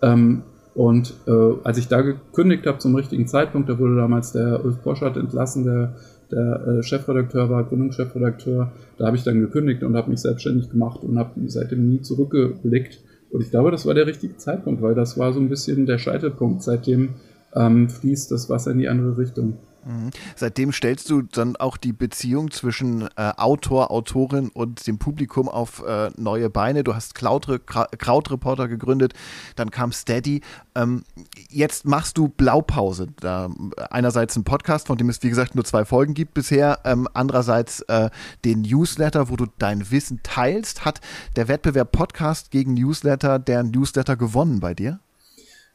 Ähm, 0.01 0.43
und 0.73 1.15
äh, 1.27 1.55
als 1.63 1.77
ich 1.77 1.88
da 1.88 2.01
gekündigt 2.01 2.65
habe 2.65 2.77
zum 2.77 2.95
richtigen 2.95 3.27
Zeitpunkt, 3.27 3.67
da 3.67 3.77
wurde 3.77 3.95
damals 3.95 4.31
der 4.31 4.63
Ulf 4.63 4.81
Poschardt 4.83 5.17
entlassen, 5.17 5.65
der, 5.65 5.95
der 6.32 6.68
äh, 6.68 6.84
Chefredakteur 6.84 7.50
war, 7.50 7.63
Gründungschefredakteur, 7.63 8.72
da 8.98 9.06
habe 9.06 9.18
ich 9.18 9.24
dann 9.24 9.40
gekündigt 9.40 9.84
und 9.84 9.96
habe 9.96 10.10
mich 10.10 10.20
selbstständig 10.20 10.70
gemacht 10.70 11.04
und 11.04 11.18
habe 11.18 11.32
seitdem 11.48 11.90
nie 11.90 12.02
zurückgeblickt. 12.02 13.00
Und 13.30 13.42
ich 13.42 13.52
glaube, 13.52 13.72
das 13.72 13.86
war 13.86 13.94
der 13.94 14.08
richtige 14.08 14.38
Zeitpunkt, 14.38 14.82
weil 14.82 14.96
das 14.96 15.18
war 15.18 15.34
so 15.34 15.40
ein 15.40 15.50
bisschen 15.50 15.86
der 15.86 15.98
Scheitelpunkt. 15.98 16.63
Seitdem 16.63 17.10
ähm, 17.54 17.90
fließt 17.90 18.32
das 18.32 18.50
Wasser 18.50 18.72
in 18.72 18.80
die 18.80 18.88
andere 18.88 19.18
Richtung. 19.18 19.58
Mhm. 19.86 20.12
Seitdem 20.36 20.72
stellst 20.72 21.10
du 21.10 21.22
dann 21.22 21.56
auch 21.56 21.78
die 21.78 21.94
Beziehung 21.94 22.52
zwischen 22.52 23.04
äh, 23.16 23.34
Autor, 23.38 23.92
Autorin 23.92 24.50
und 24.50 24.86
dem 24.88 24.98
Publikum 24.98 25.48
auf 25.48 25.84
äh, 25.88 26.10
neue 26.18 26.50
Beine. 26.50 26.84
Du 26.84 26.96
hast 26.96 27.16
Krautreporter 27.16 28.68
gegründet, 28.68 29.13
dann 29.56 29.72
kam 29.72 29.92
Steady. 29.92 30.42
Ähm, 30.76 31.04
jetzt 31.50 31.86
machst 31.86 32.18
du 32.18 32.28
Blaupause. 32.28 33.08
Da 33.20 33.50
einerseits 33.90 34.36
ein 34.36 34.44
Podcast, 34.44 34.88
von 34.88 34.98
dem 34.98 35.10
es 35.10 35.22
wie 35.24 35.30
gesagt 35.30 35.56
nur 35.56 35.66
zwei 35.66 35.86
Folgen 35.86 36.13
gibt 36.13 36.34
bisher, 36.34 36.80
ähm, 36.84 37.08
andererseits 37.13 37.82
äh, 37.82 38.10
den 38.46 38.62
Newsletter, 38.62 39.30
wo 39.30 39.36
du 39.36 39.46
dein 39.58 39.90
Wissen 39.92 40.20
teilst. 40.24 40.86
Hat 40.86 41.02
der 41.36 41.48
Wettbewerb 41.48 41.92
Podcast 41.92 42.52
gegen 42.52 42.74
Newsletter 42.74 43.40
der 43.40 43.63
Newsletter 43.63 44.16
gewonnen 44.16 44.60
bei 44.60 44.74
dir? 44.74 45.00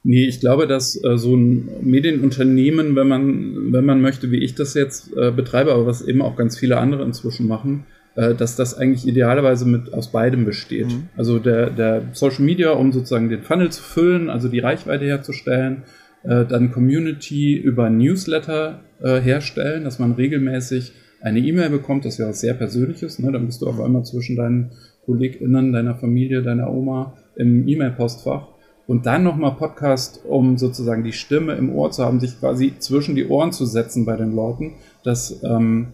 Nee, 0.05 0.27
ich 0.27 0.41
glaube, 0.41 0.67
dass 0.67 1.03
äh, 1.05 1.17
so 1.17 1.37
ein 1.37 1.69
Medienunternehmen, 1.81 2.97
wenn 2.97 3.07
man, 3.07 3.73
wenn 3.73 3.85
man 3.85 4.01
möchte, 4.01 4.31
wie 4.33 4.39
ich 4.39 4.55
das 4.55 4.75
jetzt 4.75 5.17
äh, 5.17 5.31
betreibe, 5.31 5.73
aber 5.73 5.87
was 5.87 6.03
eben 6.03 6.23
auch 6.23 6.37
ganz 6.37 6.59
viele 6.59 6.79
andere 6.79 7.05
inzwischen 7.05 7.47
machen, 7.47 7.85
äh, 8.17 8.35
dass 8.35 8.57
das 8.57 8.77
eigentlich 8.77 9.07
idealerweise 9.07 9.65
mit 9.65 9.95
aus 9.95 10.11
beidem 10.11 10.45
besteht. 10.45 10.89
Mhm. 10.89 11.09
Also 11.17 11.39
der, 11.39 11.71
der 11.71 12.09
Social 12.13 12.45
Media, 12.45 12.73
um 12.73 12.91
sozusagen 12.93 13.29
den 13.29 13.43
Funnel 13.43 13.71
zu 13.71 13.83
füllen, 13.83 14.29
also 14.29 14.49
die 14.49 14.59
Reichweite 14.59 15.05
herzustellen, 15.05 15.85
äh, 16.25 16.45
dann 16.47 16.73
Community 16.73 17.55
über 17.55 17.89
Newsletter 17.89 18.81
äh, 19.01 19.21
herstellen, 19.21 19.85
dass 19.85 19.99
man 19.99 20.13
regelmäßig 20.13 20.93
eine 21.21 21.39
E-Mail 21.39 21.71
bekommt, 21.71 22.05
das 22.05 22.19
ja 22.19 22.29
was 22.29 22.41
sehr 22.41 22.55
Persönliches, 22.55 23.21
ne? 23.21 23.31
dann 23.31 23.47
bist 23.47 23.63
du 23.63 23.69
auf 23.69 23.81
einmal 23.81 24.05
zwischen 24.05 24.35
deinen 24.35 24.73
KollegInnen, 25.05 25.73
deiner 25.73 25.95
Familie, 25.95 26.43
deiner 26.43 26.73
Oma 26.73 27.17
im 27.37 27.67
E-Mail-Postfach 27.67 28.52
und 28.87 29.07
dann 29.07 29.23
nochmal 29.23 29.53
Podcast, 29.53 30.23
um 30.29 30.59
sozusagen 30.59 31.05
die 31.05 31.13
Stimme 31.13 31.55
im 31.55 31.75
Ohr 31.75 31.91
zu 31.91 32.05
haben, 32.05 32.21
sich 32.21 32.39
quasi 32.39 32.75
zwischen 32.79 33.15
die 33.15 33.27
Ohren 33.27 33.53
zu 33.53 33.65
setzen 33.65 34.05
bei 34.05 34.17
den 34.17 34.35
Leuten. 34.35 34.75
Das, 35.05 35.41
ähm, 35.45 35.89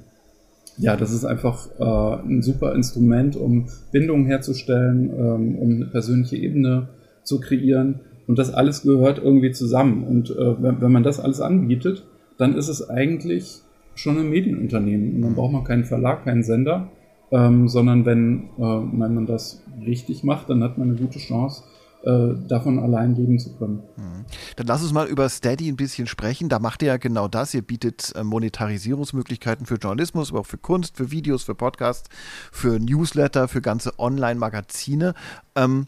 ja, 0.78 0.96
das 0.96 1.12
ist 1.12 1.24
einfach 1.24 1.68
äh, 1.78 2.22
ein 2.26 2.42
super 2.42 2.74
Instrument, 2.74 3.36
um 3.36 3.66
Bindungen 3.92 4.26
herzustellen, 4.26 5.10
ähm, 5.10 5.58
um 5.58 5.70
eine 5.74 5.86
persönliche 5.86 6.36
Ebene 6.36 6.88
zu 7.24 7.40
kreieren. 7.40 8.00
Und 8.26 8.38
das 8.38 8.52
alles 8.52 8.82
gehört 8.82 9.18
irgendwie 9.18 9.52
zusammen. 9.52 10.04
Und 10.04 10.30
äh, 10.30 10.62
wenn, 10.62 10.80
wenn 10.80 10.92
man 10.92 11.02
das 11.02 11.20
alles 11.20 11.40
anbietet, 11.40 12.04
dann 12.36 12.56
ist 12.56 12.68
es 12.68 12.88
eigentlich 12.88 13.62
schon 13.94 14.18
ein 14.18 14.30
Medienunternehmen. 14.30 15.16
Und 15.16 15.22
dann 15.22 15.34
braucht 15.34 15.52
man 15.52 15.64
keinen 15.64 15.84
Verlag, 15.84 16.24
keinen 16.24 16.42
Sender, 16.42 16.88
ähm, 17.30 17.68
sondern 17.68 18.06
wenn, 18.06 18.44
äh, 18.58 18.60
wenn 18.60 19.14
man 19.14 19.26
das 19.26 19.62
richtig 19.84 20.24
macht, 20.24 20.48
dann 20.48 20.62
hat 20.62 20.78
man 20.78 20.90
eine 20.90 20.98
gute 20.98 21.18
Chance, 21.18 21.64
äh, 22.04 22.34
davon 22.48 22.78
allein 22.78 23.14
leben 23.14 23.38
zu 23.38 23.56
können. 23.56 23.82
Mhm. 23.96 24.24
Dann 24.56 24.66
lass 24.66 24.82
uns 24.82 24.92
mal 24.92 25.06
über 25.06 25.28
Steady 25.28 25.68
ein 25.68 25.76
bisschen 25.76 26.06
sprechen. 26.06 26.48
Da 26.48 26.58
macht 26.58 26.82
ihr 26.82 26.88
ja 26.88 26.96
genau 26.96 27.28
das. 27.28 27.54
Ihr 27.54 27.62
bietet 27.62 28.12
äh, 28.14 28.22
Monetarisierungsmöglichkeiten 28.24 29.66
für 29.66 29.76
Journalismus, 29.76 30.30
aber 30.30 30.40
auch 30.40 30.46
für 30.46 30.58
Kunst, 30.58 30.96
für 30.96 31.10
Videos, 31.10 31.42
für 31.42 31.54
Podcasts, 31.54 32.08
für 32.52 32.78
Newsletter, 32.78 33.48
für 33.48 33.60
ganze 33.60 33.98
Online-Magazine. 33.98 35.14
Ähm, 35.54 35.86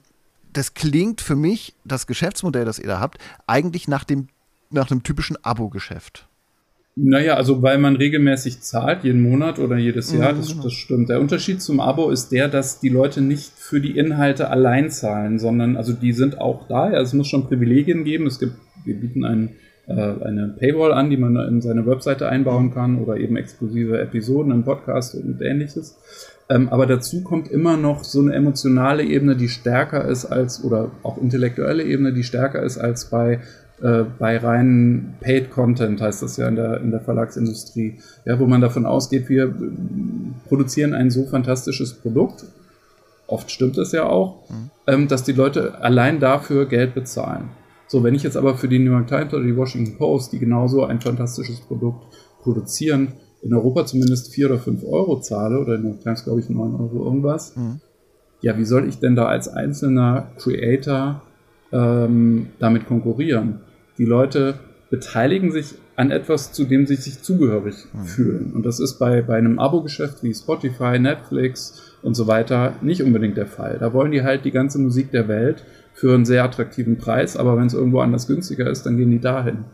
das 0.52 0.74
klingt 0.74 1.20
für 1.20 1.36
mich, 1.36 1.76
das 1.84 2.06
Geschäftsmodell, 2.06 2.64
das 2.64 2.78
ihr 2.78 2.88
da 2.88 3.00
habt, 3.00 3.18
eigentlich 3.46 3.86
nach 3.86 4.04
dem, 4.04 4.28
nach 4.70 4.90
einem 4.90 5.02
typischen 5.02 5.36
Abo-Geschäft. 5.44 6.29
Naja, 7.02 7.34
also 7.34 7.62
weil 7.62 7.78
man 7.78 7.96
regelmäßig 7.96 8.60
zahlt, 8.60 9.04
jeden 9.04 9.22
Monat 9.22 9.58
oder 9.58 9.76
jedes 9.76 10.12
Jahr, 10.12 10.32
mhm, 10.32 10.38
das, 10.38 10.48
genau. 10.50 10.62
das 10.64 10.72
stimmt. 10.72 11.08
Der 11.08 11.20
Unterschied 11.20 11.62
zum 11.62 11.80
Abo 11.80 12.10
ist 12.10 12.30
der, 12.30 12.48
dass 12.48 12.80
die 12.80 12.90
Leute 12.90 13.22
nicht 13.22 13.52
für 13.56 13.80
die 13.80 13.96
Inhalte 13.96 14.50
allein 14.50 14.90
zahlen, 14.90 15.38
sondern 15.38 15.76
also 15.76 15.94
die 15.94 16.12
sind 16.12 16.38
auch 16.38 16.68
da. 16.68 16.92
Ja, 16.92 17.00
es 17.00 17.14
muss 17.14 17.28
schon 17.28 17.46
Privilegien 17.46 18.04
geben. 18.04 18.26
Es 18.26 18.38
gibt, 18.38 18.52
wir 18.84 19.00
bieten 19.00 19.24
einen, 19.24 19.50
äh, 19.86 19.92
eine 19.94 20.54
Paywall 20.58 20.92
an, 20.92 21.08
die 21.08 21.16
man 21.16 21.36
in 21.36 21.62
seine 21.62 21.86
Webseite 21.86 22.28
einbauen 22.28 22.74
kann 22.74 22.98
oder 22.98 23.16
eben 23.16 23.36
exklusive 23.36 23.98
Episoden 23.98 24.52
im 24.52 24.64
Podcast 24.64 25.14
und 25.14 25.40
ähnliches. 25.40 25.96
Ähm, 26.50 26.68
aber 26.68 26.84
dazu 26.84 27.22
kommt 27.22 27.48
immer 27.48 27.78
noch 27.78 28.04
so 28.04 28.20
eine 28.20 28.34
emotionale 28.34 29.04
Ebene, 29.04 29.36
die 29.36 29.48
stärker 29.48 30.04
ist 30.04 30.26
als, 30.26 30.64
oder 30.64 30.90
auch 31.02 31.16
intellektuelle 31.16 31.84
Ebene, 31.84 32.12
die 32.12 32.24
stärker 32.24 32.62
ist 32.62 32.76
als 32.76 33.08
bei 33.08 33.40
äh, 33.82 34.04
bei 34.18 34.36
reinen 34.36 35.14
Paid 35.20 35.50
Content 35.50 36.00
heißt 36.00 36.22
das 36.22 36.36
ja 36.36 36.48
in 36.48 36.56
der, 36.56 36.80
in 36.80 36.90
der 36.90 37.00
Verlagsindustrie, 37.00 37.98
ja, 38.26 38.38
wo 38.38 38.46
man 38.46 38.60
davon 38.60 38.84
ausgeht, 38.84 39.28
wir 39.28 39.44
äh, 39.44 39.52
produzieren 40.48 40.92
ein 40.92 41.10
so 41.10 41.24
fantastisches 41.24 41.94
Produkt, 41.94 42.44
oft 43.26 43.50
stimmt 43.50 43.78
es 43.78 43.92
ja 43.92 44.04
auch, 44.04 44.50
mhm. 44.50 44.70
ähm, 44.86 45.08
dass 45.08 45.22
die 45.22 45.32
Leute 45.32 45.80
allein 45.80 46.20
dafür 46.20 46.66
Geld 46.66 46.94
bezahlen. 46.94 47.50
So, 47.86 48.04
wenn 48.04 48.14
ich 48.14 48.22
jetzt 48.22 48.36
aber 48.36 48.56
für 48.56 48.68
die 48.68 48.78
New 48.78 48.92
York 48.92 49.08
Times 49.08 49.32
oder 49.32 49.44
die 49.44 49.56
Washington 49.56 49.96
Post, 49.96 50.32
die 50.32 50.38
genauso 50.38 50.84
ein 50.84 51.00
fantastisches 51.00 51.60
Produkt 51.60 52.04
produzieren, 52.42 53.14
in 53.42 53.54
Europa 53.54 53.86
zumindest 53.86 54.32
vier 54.32 54.46
oder 54.46 54.58
fünf 54.58 54.84
Euro 54.84 55.20
zahle, 55.20 55.58
oder 55.58 55.76
in 55.76 55.82
New 55.82 55.88
York 55.88 56.02
Times 56.02 56.24
glaube 56.24 56.40
ich 56.40 56.50
neun 56.50 56.74
Euro 56.74 57.04
irgendwas, 57.04 57.56
mhm. 57.56 57.80
ja, 58.42 58.58
wie 58.58 58.64
soll 58.66 58.86
ich 58.86 58.98
denn 58.98 59.16
da 59.16 59.26
als 59.26 59.48
einzelner 59.48 60.32
Creator 60.38 61.22
ähm, 61.72 62.50
damit 62.58 62.86
konkurrieren? 62.86 63.60
Die 64.00 64.06
Leute 64.06 64.54
beteiligen 64.88 65.52
sich 65.52 65.74
an 65.94 66.10
etwas, 66.10 66.52
zu 66.52 66.64
dem 66.64 66.86
sie 66.86 66.96
sich 66.96 67.22
zugehörig 67.22 67.74
mhm. 67.92 68.04
fühlen. 68.04 68.52
Und 68.54 68.64
das 68.64 68.80
ist 68.80 68.98
bei, 68.98 69.20
bei 69.20 69.36
einem 69.36 69.58
Abo-Geschäft 69.58 70.22
wie 70.22 70.32
Spotify, 70.32 70.98
Netflix 70.98 71.82
und 72.02 72.14
so 72.14 72.26
weiter 72.26 72.72
nicht 72.80 73.02
unbedingt 73.02 73.36
der 73.36 73.46
Fall. 73.46 73.76
Da 73.78 73.92
wollen 73.92 74.10
die 74.10 74.22
halt 74.22 74.46
die 74.46 74.52
ganze 74.52 74.78
Musik 74.78 75.10
der 75.10 75.28
Welt 75.28 75.64
für 75.92 76.14
einen 76.14 76.24
sehr 76.24 76.42
attraktiven 76.44 76.96
Preis, 76.96 77.36
aber 77.36 77.58
wenn 77.58 77.66
es 77.66 77.74
irgendwo 77.74 78.00
anders 78.00 78.26
günstiger 78.26 78.70
ist, 78.70 78.86
dann 78.86 78.96
gehen 78.96 79.10
die 79.10 79.20
dahin. 79.20 79.64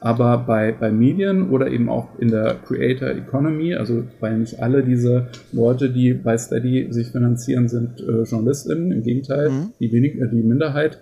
Aber 0.00 0.38
bei, 0.38 0.72
bei 0.72 0.90
Medien 0.90 1.50
oder 1.50 1.68
eben 1.68 1.88
auch 1.88 2.18
in 2.18 2.32
der 2.32 2.56
Creator 2.66 3.10
Economy, 3.10 3.76
also 3.76 4.02
weil 4.18 4.38
nicht 4.38 4.60
alle 4.60 4.82
diese 4.82 5.28
Leute, 5.52 5.90
die 5.90 6.12
bei 6.12 6.36
Steady 6.36 6.88
sich 6.90 7.12
finanzieren, 7.12 7.68
sind 7.68 8.00
äh, 8.00 8.24
JournalistInnen, 8.24 8.90
im 8.90 9.04
Gegenteil, 9.04 9.50
mhm. 9.50 9.72
die, 9.78 9.92
wenig, 9.92 10.16
äh, 10.16 10.28
die 10.28 10.42
Minderheit, 10.42 10.98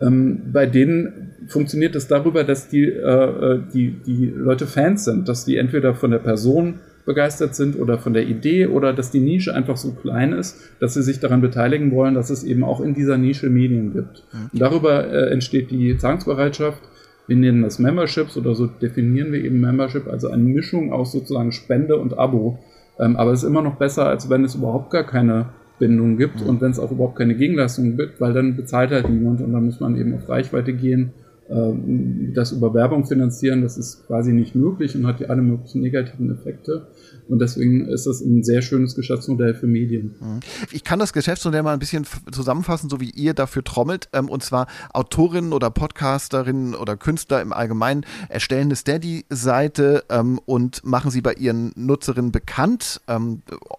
ähm, 0.00 0.52
bei 0.52 0.66
denen 0.66 1.32
funktioniert 1.48 1.96
es 1.96 2.06
darüber, 2.06 2.44
dass 2.44 2.68
die, 2.68 2.84
äh, 2.84 3.54
äh, 3.54 3.60
die, 3.72 4.00
die 4.06 4.26
Leute 4.26 4.66
Fans 4.66 5.04
sind, 5.04 5.28
dass 5.28 5.44
die 5.44 5.56
entweder 5.56 5.94
von 5.94 6.10
der 6.10 6.18
Person 6.18 6.80
begeistert 7.04 7.54
sind 7.54 7.80
oder 7.80 7.98
von 7.98 8.12
der 8.12 8.26
Idee 8.26 8.66
oder 8.66 8.92
dass 8.92 9.10
die 9.10 9.20
Nische 9.20 9.54
einfach 9.54 9.78
so 9.78 9.92
klein 9.92 10.32
ist, 10.32 10.58
dass 10.78 10.94
sie 10.94 11.02
sich 11.02 11.20
daran 11.20 11.40
beteiligen 11.40 11.90
wollen, 11.90 12.14
dass 12.14 12.28
es 12.28 12.44
eben 12.44 12.62
auch 12.62 12.80
in 12.80 12.92
dieser 12.92 13.16
Nische 13.16 13.48
Medien 13.48 13.94
gibt. 13.94 14.24
Mhm. 14.32 14.50
Und 14.52 14.60
darüber 14.60 15.10
äh, 15.10 15.30
entsteht 15.30 15.70
die 15.70 15.96
Zahlungsbereitschaft. 15.96 16.82
Wir 17.26 17.36
nennen 17.36 17.62
das 17.62 17.78
Memberships 17.78 18.36
oder 18.36 18.54
so 18.54 18.66
definieren 18.66 19.32
wir 19.32 19.42
eben 19.42 19.60
Membership, 19.60 20.06
also 20.06 20.28
eine 20.28 20.42
Mischung 20.42 20.92
aus 20.92 21.12
sozusagen 21.12 21.52
Spende 21.52 21.96
und 21.96 22.18
Abo. 22.18 22.58
Ähm, 23.00 23.16
aber 23.16 23.32
es 23.32 23.42
ist 23.42 23.48
immer 23.48 23.62
noch 23.62 23.76
besser, 23.76 24.06
als 24.06 24.28
wenn 24.28 24.44
es 24.44 24.54
überhaupt 24.54 24.90
gar 24.90 25.04
keine 25.04 25.46
Bindung 25.78 26.16
gibt 26.16 26.42
mhm. 26.42 26.48
und 26.48 26.60
wenn 26.60 26.70
es 26.70 26.78
auch 26.78 26.90
überhaupt 26.90 27.16
keine 27.16 27.34
Gegenleistung 27.34 27.96
gibt, 27.96 28.20
weil 28.20 28.32
dann 28.32 28.56
bezahlt 28.56 28.90
halt 28.90 29.08
niemand 29.08 29.40
und 29.40 29.52
dann 29.52 29.64
muss 29.64 29.80
man 29.80 29.96
eben 29.96 30.14
auf 30.14 30.28
Reichweite 30.28 30.72
gehen 30.72 31.12
ähm, 31.50 32.32
das 32.34 32.52
über 32.52 32.74
Werbung 32.74 33.06
finanzieren, 33.06 33.62
das 33.62 33.78
ist 33.78 34.06
quasi 34.06 34.32
nicht 34.32 34.54
möglich 34.54 34.94
und 34.94 35.06
hat 35.06 35.20
ja 35.20 35.28
alle 35.28 35.42
möglichen 35.42 35.80
negativen 35.80 36.30
Effekte. 36.30 36.88
Und 37.28 37.40
deswegen 37.40 37.86
ist 37.86 38.06
das 38.06 38.20
ein 38.20 38.44
sehr 38.44 38.62
schönes 38.62 38.94
Geschäftsmodell 38.94 39.54
für 39.54 39.66
Medien. 39.66 40.14
Mhm. 40.20 40.40
Ich 40.70 40.84
kann 40.84 40.98
das 40.98 41.12
Geschäftsmodell 41.12 41.62
mal 41.62 41.72
ein 41.72 41.78
bisschen 41.78 42.06
zusammenfassen, 42.30 42.88
so 42.88 43.00
wie 43.00 43.10
ihr 43.10 43.34
dafür 43.34 43.64
trommelt. 43.64 44.08
Ähm, 44.12 44.28
und 44.28 44.42
zwar 44.42 44.66
Autorinnen 44.92 45.52
oder 45.52 45.70
Podcasterinnen 45.70 46.74
oder 46.74 46.96
Künstler 46.96 47.42
im 47.42 47.52
Allgemeinen 47.52 48.04
erstellen 48.28 48.68
eine 48.68 48.76
Steady-Seite 48.76 50.04
ähm, 50.10 50.40
und 50.44 50.84
machen 50.84 51.10
sie 51.10 51.20
bei 51.20 51.32
ihren 51.34 51.72
Nutzerinnen 51.74 52.32
bekannt. 52.32 53.00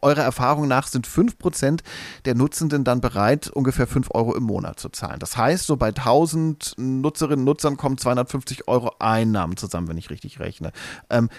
Eurer 0.01 0.23
Erfahrung 0.23 0.67
nach 0.67 0.87
sind 0.87 1.07
5% 1.07 1.81
der 2.25 2.35
Nutzenden 2.35 2.83
dann 2.83 3.01
bereit, 3.01 3.49
ungefähr 3.49 3.87
5 3.87 4.09
Euro 4.11 4.35
im 4.35 4.43
Monat 4.43 4.79
zu 4.79 4.89
zahlen. 4.89 5.19
Das 5.19 5.37
heißt, 5.37 5.67
so 5.67 5.77
bei 5.77 5.89
1000 5.89 6.75
Nutzerinnen 6.77 7.39
und 7.39 7.45
Nutzern 7.45 7.77
kommen 7.77 7.97
250 7.97 8.67
Euro 8.67 8.95
Einnahmen 8.99 9.57
zusammen, 9.57 9.87
wenn 9.87 9.97
ich 9.97 10.09
richtig 10.09 10.39
rechne. 10.39 10.71
Ähm, 11.09 11.29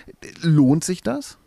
lohnt 0.43 0.85
sich 0.85 1.03
das? 1.03 1.39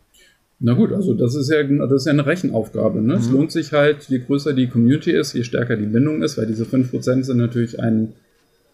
Na 0.60 0.72
gut, 0.74 0.92
also 0.92 1.14
das 1.14 1.34
ist 1.34 1.50
ja, 1.50 1.62
das 1.62 1.92
ist 1.92 2.06
ja 2.06 2.12
eine 2.12 2.26
Rechenaufgabe. 2.26 3.00
Ne? 3.02 3.14
Mhm. 3.14 3.20
Es 3.20 3.30
lohnt 3.30 3.52
sich 3.52 3.72
halt, 3.72 4.04
je 4.08 4.18
größer 4.18 4.52
die 4.52 4.68
Community 4.68 5.10
ist, 5.10 5.34
je 5.34 5.42
stärker 5.42 5.76
die 5.76 5.86
Bindung 5.86 6.22
ist, 6.22 6.38
weil 6.38 6.46
diese 6.46 6.64
5% 6.64 7.24
sind 7.24 7.36
natürlich 7.36 7.80
ein 7.80 8.12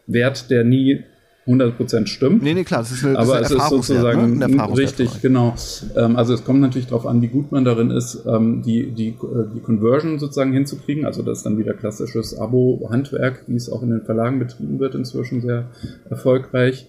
Wert, 0.06 0.50
der 0.50 0.64
nie 0.64 1.04
100% 1.46 2.06
stimmt. 2.06 2.42
Nee, 2.42 2.54
nee, 2.54 2.64
klar, 2.64 2.80
das 2.80 2.92
ist, 2.92 3.04
eine, 3.04 3.14
das 3.14 3.28
aber 3.28 3.40
ist 3.40 3.50
es 3.50 3.56
ist 3.56 3.68
sozusagen 3.70 4.38
ne? 4.38 4.76
richtig, 4.76 5.22
genau. 5.22 5.54
Ähm, 5.96 6.16
also 6.16 6.34
es 6.34 6.44
kommt 6.44 6.60
natürlich 6.60 6.88
darauf 6.88 7.06
an, 7.06 7.22
wie 7.22 7.28
gut 7.28 7.50
man 7.50 7.64
darin 7.64 7.90
ist, 7.90 8.24
ähm, 8.26 8.62
die, 8.62 8.90
die, 8.90 9.08
äh, 9.08 9.14
die 9.54 9.60
Conversion 9.60 10.18
sozusagen 10.18 10.52
hinzukriegen. 10.52 11.06
Also 11.06 11.22
das 11.22 11.38
ist 11.38 11.46
dann 11.46 11.58
wieder 11.58 11.72
klassisches 11.72 12.38
Abo-Handwerk, 12.38 13.44
wie 13.46 13.56
es 13.56 13.70
auch 13.70 13.82
in 13.82 13.90
den 13.90 14.02
Verlagen 14.02 14.38
betrieben 14.38 14.78
wird, 14.78 14.94
inzwischen 14.94 15.40
sehr 15.40 15.70
erfolgreich. 16.08 16.88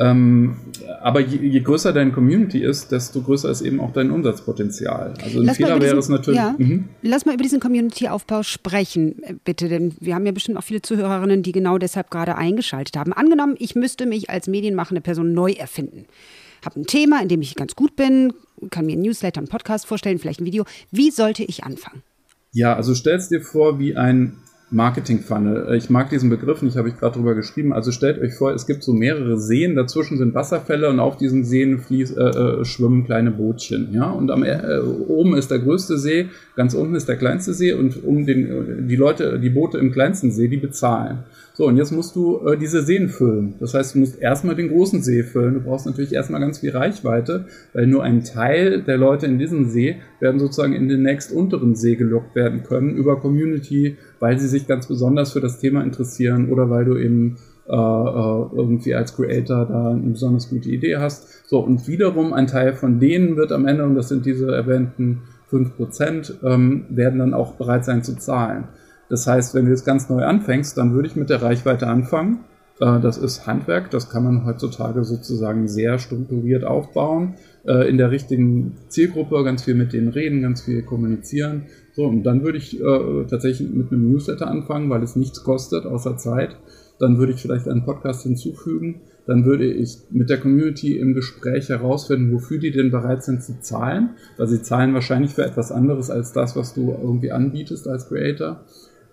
Ähm, 0.00 0.56
aber 1.02 1.20
je, 1.20 1.36
je, 1.46 1.60
größer 1.60 1.92
deine 1.92 2.10
Community 2.10 2.62
ist, 2.64 2.90
desto 2.90 3.20
größer 3.20 3.50
ist 3.50 3.60
eben 3.60 3.80
auch 3.80 3.92
dein 3.92 4.10
Umsatzpotenzial. 4.10 5.12
Also 5.22 5.40
ein 5.40 5.44
Lass 5.44 5.58
Fehler 5.58 5.78
wäre 5.78 5.98
es 5.98 6.08
natürlich. 6.08 6.40
Ja, 6.40 6.54
mhm. 6.56 6.88
Lass 7.02 7.26
mal 7.26 7.34
über 7.34 7.42
diesen 7.42 7.60
Community-Aufbau 7.60 8.42
sprechen, 8.42 9.22
äh, 9.22 9.34
bitte, 9.44 9.68
denn 9.68 9.92
wir 10.00 10.14
haben 10.14 10.24
ja 10.24 10.32
bestimmt 10.32 10.56
auch 10.56 10.64
viele 10.64 10.80
Zuhörerinnen, 10.80 11.42
die 11.42 11.52
genau 11.52 11.76
deshalb 11.76 12.10
gerade 12.10 12.36
eingeschaltet 12.36 12.96
haben. 12.96 13.12
Angenommen, 13.12 13.56
ich 13.58 13.74
müsste 13.74 14.06
mich 14.06 14.30
als 14.30 14.48
medienmachende 14.48 15.02
Person 15.02 15.34
neu 15.34 15.52
erfinden. 15.52 16.06
Habe 16.64 16.80
ein 16.80 16.86
Thema, 16.86 17.20
in 17.20 17.28
dem 17.28 17.42
ich 17.42 17.54
ganz 17.54 17.76
gut 17.76 17.94
bin, 17.94 18.32
kann 18.70 18.86
mir 18.86 18.96
ein 18.96 19.02
Newsletter, 19.02 19.40
einen 19.40 19.48
Podcast 19.48 19.84
vorstellen, 19.84 20.18
vielleicht 20.18 20.40
ein 20.40 20.46
Video. 20.46 20.64
Wie 20.90 21.10
sollte 21.10 21.44
ich 21.44 21.64
anfangen? 21.64 22.02
Ja, 22.52 22.74
also 22.74 22.94
stellst 22.94 23.30
dir 23.30 23.42
vor, 23.42 23.78
wie 23.78 23.96
ein 23.96 24.38
Marketing-Funnel. 24.70 25.68
Äh, 25.68 25.76
ich 25.76 25.90
mag 25.90 26.10
diesen 26.10 26.30
Begriff 26.30 26.62
nicht, 26.62 26.76
habe 26.76 26.88
ich 26.88 26.98
gerade 26.98 27.16
drüber 27.16 27.34
geschrieben. 27.34 27.72
Also 27.72 27.92
stellt 27.92 28.20
euch 28.20 28.34
vor, 28.34 28.52
es 28.52 28.66
gibt 28.66 28.82
so 28.82 28.92
mehrere 28.92 29.38
Seen, 29.38 29.74
dazwischen 29.74 30.18
sind 30.18 30.34
Wasserfälle 30.34 30.88
und 30.88 31.00
auf 31.00 31.16
diesen 31.16 31.44
Seen 31.44 31.78
fließ, 31.78 32.12
äh, 32.12 32.22
äh, 32.22 32.64
schwimmen 32.64 33.04
kleine 33.04 33.30
Bootchen. 33.30 33.92
Ja? 33.92 34.10
Und 34.10 34.30
am, 34.30 34.44
äh, 34.44 34.80
oben 35.08 35.36
ist 35.36 35.50
der 35.50 35.58
größte 35.58 35.98
See, 35.98 36.28
ganz 36.56 36.74
unten 36.74 36.94
ist 36.94 37.08
der 37.08 37.16
kleinste 37.16 37.52
See 37.52 37.72
und 37.72 38.04
um 38.04 38.26
den, 38.26 38.86
die 38.88 38.96
Leute, 38.96 39.38
die 39.38 39.50
Boote 39.50 39.78
im 39.78 39.92
kleinsten 39.92 40.30
See, 40.30 40.48
die 40.48 40.56
bezahlen. 40.56 41.24
So, 41.52 41.66
und 41.66 41.76
jetzt 41.76 41.90
musst 41.90 42.16
du 42.16 42.46
äh, 42.46 42.56
diese 42.56 42.82
Seen 42.82 43.08
füllen. 43.08 43.54
Das 43.60 43.74
heißt, 43.74 43.94
du 43.94 43.98
musst 43.98 44.20
erstmal 44.20 44.54
den 44.54 44.68
großen 44.68 45.02
See 45.02 45.22
füllen. 45.22 45.54
Du 45.54 45.60
brauchst 45.60 45.86
natürlich 45.86 46.12
erstmal 46.12 46.40
ganz 46.40 46.60
viel 46.60 46.70
Reichweite, 46.70 47.46
weil 47.72 47.86
nur 47.86 48.02
ein 48.02 48.24
Teil 48.24 48.82
der 48.82 48.96
Leute 48.96 49.26
in 49.26 49.38
diesem 49.38 49.68
See 49.68 49.96
werden 50.20 50.40
sozusagen 50.40 50.74
in 50.74 50.88
den 50.88 51.02
nächst 51.02 51.32
unteren 51.32 51.74
See 51.74 51.96
gelockt 51.96 52.34
werden 52.34 52.62
können 52.62 52.96
über 52.96 53.20
Community, 53.20 53.96
weil 54.20 54.38
sie 54.38 54.48
sich 54.48 54.66
ganz 54.66 54.86
besonders 54.86 55.32
für 55.32 55.40
das 55.40 55.58
Thema 55.58 55.82
interessieren 55.82 56.50
oder 56.50 56.70
weil 56.70 56.84
du 56.84 56.96
eben 56.96 57.36
äh, 57.68 57.72
äh 57.72 58.46
irgendwie 58.56 58.94
als 58.94 59.14
Creator 59.14 59.66
da 59.66 59.90
eine 59.90 60.10
besonders 60.10 60.48
gute 60.48 60.68
Idee 60.68 60.96
hast. 60.96 61.48
So, 61.48 61.58
und 61.60 61.86
wiederum 61.88 62.32
ein 62.32 62.46
Teil 62.46 62.74
von 62.74 63.00
denen 63.00 63.36
wird 63.36 63.52
am 63.52 63.66
Ende, 63.66 63.84
und 63.84 63.96
das 63.96 64.08
sind 64.08 64.24
diese 64.24 64.54
erwähnten 64.54 65.22
5%, 65.50 66.44
ähm, 66.44 66.84
werden 66.90 67.18
dann 67.18 67.34
auch 67.34 67.54
bereit 67.54 67.84
sein 67.84 68.04
zu 68.04 68.16
zahlen. 68.16 68.68
Das 69.10 69.26
heißt, 69.26 69.54
wenn 69.54 69.66
du 69.66 69.72
jetzt 69.72 69.84
ganz 69.84 70.08
neu 70.08 70.22
anfängst, 70.22 70.78
dann 70.78 70.94
würde 70.94 71.08
ich 71.08 71.16
mit 71.16 71.28
der 71.28 71.42
Reichweite 71.42 71.88
anfangen. 71.88 72.44
Äh, 72.80 73.00
das 73.00 73.18
ist 73.18 73.46
Handwerk, 73.46 73.90
das 73.90 74.08
kann 74.08 74.24
man 74.24 74.46
heutzutage 74.46 75.04
sozusagen 75.04 75.68
sehr 75.68 75.98
strukturiert 75.98 76.64
aufbauen, 76.64 77.34
äh, 77.66 77.88
in 77.88 77.98
der 77.98 78.10
richtigen 78.10 78.76
Zielgruppe, 78.88 79.44
ganz 79.44 79.64
viel 79.64 79.74
mit 79.74 79.92
denen 79.92 80.08
reden, 80.08 80.42
ganz 80.42 80.62
viel 80.62 80.82
kommunizieren. 80.82 81.64
So, 81.92 82.06
und 82.06 82.22
dann 82.22 82.42
würde 82.42 82.58
ich 82.58 82.80
äh, 82.80 83.24
tatsächlich 83.28 83.68
mit 83.68 83.92
einem 83.92 84.10
Newsletter 84.10 84.46
anfangen, 84.46 84.88
weil 84.88 85.02
es 85.02 85.16
nichts 85.16 85.42
kostet, 85.44 85.84
außer 85.84 86.16
Zeit. 86.16 86.56
Dann 87.00 87.18
würde 87.18 87.32
ich 87.32 87.42
vielleicht 87.42 87.66
einen 87.66 87.84
Podcast 87.84 88.22
hinzufügen. 88.22 89.00
Dann 89.26 89.44
würde 89.44 89.64
ich 89.64 89.98
mit 90.10 90.28
der 90.28 90.38
Community 90.38 90.98
im 90.98 91.14
Gespräch 91.14 91.68
herausfinden, 91.68 92.32
wofür 92.32 92.58
die 92.58 92.72
denn 92.72 92.90
bereit 92.90 93.22
sind 93.22 93.42
zu 93.42 93.60
zahlen, 93.60 94.10
weil 94.36 94.48
sie 94.48 94.62
zahlen 94.62 94.92
wahrscheinlich 94.92 95.32
für 95.32 95.44
etwas 95.44 95.72
anderes 95.72 96.10
als 96.10 96.32
das, 96.32 96.56
was 96.56 96.74
du 96.74 96.90
irgendwie 96.90 97.32
anbietest 97.32 97.88
als 97.88 98.08
Creator. 98.08 98.64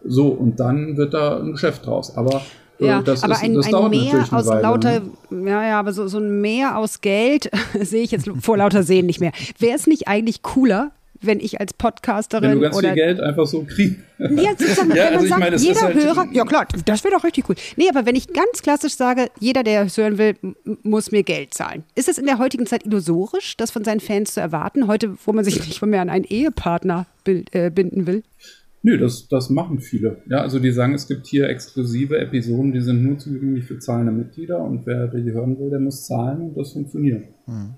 So, 0.04 0.28
und 0.30 0.60
dann 0.60 0.98
wird 0.98 1.14
da 1.14 1.40
ein 1.40 1.54
Geschäft 1.54 1.86
draus. 1.86 2.16
Aber 2.16 2.42
äh, 2.80 2.88
ja, 2.88 3.02
das 3.02 3.24
aber 3.24 3.34
ist, 3.34 3.44
ein, 3.44 3.58
ein 3.58 3.90
Meer 3.90 4.28
aus 4.32 4.48
Weile, 4.48 4.62
lauter, 4.62 5.02
ne? 5.30 5.50
ja, 5.50 5.68
ja, 5.68 5.80
aber 5.80 5.94
so, 5.94 6.08
so 6.08 6.20
ein 6.20 6.42
Meer 6.42 6.78
aus 6.78 7.02
Geld 7.02 7.50
sehe 7.80 8.04
ich 8.04 8.12
jetzt 8.12 8.30
vor 8.42 8.58
lauter 8.58 8.84
Sehen 8.84 9.06
nicht 9.06 9.20
mehr. 9.20 9.32
Wäre 9.60 9.76
es 9.76 9.88
nicht 9.88 10.08
eigentlich 10.08 10.42
cooler, 10.44 10.92
wenn 11.22 11.40
ich 11.40 11.60
als 11.60 11.74
Podcasterin 11.74 12.52
wenn 12.52 12.58
du 12.58 12.62
ganz 12.62 12.78
oder 12.78 12.90
viel 12.90 12.96
Geld 12.96 13.20
einfach 13.20 13.48
so 13.48 13.64
kriegst. 13.64 13.96
Sozusagen, 14.20 14.96
ja, 14.96 15.08
also 15.14 15.26
sagt, 15.28 15.40
meine, 15.40 15.56
jeder 15.58 15.82
halt 15.82 15.96
Hörer, 15.96 16.28
ja 16.32 16.46
klar, 16.46 16.68
das 16.86 17.04
wäre 17.04 17.16
doch 17.16 17.24
richtig 17.24 17.50
cool. 17.50 17.56
Nee, 17.76 17.90
aber 17.90 18.06
wenn 18.06 18.16
ich 18.16 18.28
ganz 18.34 18.62
klassisch 18.62 18.96
sage, 18.96 19.30
jeder, 19.40 19.64
der 19.64 19.84
es 19.84 19.98
hören 19.98 20.18
will, 20.18 20.36
muss 20.84 21.12
mir 21.12 21.24
Geld 21.24 21.54
zahlen. 21.54 21.84
Ist 21.96 22.08
es 22.08 22.18
in 22.18 22.26
der 22.26 22.38
heutigen 22.38 22.66
Zeit 22.66 22.86
illusorisch, 22.86 23.58
das 23.58 23.72
von 23.72 23.84
seinen 23.84 24.00
Fans 24.00 24.34
zu 24.34 24.42
erwarten? 24.42 24.88
Heute, 24.88 25.16
wo 25.26 25.34
man 25.34 25.44
sich 25.44 25.66
nicht 25.66 25.82
mehr 25.82 26.02
an 26.02 26.10
einen 26.10 26.26
Ehepartner 26.26 27.06
äh, 27.26 27.72
binden 27.72 28.06
will? 28.08 28.24
Nö, 28.84 28.98
das, 28.98 29.28
das 29.28 29.50
machen 29.50 29.80
viele. 29.80 30.22
Ja, 30.30 30.42
also 30.42 30.60
die 30.60 30.72
sagen, 30.72 30.94
es 30.94 31.08
gibt 31.08 31.28
hier 31.28 31.50
exklusive 31.50 32.20
Episoden, 32.20 32.72
die 32.72 32.82
sind 32.82 33.04
nur 33.04 33.18
zugänglich 33.18 33.66
für 33.66 33.80
zahlende 33.80 34.12
Mitglieder 34.12 34.60
und 34.60 34.86
wer 34.86 35.08
die 35.08 35.32
hören 35.32 35.60
will, 35.60 35.70
der 35.70 35.80
muss 35.80 36.06
zahlen 36.06 36.42
und 36.42 36.58
das 36.58 36.74
funktioniert. 36.74 37.26
Hm. 37.46 37.74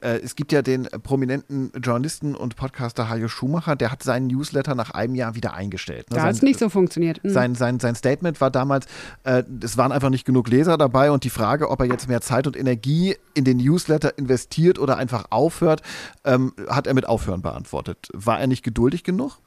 Äh, 0.00 0.20
es 0.20 0.36
gibt 0.36 0.52
ja 0.52 0.62
den 0.62 0.84
prominenten 1.02 1.72
Journalisten 1.82 2.34
und 2.34 2.56
Podcaster 2.56 3.08
Hajo 3.08 3.28
Schumacher, 3.28 3.76
der 3.76 3.90
hat 3.90 4.02
seinen 4.02 4.28
Newsletter 4.28 4.74
nach 4.74 4.90
einem 4.90 5.14
Jahr 5.14 5.34
wieder 5.34 5.54
eingestellt. 5.54 6.10
Ne? 6.10 6.16
Da 6.16 6.22
hat 6.22 6.34
es 6.34 6.42
nicht 6.42 6.58
so 6.58 6.68
funktioniert. 6.68 7.22
Mhm. 7.22 7.28
Sein, 7.30 7.54
sein, 7.54 7.80
sein 7.80 7.94
Statement 7.94 8.40
war 8.40 8.50
damals, 8.50 8.86
äh, 9.24 9.42
es 9.62 9.76
waren 9.76 9.92
einfach 9.92 10.10
nicht 10.10 10.24
genug 10.24 10.48
Leser 10.48 10.78
dabei 10.78 11.10
und 11.10 11.24
die 11.24 11.30
Frage, 11.30 11.70
ob 11.70 11.80
er 11.80 11.86
jetzt 11.86 12.08
mehr 12.08 12.20
Zeit 12.20 12.46
und 12.46 12.56
Energie 12.56 13.16
in 13.34 13.44
den 13.44 13.58
Newsletter 13.58 14.16
investiert 14.16 14.78
oder 14.78 14.96
einfach 14.96 15.26
aufhört, 15.30 15.82
ähm, 16.24 16.52
hat 16.68 16.86
er 16.86 16.94
mit 16.94 17.06
Aufhören 17.06 17.42
beantwortet. 17.42 18.08
War 18.12 18.40
er 18.40 18.46
nicht 18.46 18.62
geduldig 18.62 19.04
genug? 19.04 19.40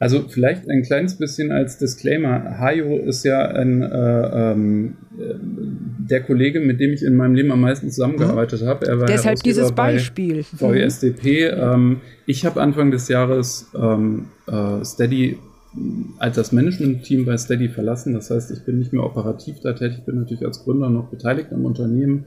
Also 0.00 0.24
vielleicht 0.26 0.66
ein 0.70 0.82
kleines 0.82 1.16
bisschen 1.16 1.52
als 1.52 1.76
Disclaimer. 1.76 2.58
Hayo 2.58 2.96
ist 2.96 3.22
ja 3.22 3.46
ein, 3.46 3.82
äh, 3.82 4.52
ähm, 4.52 4.96
der 5.18 6.22
Kollege, 6.22 6.60
mit 6.60 6.80
dem 6.80 6.94
ich 6.94 7.02
in 7.02 7.14
meinem 7.14 7.34
Leben 7.34 7.52
am 7.52 7.60
meisten 7.60 7.90
zusammengearbeitet 7.90 8.62
habe. 8.62 8.86
Er 8.86 8.98
war 8.98 9.06
Deshalb 9.06 9.42
dieses 9.42 9.72
Beispiel. 9.72 10.42
VSDP. 10.42 11.48
Ähm, 11.48 12.00
ich 12.24 12.46
habe 12.46 12.62
Anfang 12.62 12.90
des 12.90 13.08
Jahres 13.08 13.66
ähm, 13.78 14.28
äh, 14.46 14.82
Steady 14.86 15.36
als 16.18 16.34
das 16.34 16.50
Management-Team 16.52 17.26
bei 17.26 17.36
Steady 17.36 17.68
verlassen. 17.68 18.14
Das 18.14 18.30
heißt, 18.30 18.50
ich 18.52 18.64
bin 18.64 18.78
nicht 18.78 18.94
mehr 18.94 19.04
operativ 19.04 19.60
da 19.60 19.74
tätig, 19.74 20.06
bin 20.06 20.16
natürlich 20.16 20.46
als 20.46 20.64
Gründer 20.64 20.88
noch 20.88 21.10
beteiligt 21.10 21.52
am 21.52 21.66
Unternehmen 21.66 22.24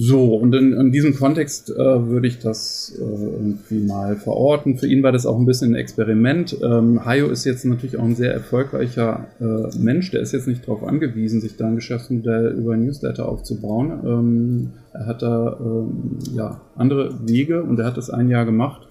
so, 0.00 0.36
und 0.36 0.54
in, 0.54 0.74
in 0.74 0.92
diesem 0.92 1.16
Kontext 1.16 1.70
äh, 1.70 1.74
würde 1.76 2.28
ich 2.28 2.38
das 2.38 2.96
äh, 2.96 3.02
irgendwie 3.02 3.80
mal 3.80 4.14
verorten. 4.14 4.78
Für 4.78 4.86
ihn 4.86 5.02
war 5.02 5.10
das 5.10 5.26
auch 5.26 5.36
ein 5.36 5.44
bisschen 5.44 5.72
ein 5.72 5.74
Experiment. 5.74 6.56
Ähm, 6.62 7.04
Hayo 7.04 7.26
ist 7.26 7.44
jetzt 7.44 7.64
natürlich 7.64 7.96
auch 7.96 8.04
ein 8.04 8.14
sehr 8.14 8.32
erfolgreicher 8.32 9.26
äh, 9.40 9.76
Mensch. 9.76 10.12
Der 10.12 10.20
ist 10.20 10.30
jetzt 10.30 10.46
nicht 10.46 10.62
darauf 10.62 10.84
angewiesen, 10.84 11.40
sich 11.40 11.56
da 11.56 11.66
ein 11.66 11.74
Geschäftsmodell 11.74 12.54
über 12.56 12.76
Newsletter 12.76 13.28
aufzubauen. 13.28 13.90
Ähm, 14.04 14.70
er 14.92 15.06
hat 15.06 15.22
da 15.22 15.58
ähm, 15.60 16.18
ja, 16.32 16.60
andere 16.76 17.18
Wege 17.26 17.64
und 17.64 17.80
er 17.80 17.86
hat 17.86 17.96
das 17.96 18.08
ein 18.08 18.28
Jahr 18.28 18.44
gemacht. 18.44 18.86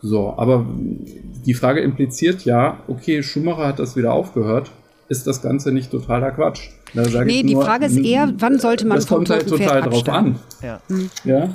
So, 0.00 0.32
aber 0.36 0.64
die 1.44 1.54
Frage 1.54 1.80
impliziert 1.80 2.44
ja, 2.44 2.78
okay, 2.86 3.24
Schumacher 3.24 3.66
hat 3.66 3.80
das 3.80 3.96
wieder 3.96 4.12
aufgehört. 4.12 4.70
Ist 5.08 5.26
das 5.26 5.42
Ganze 5.42 5.72
nicht 5.72 5.90
totaler 5.90 6.30
Quatsch? 6.30 6.70
Nee, 6.94 7.42
die 7.42 7.54
nur, 7.54 7.64
Frage 7.64 7.86
ist 7.86 7.98
eher, 7.98 8.32
wann 8.38 8.58
sollte 8.58 8.86
man 8.86 8.96
das 8.96 9.06
vom 9.06 9.18
kommt 9.18 9.30
halt 9.30 9.48
total 9.48 9.82
drauf 9.82 10.08
an. 10.08 10.36
Ja. 10.62 10.80
Mhm. 10.88 11.10
ja. 11.24 11.48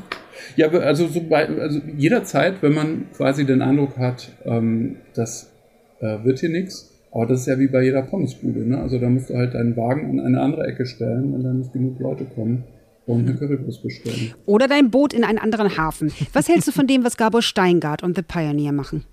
Ja, 0.56 0.70
also, 0.70 1.08
so 1.08 1.22
bei, 1.22 1.48
also 1.48 1.80
jederzeit, 1.98 2.62
wenn 2.62 2.74
man 2.74 3.08
quasi 3.16 3.46
den 3.46 3.62
Eindruck 3.62 3.98
hat, 3.98 4.32
ähm, 4.46 4.98
das 5.14 5.52
äh, 6.00 6.24
wird 6.24 6.40
hier 6.40 6.50
nichts, 6.50 6.92
aber 7.12 7.28
das 7.28 7.42
ist 7.42 7.48
ja 7.48 7.60
wie 7.60 7.68
bei 7.68 7.84
jeder 7.84 8.02
Pommesbude, 8.02 8.68
ne? 8.68 8.80
Also 8.80 9.00
da 9.00 9.10
musst 9.10 9.30
du 9.30 9.36
halt 9.36 9.54
deinen 9.54 9.76
Wagen 9.76 10.20
an 10.20 10.26
eine 10.26 10.42
andere 10.42 10.66
Ecke 10.66 10.86
stellen, 10.86 11.34
wenn 11.34 11.44
dann 11.44 11.60
nicht 11.60 11.74
genug 11.74 12.00
Leute 12.00 12.26
kommen 12.26 12.64
und 13.06 13.28
eine 13.28 13.36
Currywurst 13.36 13.82
bestellen. 13.84 14.34
Oder 14.46 14.68
dein 14.68 14.92
Boot 14.92 15.14
in 15.14 15.24
einen 15.24 15.40
anderen 15.40 15.78
Hafen. 15.78 16.12
Was 16.34 16.48
hältst 16.48 16.68
du 16.68 16.72
von 16.72 16.88
dem, 16.88 17.04
was 17.04 17.18
Gabor 17.18 17.42
Steingart 17.42 18.04
und 18.04 18.16
The 18.16 18.22
Pioneer 18.22 18.72
machen? 18.72 19.04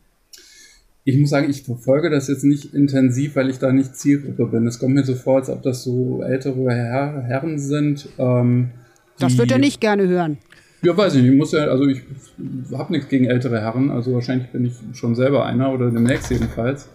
Ich 1.08 1.16
muss 1.16 1.30
sagen, 1.30 1.48
ich 1.48 1.62
verfolge 1.62 2.10
das 2.10 2.26
jetzt 2.26 2.42
nicht 2.42 2.74
intensiv, 2.74 3.36
weil 3.36 3.48
ich 3.48 3.60
da 3.60 3.70
nicht 3.70 3.94
Zielgruppe 3.94 4.46
bin. 4.46 4.66
Es 4.66 4.80
kommt 4.80 4.94
mir 4.94 5.04
so 5.04 5.14
vor, 5.14 5.36
als 5.36 5.48
ob 5.48 5.62
das 5.62 5.84
so 5.84 6.20
ältere 6.20 6.68
Herr 6.74 7.22
Herren 7.22 7.60
sind. 7.60 8.08
Ähm, 8.18 8.70
das 9.16 9.38
wird 9.38 9.52
er 9.52 9.58
nicht 9.58 9.80
gerne 9.80 10.08
hören. 10.08 10.38
Ja, 10.82 10.96
weiß 10.96 11.14
ich 11.14 11.22
nicht. 11.22 11.30
Ich 11.30 11.38
muss 11.38 11.52
ja, 11.52 11.60
also 11.66 11.86
ich 11.86 12.02
habe 12.72 12.92
nichts 12.92 13.08
gegen 13.08 13.26
ältere 13.26 13.60
Herren. 13.60 13.92
Also 13.92 14.14
wahrscheinlich 14.14 14.48
bin 14.48 14.64
ich 14.64 14.74
schon 14.98 15.14
selber 15.14 15.46
einer 15.46 15.72
oder 15.72 15.92
demnächst 15.92 16.28
jedenfalls. 16.32 16.88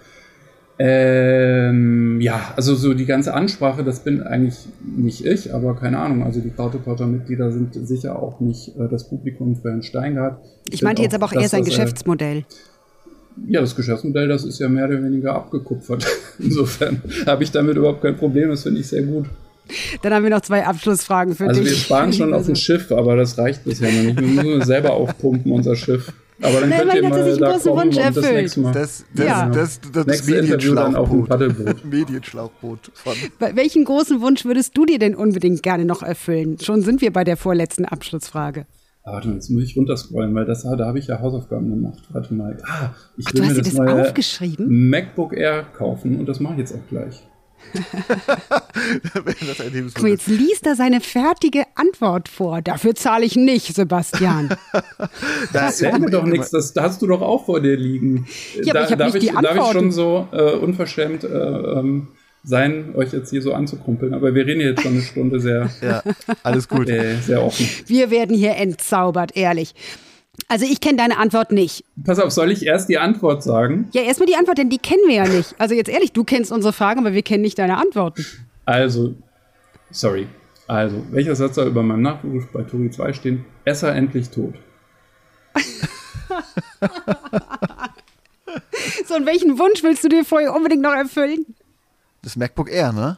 Ähm, 0.77 2.19
ja, 2.19 2.53
also 2.57 2.75
so 2.75 2.93
die 2.93 3.05
ganze 3.05 3.33
Ansprache, 3.33 3.85
das 3.85 4.03
bin 4.03 4.23
eigentlich 4.23 4.57
nicht 4.81 5.25
ich, 5.25 5.53
aber 5.53 5.75
keine 5.77 5.99
Ahnung. 5.99 6.23
Also 6.23 6.41
die 6.41 6.49
Kraute-Potter-Mitglieder 6.49 7.49
sind 7.53 7.75
sicher 7.75 8.21
auch 8.21 8.41
nicht 8.41 8.75
äh, 8.77 8.89
das 8.89 9.07
Publikum 9.07 9.55
für 9.55 9.69
Herrn 9.69 9.83
Steingart. 9.83 10.43
Ich, 10.67 10.73
ich 10.73 10.81
meinte 10.81 11.01
jetzt 11.01 11.15
aber 11.15 11.27
auch 11.27 11.33
eher 11.33 11.47
sein 11.47 11.63
Geschäftsmodell. 11.63 12.43
Ja, 13.47 13.61
das 13.61 13.75
Geschäftsmodell, 13.75 14.27
das 14.27 14.43
ist 14.43 14.59
ja 14.59 14.69
mehr 14.69 14.85
oder 14.85 15.03
weniger 15.03 15.33
abgekupfert. 15.35 16.05
Insofern 16.39 17.01
habe 17.25 17.43
ich 17.43 17.51
damit 17.51 17.77
überhaupt 17.77 18.01
kein 18.01 18.15
Problem. 18.17 18.49
Das 18.49 18.63
finde 18.63 18.79
ich 18.81 18.87
sehr 18.87 19.03
gut. 19.03 19.25
Dann 20.01 20.13
haben 20.13 20.23
wir 20.23 20.29
noch 20.29 20.41
zwei 20.41 20.65
Abschlussfragen 20.65 21.35
für 21.35 21.47
also 21.47 21.61
dich. 21.61 21.69
Also 21.69 21.79
wir 21.79 21.85
sparen 21.85 22.13
schon 22.13 22.33
auf 22.33 22.45
dem 22.45 22.55
Schiff, 22.57 22.91
aber 22.91 23.15
das 23.15 23.37
reicht 23.37 23.63
bisher 23.63 23.91
noch 23.91 24.03
nicht. 24.03 24.19
Wir 24.19 24.43
müssen 24.43 24.65
selber 24.65 24.91
aufpumpen, 24.93 25.51
unser 25.51 25.75
Schiff. 25.75 26.11
Aber 26.41 26.59
dann 26.59 26.69
Nein, 26.69 26.79
könnt 26.79 26.93
ihr 26.95 27.03
hat 27.03 27.09
mal 27.11 27.23
sich 27.31 27.39
da 27.39 27.45
einen 27.45 27.53
großen 27.53 27.71
kommen 27.71 27.85
Wunsch 27.85 27.97
und 27.97 28.03
das 28.03 28.15
erfüllt. 28.17 28.41
nächste 28.41 28.59
Mal. 28.61 28.71
Das, 28.73 29.05
das, 29.13 29.25
Ja. 29.25 29.49
das, 29.49 29.79
das, 29.81 29.91
das 29.91 30.05
Nächste 30.07 30.35
Interview 30.35 30.73
dann 30.75 30.95
auf 30.95 31.09
dem 31.09 31.25
Paddelboot. 31.25 31.85
Medienschlauchboot. 31.89 32.91
Von 32.95 33.13
Welchen 33.55 33.85
großen 33.85 34.21
Wunsch 34.21 34.43
würdest 34.43 34.75
du 34.75 34.85
dir 34.85 34.97
denn 34.97 35.15
unbedingt 35.15 35.61
gerne 35.61 35.85
noch 35.85 36.01
erfüllen? 36.01 36.57
Schon 36.61 36.81
sind 36.81 37.01
wir 37.01 37.13
bei 37.13 37.23
der 37.23 37.37
vorletzten 37.37 37.85
Abschlussfrage. 37.85 38.65
Ah, 39.03 39.13
Warte 39.13 39.29
mal, 39.29 39.35
jetzt 39.35 39.49
muss 39.49 39.63
ich 39.63 39.75
runterscrollen, 39.75 40.33
weil 40.35 40.45
das, 40.45 40.63
da 40.63 40.77
habe 40.85 40.99
ich 40.99 41.07
ja 41.07 41.19
Hausaufgaben 41.19 41.69
gemacht. 41.69 42.03
Warte 42.11 42.33
mal. 42.33 42.57
Ah, 42.63 42.91
ich 43.17 43.25
Ach, 43.27 43.33
will 43.33 43.41
du 43.41 43.47
hast 43.47 43.49
mir 43.49 43.55
dir 43.55 43.61
das 43.63 43.73
das 43.73 43.79
neue 43.79 44.01
aufgeschrieben? 44.01 44.89
MacBook 44.89 45.35
Air 45.35 45.63
kaufen 45.63 46.19
und 46.19 46.29
das 46.29 46.39
mache 46.39 46.53
ich 46.53 46.59
jetzt 46.59 46.75
auch 46.75 46.87
gleich. 46.87 47.23
das 47.73 49.93
Guck 49.93 50.03
mal, 50.03 50.09
jetzt 50.09 50.27
liest 50.27 50.65
er 50.65 50.75
seine 50.75 50.99
fertige 50.99 51.63
Antwort 51.75 52.27
vor. 52.27 52.61
Dafür 52.61 52.95
zahle 52.95 53.25
ich 53.25 53.35
nicht, 53.35 53.75
Sebastian. 53.75 54.55
Das 55.53 55.81
Erzähl 55.81 55.99
mir 55.99 56.09
doch 56.09 56.23
nichts, 56.23 56.49
das 56.49 56.73
da 56.73 56.83
hast 56.83 57.01
du 57.01 57.07
doch 57.07 57.21
auch 57.21 57.45
vor 57.45 57.61
dir 57.61 57.77
liegen. 57.77 58.25
Ja, 58.63 58.73
aber 58.73 58.85
ich 58.85 58.91
hab 58.91 58.99
darf, 58.99 59.13
nicht 59.13 59.23
die 59.23 59.31
darf 59.31 59.43
ich 59.43 59.49
Antworten. 59.49 59.73
schon 59.73 59.91
so 59.91 60.27
äh, 60.31 60.53
unverschämt 60.53 61.23
äh, 61.23 61.27
ähm, 61.27 62.07
sein, 62.43 62.95
euch 62.95 63.13
jetzt 63.13 63.29
hier 63.29 63.41
so 63.41 63.53
anzukumpeln? 63.53 64.13
Aber 64.13 64.33
wir 64.33 64.45
reden 64.45 64.61
jetzt 64.61 64.81
schon 64.81 64.93
eine 64.93 65.01
Stunde 65.01 65.39
sehr, 65.39 65.69
Ja, 65.81 66.03
alles 66.43 66.67
gut. 66.67 66.89
äh, 66.89 67.17
sehr 67.17 67.43
offen. 67.43 67.67
Wir 67.87 68.11
werden 68.11 68.35
hier 68.35 68.55
entzaubert, 68.55 69.35
ehrlich. 69.35 69.73
Also 70.47 70.65
ich 70.65 70.81
kenne 70.81 70.97
deine 70.97 71.17
Antwort 71.17 71.51
nicht. 71.51 71.83
Pass 72.03 72.19
auf, 72.19 72.31
soll 72.31 72.51
ich 72.51 72.65
erst 72.65 72.89
die 72.89 72.97
Antwort 72.97 73.43
sagen? 73.43 73.89
Ja, 73.93 74.01
erstmal 74.01 74.27
die 74.27 74.35
Antwort, 74.35 74.57
denn 74.57 74.69
die 74.69 74.79
kennen 74.79 75.03
wir 75.07 75.15
ja 75.15 75.27
nicht. 75.27 75.55
Also 75.57 75.75
jetzt 75.75 75.89
ehrlich, 75.89 76.13
du 76.13 76.23
kennst 76.23 76.51
unsere 76.51 76.73
Fragen, 76.73 76.99
aber 76.99 77.13
wir 77.13 77.21
kennen 77.21 77.41
nicht 77.41 77.59
deine 77.59 77.77
Antworten. 77.77 78.25
Also, 78.65 79.13
sorry. 79.91 80.27
Also, 80.67 81.03
welcher 81.11 81.35
Satz 81.35 81.55
soll 81.55 81.67
über 81.67 81.83
meinem 81.83 82.01
Nachruf 82.01 82.47
bei 82.53 82.63
Turi 82.63 82.89
2 82.89 83.13
stehen? 83.13 83.45
Esser 83.65 83.93
endlich 83.93 84.29
tot. 84.29 84.55
So, 89.05 89.15
und 89.15 89.25
welchen 89.25 89.59
Wunsch 89.59 89.83
willst 89.83 90.03
du 90.03 90.09
dir 90.09 90.23
vorher 90.23 90.53
unbedingt 90.55 90.81
noch 90.81 90.93
erfüllen? 90.93 91.45
Das 92.23 92.35
MacBook 92.35 92.69
Air, 92.69 92.91
ne? 92.93 93.17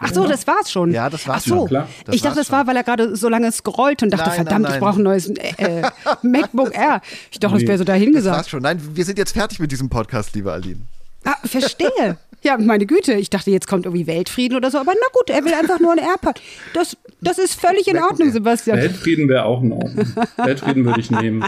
Ach 0.00 0.12
so, 0.12 0.26
das 0.26 0.46
war's 0.46 0.70
schon. 0.70 0.92
Ja, 0.92 1.08
das 1.10 1.26
war's 1.26 1.42
Ach 1.44 1.48
so. 1.48 1.56
schon. 1.60 1.68
Klar. 1.68 1.88
Das 2.04 2.14
ich 2.14 2.20
dachte, 2.22 2.36
das 2.38 2.52
war, 2.52 2.66
weil 2.66 2.76
er 2.76 2.84
gerade 2.84 3.16
so 3.16 3.28
lange 3.28 3.50
scrollt 3.50 4.02
und 4.02 4.10
dachte, 4.10 4.28
Nein, 4.28 4.36
nein, 4.36 4.46
verdammt, 4.46 4.66
ich 4.66 4.70
nein. 4.72 4.80
brauche 4.80 5.00
ein 5.00 5.02
neues 5.02 5.28
äh, 5.30 5.52
äh, 5.56 5.82
MacBook 6.22 6.74
Air. 6.74 7.00
Ich 7.32 7.40
dachte, 7.40 7.54
das 7.58 7.66
wäre 7.66 7.78
so 7.78 7.84
Das 7.84 7.94
dahingesagt. 7.94 8.36
war's 8.36 8.48
schon. 8.48 8.62
Nein, 8.62 8.80
wir 8.94 9.04
sind 9.04 9.18
jetzt 9.18 9.32
fertig 9.32 9.58
mit 9.60 9.72
diesem 9.72 9.88
Podcast, 9.88 10.34
liebe 10.34 10.52
Aline. 10.52 10.80
Ah, 11.24 11.34
verstehe. 11.44 12.18
Ja, 12.42 12.56
meine 12.58 12.86
Güte, 12.86 13.14
ich 13.14 13.30
dachte, 13.30 13.50
jetzt 13.50 13.66
kommt 13.66 13.86
irgendwie 13.86 14.06
Weltfrieden 14.06 14.56
oder 14.56 14.70
so, 14.70 14.78
aber 14.78 14.92
na 14.94 15.06
gut, 15.12 15.30
er 15.30 15.44
will 15.44 15.54
einfach 15.54 15.80
nur 15.80 15.90
ein 15.92 15.98
AirPod. 15.98 16.40
Das, 16.74 16.96
das 17.20 17.38
ist 17.38 17.54
völlig 17.58 17.88
in 17.88 17.94
MacBook 17.94 18.10
Ordnung, 18.12 18.28
Air. 18.28 18.32
Sebastian. 18.34 18.78
Weltfrieden 18.78 19.28
wäre 19.28 19.44
auch 19.46 19.62
in 19.62 19.72
Ordnung. 19.72 20.06
Weltfrieden 20.36 20.84
würde 20.84 21.00
ich 21.00 21.10
nehmen. 21.10 21.42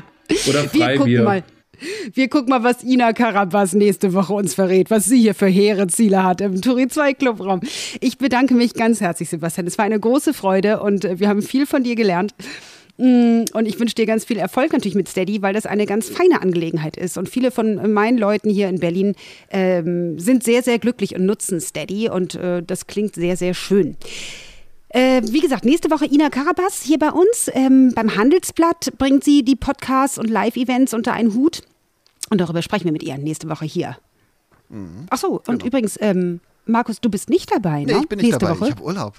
Oder 0.49 0.63
Wir 0.63 0.63
gucken 0.63 0.81
Freibier. 0.81 1.23
mal. 1.23 1.43
Wir 2.13 2.29
gucken 2.29 2.51
mal, 2.51 2.63
was 2.63 2.83
Ina 2.83 3.13
Karabas 3.13 3.73
nächste 3.73 4.13
Woche 4.13 4.33
uns 4.33 4.55
verrät, 4.55 4.91
was 4.91 5.07
sie 5.07 5.21
hier 5.21 5.35
für 5.35 5.47
hehre 5.47 5.87
Ziele 5.87 6.23
hat 6.23 6.41
im 6.41 6.61
Turi 6.61 6.89
2 6.89 7.15
Clubraum. 7.15 7.61
Ich 8.01 8.19
bedanke 8.19 8.55
mich 8.55 8.75
ganz 8.75 9.01
herzlich, 9.01 9.29
Sebastian. 9.29 9.67
Es 9.67 9.79
war 9.79 9.85
eine 9.85 10.01
große 10.01 10.35
Freude 10.35 10.81
und 10.81 11.05
äh, 11.05 11.21
wir 11.21 11.29
haben 11.29 11.43
viel 11.43 11.67
von 11.67 11.83
dir 11.83 11.97
gelernt. 11.97 12.35
Mm, 12.99 13.45
Und 13.55 13.67
ich 13.67 13.81
wünsche 13.81 13.95
dir 13.95 14.05
ganz 14.05 14.25
viel 14.27 14.37
Erfolg 14.37 14.73
natürlich 14.73 14.95
mit 14.95 15.09
Steady, 15.09 15.41
weil 15.41 15.55
das 15.55 15.65
eine 15.65 15.87
ganz 15.87 16.11
feine 16.11 16.43
Angelegenheit 16.43 16.97
ist. 16.99 17.17
Und 17.17 17.29
viele 17.29 17.51
von 17.51 17.93
meinen 17.93 18.19
Leuten 18.19 18.51
hier 18.51 18.69
in 18.69 18.79
Berlin 18.79 19.15
ähm, 19.51 20.19
sind 20.19 20.45
sehr, 20.45 20.63
sehr 20.63 20.79
glücklich 20.79 21.15
und 21.17 21.25
nutzen 21.25 21.61
Steady. 21.61 22.11
Und 22.11 22.35
äh, 22.35 22.63
das 22.63 22.87
klingt 22.87 23.15
sehr, 23.15 23.39
sehr 23.39 23.55
schön. 23.55 23.97
Äh, 24.91 25.23
wie 25.31 25.41
gesagt, 25.41 25.65
nächste 25.65 25.91
Woche 25.91 26.05
Ina 26.05 26.29
Karabas 26.31 26.83
hier 26.83 26.99
bei 26.99 27.11
uns. 27.11 27.51
Ähm, 27.55 27.93
beim 27.95 28.17
Handelsblatt 28.17 28.93
bringt 28.99 29.25
sie 29.25 29.45
die 29.45 29.57
Podcasts 29.57 30.19
und 30.19 30.29
Live-Events 30.29 30.93
unter 30.93 31.13
einen 31.13 31.35
Hut. 31.35 31.63
Und 32.31 32.41
darüber 32.41 32.63
sprechen 32.63 32.85
wir 32.87 32.93
mit 32.93 33.03
ihr 33.03 33.19
nächste 33.19 33.49
Woche 33.49 33.65
hier. 33.67 33.97
Ach 35.11 35.19
so, 35.19 35.43
und 35.49 35.65
übrigens, 35.65 35.99
ähm, 36.01 36.41
Markus, 36.65 37.01
du 37.01 37.11
bist 37.11 37.29
nicht 37.29 37.53
dabei, 37.53 37.81
Nee, 37.85 37.93
ne? 37.93 37.99
ich 38.03 38.09
bin 38.09 38.19
nicht 38.19 38.27
nächste 38.29 38.47
dabei. 38.47 38.61
Woche. 38.61 38.69
Ich 38.69 38.75
habe 38.77 38.85
Urlaub. 38.85 39.15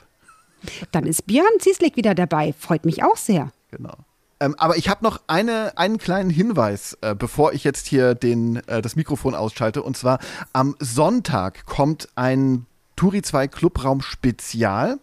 Dann 0.91 1.05
ist 1.05 1.27
Björn 1.27 1.59
Zieslik 1.59 1.97
wieder 1.97 2.15
dabei. 2.15 2.53
Freut 2.57 2.85
mich 2.85 3.03
auch 3.03 3.17
sehr. 3.17 3.51
Genau. 3.71 3.93
Ähm, 4.39 4.55
aber 4.57 4.77
ich 4.77 4.87
habe 4.89 5.03
noch 5.03 5.19
eine, 5.27 5.77
einen 5.77 5.97
kleinen 5.97 6.29
Hinweis, 6.29 6.97
äh, 7.01 7.13
bevor 7.15 7.51
ich 7.53 7.63
jetzt 7.63 7.87
hier 7.87 8.15
den, 8.15 8.57
äh, 8.67 8.81
das 8.81 8.95
Mikrofon 8.95 9.35
ausschalte. 9.35 9.83
Und 9.83 9.97
zwar 9.97 10.19
am 10.53 10.75
Sonntag 10.79 11.65
kommt 11.65 12.07
ein 12.15 12.65
Turi 12.95 13.21
2 13.21 13.47
Clubraum 13.47 14.01
Spezial. 14.01 14.99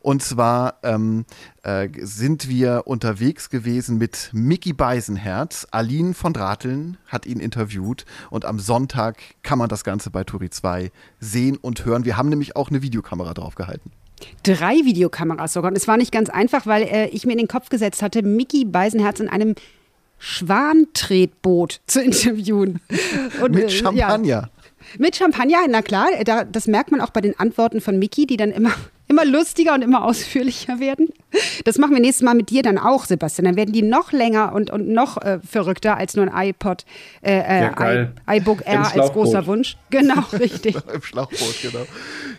Und 0.00 0.22
zwar 0.22 0.78
ähm, 0.82 1.24
äh, 1.62 1.88
sind 2.00 2.48
wir 2.48 2.82
unterwegs 2.86 3.50
gewesen 3.50 3.98
mit 3.98 4.30
Mickey 4.32 4.72
Beisenherz. 4.72 5.66
Aline 5.70 6.14
von 6.14 6.32
Drateln 6.32 6.96
hat 7.06 7.26
ihn 7.26 7.40
interviewt. 7.40 8.04
Und 8.30 8.44
am 8.44 8.58
Sonntag 8.58 9.18
kann 9.42 9.58
man 9.58 9.68
das 9.68 9.84
Ganze 9.84 10.10
bei 10.10 10.24
Turi 10.24 10.50
2 10.50 10.90
sehen 11.18 11.56
und 11.56 11.84
hören. 11.84 12.04
Wir 12.04 12.16
haben 12.16 12.28
nämlich 12.28 12.56
auch 12.56 12.70
eine 12.70 12.82
Videokamera 12.82 13.34
draufgehalten. 13.34 13.92
Drei 14.42 14.74
Videokameras 14.84 15.52
sogar. 15.52 15.70
Und 15.70 15.76
es 15.76 15.88
war 15.88 15.96
nicht 15.96 16.12
ganz 16.12 16.30
einfach, 16.30 16.66
weil 16.66 16.82
äh, 16.82 17.08
ich 17.08 17.26
mir 17.26 17.32
in 17.32 17.38
den 17.38 17.48
Kopf 17.48 17.68
gesetzt 17.68 18.02
hatte, 18.02 18.22
Mickey 18.22 18.64
Beisenherz 18.64 19.20
in 19.20 19.28
einem 19.28 19.54
Schwantretboot 20.18 21.80
zu 21.86 22.02
interviewen. 22.02 22.80
Und, 23.42 23.54
Mit 23.54 23.64
äh, 23.64 23.66
Ja, 23.68 23.82
Champagner. 23.82 24.50
Mit 24.98 25.16
Champagner, 25.16 25.58
na 25.68 25.82
klar, 25.82 26.06
da, 26.24 26.44
das 26.44 26.66
merkt 26.66 26.90
man 26.90 27.00
auch 27.00 27.10
bei 27.10 27.20
den 27.20 27.38
Antworten 27.38 27.80
von 27.80 27.98
Miki, 27.98 28.26
die 28.26 28.36
dann 28.36 28.50
immer, 28.50 28.72
immer 29.10 29.24
lustiger 29.24 29.74
und 29.74 29.82
immer 29.82 30.04
ausführlicher 30.04 30.80
werden. 30.80 31.08
Das 31.64 31.78
machen 31.78 31.92
wir 31.94 32.00
nächstes 32.00 32.22
Mal 32.24 32.34
mit 32.34 32.50
dir 32.50 32.62
dann 32.62 32.78
auch, 32.78 33.04
Sebastian. 33.04 33.44
Dann 33.44 33.56
werden 33.56 33.72
die 33.72 33.82
noch 33.82 34.12
länger 34.12 34.52
und, 34.54 34.70
und 34.70 34.88
noch 34.88 35.18
äh, 35.18 35.38
verrückter 35.48 35.96
als 35.96 36.14
nur 36.16 36.32
ein 36.32 36.48
iPod, 36.48 36.84
äh, 37.22 37.38
äh, 37.38 37.60
Ja, 37.62 38.02
i- 38.02 38.36
iBook 38.38 38.66
Air 38.66 38.80
als 38.94 39.12
großer 39.12 39.46
Wunsch. 39.46 39.76
Genau, 39.90 40.20
richtig. 40.32 40.76
Im 40.92 41.02
Schlauchboot, 41.02 41.56
genau. 41.62 41.84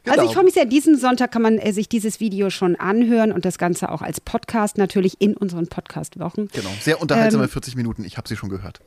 Also 0.09 0.25
ich 0.25 0.33
freue 0.33 0.43
mich 0.45 0.53
sehr, 0.55 0.65
diesen 0.65 0.97
Sonntag 0.97 1.31
kann 1.31 1.41
man 1.43 1.57
äh, 1.59 1.71
sich 1.73 1.87
dieses 1.89 2.19
Video 2.19 2.49
schon 2.49 2.75
anhören 2.75 3.31
und 3.31 3.45
das 3.45 3.57
Ganze 3.57 3.91
auch 3.91 4.01
als 4.01 4.19
Podcast 4.19 4.77
natürlich 4.77 5.15
in 5.19 5.35
unseren 5.37 5.67
Podcast-Wochen. 5.67 6.47
Genau, 6.53 6.69
sehr 6.81 6.99
unterhaltsame 7.01 7.43
Ähm, 7.43 7.49
40 7.49 7.75
Minuten. 7.75 8.03
Ich 8.05 8.17
habe 8.17 8.27
sie 8.27 8.35
schon 8.35 8.49
gehört. 8.49 8.79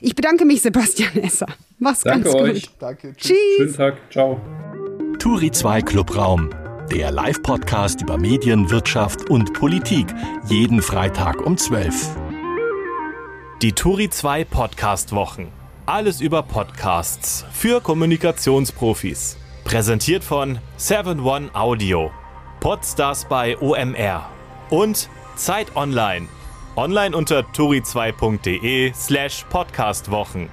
Ich 0.00 0.14
bedanke 0.14 0.44
mich, 0.44 0.60
Sebastian 0.62 1.16
Esser. 1.22 1.46
Mach's 1.78 2.00
Danke 2.02 2.24
ganz 2.30 2.34
euch. 2.34 2.62
gut. 2.62 2.70
Danke. 2.80 3.14
Tschüss. 3.16 3.36
Schönen 3.56 3.74
Tag. 3.74 3.96
Ciao. 4.10 4.40
Turi 5.18 5.50
2 5.50 5.82
Clubraum, 5.82 6.50
der 6.92 7.10
Live-Podcast 7.10 8.00
über 8.00 8.16
Medien, 8.16 8.70
Wirtschaft 8.70 9.28
und 9.28 9.52
Politik. 9.52 10.06
Jeden 10.46 10.80
Freitag 10.80 11.44
um 11.44 11.56
12. 11.56 12.16
Die 13.60 13.72
Turi 13.72 14.08
2 14.08 14.44
Podcast 14.44 15.12
Wochen. 15.12 15.52
Alles 15.86 16.20
über 16.20 16.42
Podcasts 16.42 17.44
für 17.52 17.80
Kommunikationsprofis. 17.80 19.36
Präsentiert 19.64 20.24
von 20.24 20.58
7one 20.78 21.54
Audio. 21.54 22.10
Podstars 22.60 23.26
bei 23.26 23.58
OMR. 23.58 24.28
Und 24.70 25.10
Zeit 25.36 25.76
Online. 25.76 26.26
Online 26.76 27.16
unter 27.16 27.40
turi2.de 27.40 28.92
slash 28.94 29.44
podcastwochen. 29.50 30.48